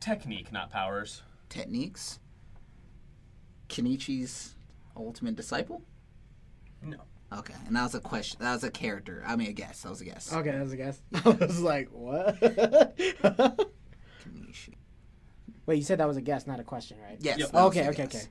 [0.00, 1.22] Technique, not powers.
[1.48, 2.18] techniques.
[3.68, 4.54] Kenichi's
[4.96, 5.82] ultimate disciple.
[6.82, 6.98] No.
[7.32, 8.38] Okay, and that was a question.
[8.40, 9.24] That was a character.
[9.26, 9.80] I mean, a guess.
[9.82, 10.32] That was a guess.
[10.32, 11.00] okay, that was a guess.
[11.24, 12.38] I was like, what?
[12.40, 14.74] Kenichi.
[15.66, 17.16] Wait, you said that was a guess, not a question, right?
[17.20, 17.38] Yes.
[17.38, 17.52] Yep.
[17.52, 18.14] that Okay, okay, guess.
[18.14, 18.24] okay.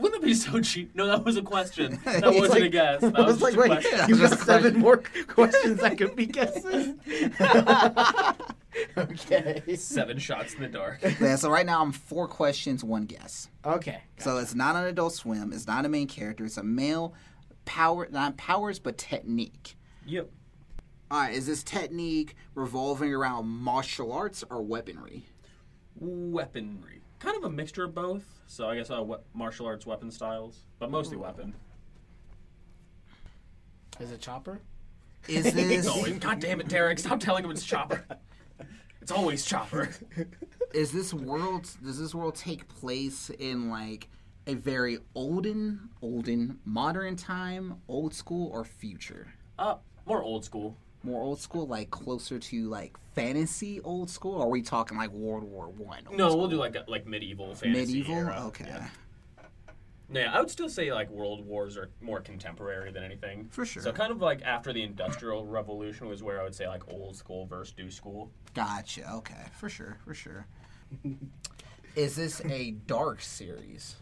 [0.00, 0.94] Wouldn't it be so cheap?
[0.94, 2.00] No, that was a question.
[2.04, 3.00] That wasn't a guess.
[3.00, 4.08] That I was, was like, a wait, question.
[4.08, 6.94] You Just got seven more questions that could be guesses.
[8.96, 9.62] okay.
[9.76, 11.00] Seven shots in the dark.
[11.20, 13.48] Yeah, so right now I'm four questions, one guess.
[13.64, 14.02] Okay.
[14.18, 15.52] So it's not an Adult Swim.
[15.52, 16.44] It's not a main character.
[16.44, 17.14] It's a male
[17.64, 19.76] power, not powers, but technique.
[20.06, 20.28] Yep.
[21.10, 25.26] All right, is this technique revolving around martial arts or weaponry?
[25.96, 26.99] Weaponry.
[27.20, 28.24] Kind of a mixture of both.
[28.46, 31.54] So I guess uh, we- martial arts weapon styles, but mostly weapon.
[34.00, 34.60] Is it Chopper?
[35.28, 36.98] Is It's this always, God damn it, Derek!
[36.98, 38.04] Stop telling him it's Chopper.
[39.02, 39.90] It's always Chopper.
[40.74, 44.08] is this world does this world take place in like
[44.46, 49.26] a very olden olden modern time old school or future
[49.58, 49.76] Uh,
[50.06, 50.76] more old school.
[51.02, 55.10] More old school like closer to like fantasy old school or are we talking like
[55.10, 56.38] world war one No, school?
[56.40, 57.70] we'll do like a, like medieval fantasy.
[57.86, 58.42] medieval era.
[58.46, 58.88] okay Yeah.
[60.12, 63.46] Yeah, I would still say like world wars are more contemporary than anything.
[63.52, 63.80] For sure.
[63.80, 67.14] So kind of like after the industrial revolution was where I would say like old
[67.14, 68.30] school versus new school.
[68.54, 70.46] gotcha okay for sure for sure
[71.94, 73.96] is this a dark series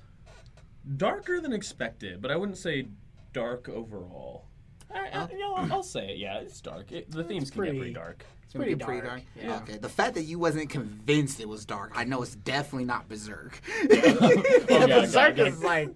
[0.97, 2.87] Darker than expected, but I wouldn't say
[3.35, 4.47] dark overall.
[4.94, 6.19] I, I, you know, I'll, I'll say it.
[6.19, 6.93] Yeah, it's dark.
[6.93, 8.24] It, the themes can pretty- get pretty dark.
[8.44, 9.05] It's pretty Pretty dark.
[9.10, 9.23] dark.
[9.36, 9.56] Yeah.
[9.59, 9.77] Okay.
[9.77, 13.60] The fact that you wasn't convinced it was dark, I know it's definitely not Berserk.
[13.90, 13.97] Yeah,
[14.70, 15.90] yeah, Berserk yeah, is like,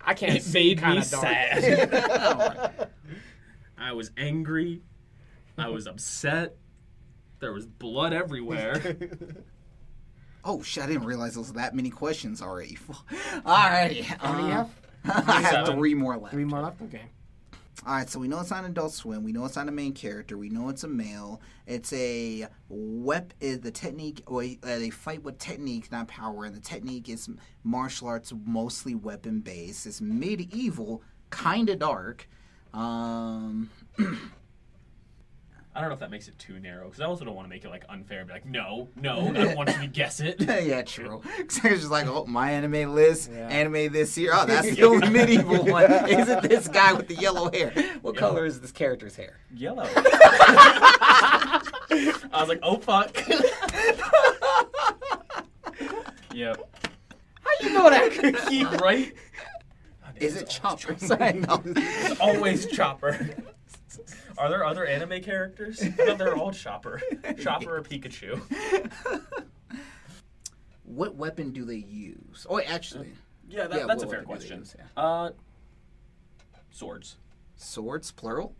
[0.00, 1.22] I can't It see made kind me of dark.
[1.24, 2.88] sad.
[3.78, 4.80] I was angry.
[5.58, 6.56] I was upset.
[7.40, 8.96] There was blood everywhere.
[10.44, 10.84] Oh shit!
[10.84, 12.78] I didn't realize there was that many questions already.
[13.44, 14.02] Alrighty.
[14.04, 14.70] How many you uh, have?
[15.28, 15.76] I have Seven.
[15.76, 16.32] three more left.
[16.32, 16.80] Three more left.
[16.82, 17.02] Okay.
[17.86, 19.22] All right, so we know it's not Adult Swim.
[19.22, 20.36] We know it's not a main character.
[20.36, 21.40] We know it's a male.
[21.66, 23.32] It's a wep.
[23.40, 24.22] Is the technique?
[24.26, 26.44] Or uh, they fight with technique, not power.
[26.44, 27.30] And the technique is
[27.62, 29.86] martial arts, mostly weapon based.
[29.86, 32.28] It's medieval, kind of dark.
[32.74, 33.70] Um,
[35.78, 37.48] I don't know if that makes it too narrow because I also don't want to
[37.50, 38.24] make it like unfair.
[38.24, 40.34] Be like, no, no, I don't want you to guess it.
[40.40, 41.22] yeah, true.
[41.38, 43.46] Because it's just like, oh, my anime list, Yeah.
[43.46, 44.32] anime this year.
[44.34, 45.84] Oh, that's the only medieval one.
[46.08, 47.70] Is it this guy with the yellow hair?
[48.02, 48.20] What Yeah.
[48.20, 49.38] color is this character's hair?
[49.54, 49.86] Yellow.
[49.94, 51.60] I
[52.32, 53.16] was like, oh fuck.
[56.34, 56.58] yep.
[57.40, 58.64] How you know that cookie?
[58.64, 59.14] Right.
[60.16, 60.96] Is it Chopper?
[60.98, 61.62] Sorry, no.
[61.64, 63.30] It's always Chopper.
[64.38, 65.82] Are there other anime characters?
[65.82, 67.00] I thought they're all Chopper.
[67.38, 68.40] Chopper or Pikachu.
[70.84, 72.46] What weapon do they use?
[72.48, 73.12] Oh, actually,
[73.46, 74.58] Yeah, that, Yeah, that's a fair weapon do they question.
[74.60, 75.30] use, Uh,
[76.70, 77.16] swords.
[77.56, 78.54] swords, plural.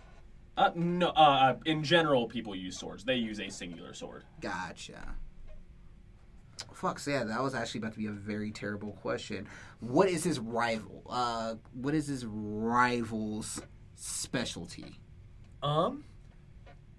[0.57, 1.09] Uh, no.
[1.09, 3.03] Uh, in general, people use swords.
[3.05, 4.25] They use a singular sword.
[4.43, 5.15] Gotcha.
[6.75, 9.49] Fuck, so yeah, that was actually about to be a very terrible question.
[9.81, 11.03] What is his rival?
[11.09, 13.63] Uh, what is his rival's
[13.95, 15.01] specialty?
[15.63, 16.05] Um.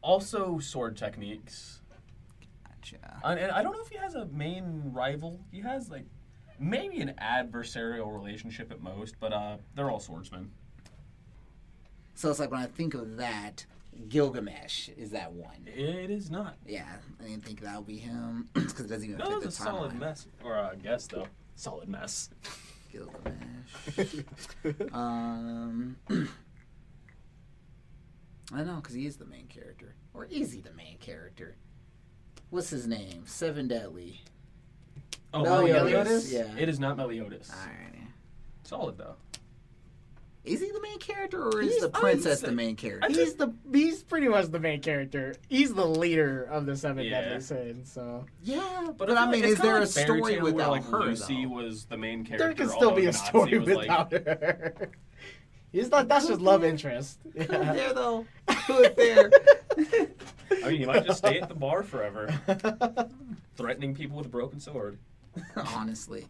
[0.01, 1.81] Also, sword techniques.
[2.67, 3.19] Gotcha.
[3.23, 5.39] And and I don't know if he has a main rival.
[5.51, 6.05] He has like
[6.59, 10.51] maybe an adversarial relationship at most, but uh, they're all swordsmen.
[12.15, 13.65] So it's like when I think of that,
[14.09, 15.67] Gilgamesh is that one.
[15.67, 16.57] It is not.
[16.65, 16.85] Yeah,
[17.19, 19.97] I didn't think that would be him because it doesn't even that's the a solid
[19.99, 21.27] mess, or a guess though.
[21.55, 22.29] Solid mess.
[22.91, 24.23] Gilgamesh.
[24.93, 25.95] um,
[28.53, 31.55] I don't know because he is the main character, or is he the main character?
[32.49, 33.23] What's his name?
[33.25, 34.21] Seven Deadly.
[35.33, 35.83] Oh, Meliodas?
[35.83, 36.33] Meliodas?
[36.33, 36.55] Yeah.
[36.57, 37.51] It is not Meliodas.
[37.51, 38.07] Alright.
[38.63, 39.15] Solid though.
[40.45, 43.07] Is he the main character, or is He's- the princess say- the main character?
[43.09, 45.35] He's the he's pretty much the main character.
[45.47, 47.21] He's the leader of the seven Yeah.
[47.21, 47.91] deadly sins.
[47.91, 50.43] So yeah, but, feel I like mean, it's is there a like Fairy story Tail
[50.43, 50.99] where, without like her?
[51.01, 51.49] Lucy though?
[51.51, 52.45] was the main character.
[52.47, 54.73] there can still be a story was, like- without her.
[55.71, 56.07] He's not.
[56.07, 57.19] That's just love interest.
[57.35, 57.45] Yeah.
[57.73, 58.25] there though?
[58.69, 59.31] Who's there?
[60.63, 62.27] I mean, he might just stay at the bar forever,
[63.55, 64.97] threatening people with a broken sword.
[65.75, 66.25] Honestly,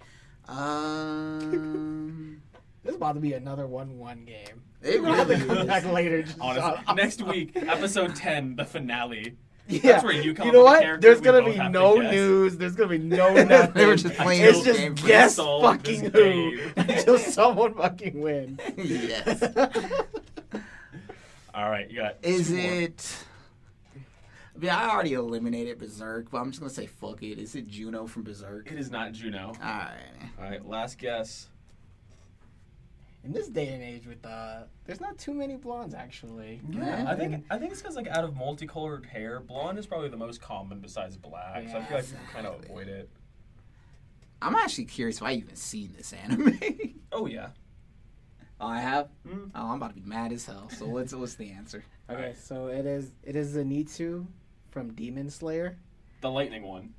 [0.48, 2.42] um,
[2.84, 4.62] This is about to be another one-one game.
[4.82, 5.66] it We're gonna really come is.
[5.66, 6.22] back later.
[6.24, 9.36] just Honestly, next week, episode ten, the finale.
[9.68, 9.80] Yeah.
[9.84, 10.82] That's where you come You up know with a what?
[10.82, 12.12] character There's we gonna both be have to no guess.
[12.12, 12.58] news.
[12.58, 13.74] There's gonna be no nothing.
[13.76, 16.74] They were just playing it's this just game for guess solve fucking this who game.
[16.76, 18.60] until someone fucking wins.
[18.78, 19.44] yes.
[21.60, 22.16] All right, you got.
[22.24, 23.18] Is two it?
[24.56, 27.38] I mean, I already eliminated Berserk, but I'm just gonna say fuck it.
[27.38, 28.72] Is it Juno from Berserk?
[28.72, 29.48] It is not Juno.
[29.48, 29.94] All right.
[30.38, 31.50] All right, last guess.
[33.26, 36.62] In this day and age, with uh, there's not too many blondes actually.
[36.70, 37.06] Yeah.
[37.06, 40.18] I think I think it's because like out of multicolored hair, blonde is probably the
[40.18, 41.68] most common besides black.
[41.70, 43.10] so I feel like we can kind of avoid it.
[44.42, 46.58] I'm actually curious if I even seen this anime.
[47.12, 47.50] Oh yeah.
[48.60, 49.10] Oh, I have.
[49.28, 49.52] Mm.
[49.56, 50.70] Oh, I'm about to be mad as hell.
[50.70, 51.84] So what's what's the answer?
[52.10, 52.38] Okay, Alright.
[52.40, 54.26] so it is it is Zenitsu
[54.72, 55.78] from Demon Slayer.
[56.22, 56.96] The lightning one.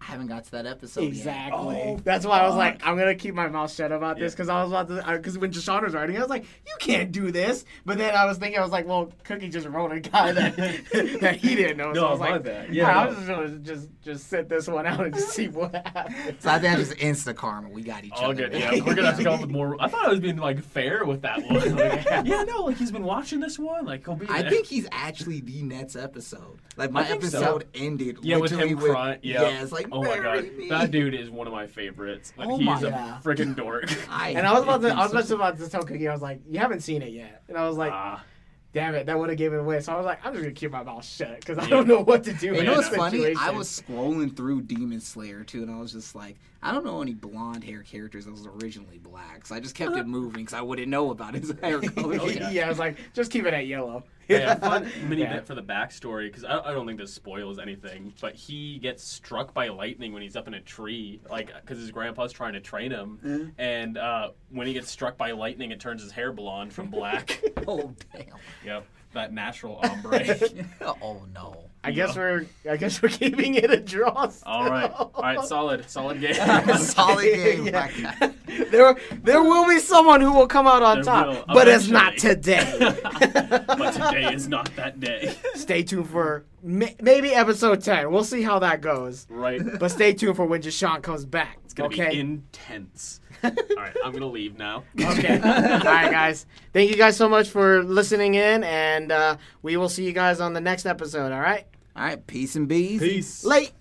[0.00, 1.76] I haven't got to that episode exactly.
[1.76, 2.80] Oh, That's why I was like.
[2.86, 4.36] I'm gonna keep my mouth shut about this Yeah.
[4.36, 5.12] because I was about to.
[5.16, 7.66] Because when Jashawn was writing, I was like, you can't do this.
[7.84, 10.56] But then I was thinking, I was like, well, Cookie just wrote a guy that
[11.20, 11.92] that he didn't know.
[11.92, 12.74] so No, I was like, bad.
[12.74, 13.08] yeah, Yeah, I no.
[13.10, 16.42] was just gonna just just sit this one out and just see what happens.
[16.42, 17.68] So I think I just insta karma.
[17.68, 18.48] We got each All other.
[18.48, 18.58] good.
[18.58, 19.76] Yeah, we're gonna have to come up with more.
[19.82, 21.60] I thought I was being like fair with that one.
[21.76, 23.84] Like, yeah, no, like he's been watching this one.
[23.84, 24.26] Like he'll be.
[24.30, 26.58] I think he's actually the next episode.
[26.76, 27.38] Like my I think so.
[27.38, 28.18] episode ended.
[28.22, 29.18] Yeah, with literally him crying.
[29.22, 29.42] Yeah.
[29.42, 32.32] Yeah, it's like oh my god, me." that dude is one of my favorites.
[32.36, 33.22] Like Oh he's my a God.
[33.22, 33.92] freaking dork.
[34.10, 36.12] I And I was about to, I was just so- about to tell Cookie, I
[36.12, 38.24] was like, you haven't seen it yet, and I was like, Ah,
[38.72, 39.80] damn it, that would have given it away.
[39.80, 42.00] So I was like, I'm just gonna keep my mouth shut because I don't know
[42.00, 42.46] what to do.
[42.48, 43.34] You in know what's funny?
[43.38, 47.00] I was scrolling through Demon Slayer too, and I was just like, I don't know
[47.02, 50.54] any blonde hair characters that was originally black, so I just kept it moving because
[50.54, 52.16] I wouldn't know about his hair color.
[52.30, 52.50] Yeah.
[52.50, 52.66] yeah.
[52.66, 54.04] I was like, just keep it at yellow.
[54.30, 55.34] Yeah, fun mini Yeah.
[55.34, 58.12] bit for the backstory because I, I don't think this spoils anything.
[58.20, 61.90] But he gets struck by lightning when he's up in a tree, like because his
[61.90, 63.18] grandpa's trying to train him.
[63.24, 63.48] Mm-hmm.
[63.60, 67.42] And uh, when he gets struck by lightning, it turns his hair blonde from black.
[67.66, 68.26] oh damn!
[68.64, 70.36] yep, that natural ombre.
[71.02, 71.56] oh no!
[71.82, 74.30] I guess we're, I guess we're keeping it a draw.
[74.46, 75.10] All right, still.
[75.14, 76.34] all right, solid, solid game.
[76.76, 78.32] Solid game, Yeah.
[78.70, 81.88] there, there will be someone who will come out on There top, will, but it's
[81.88, 82.76] not today.
[82.80, 85.34] but today is not that day.
[85.54, 88.10] stay tuned for may- maybe episode 10.
[88.10, 89.26] We'll see how that goes.
[89.30, 89.62] Right.
[89.78, 91.58] But stay tuned for when Jashawn comes back.
[91.64, 92.10] It's gonna okay?
[92.10, 93.19] be intense.
[93.42, 94.84] All right, I'm gonna leave now.
[95.00, 95.38] Okay.
[95.38, 96.46] All right, guys.
[96.72, 100.40] Thank you guys so much for listening in, and uh, we will see you guys
[100.40, 101.32] on the next episode.
[101.32, 101.66] All right.
[101.96, 103.00] All right, peace and bees.
[103.00, 103.44] Peace.
[103.44, 103.72] Late.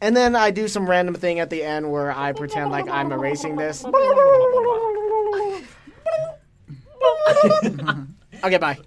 [0.00, 3.12] And then I do some random thing at the end where I pretend like I'm
[3.12, 3.84] erasing this.
[8.44, 8.78] okay, bye.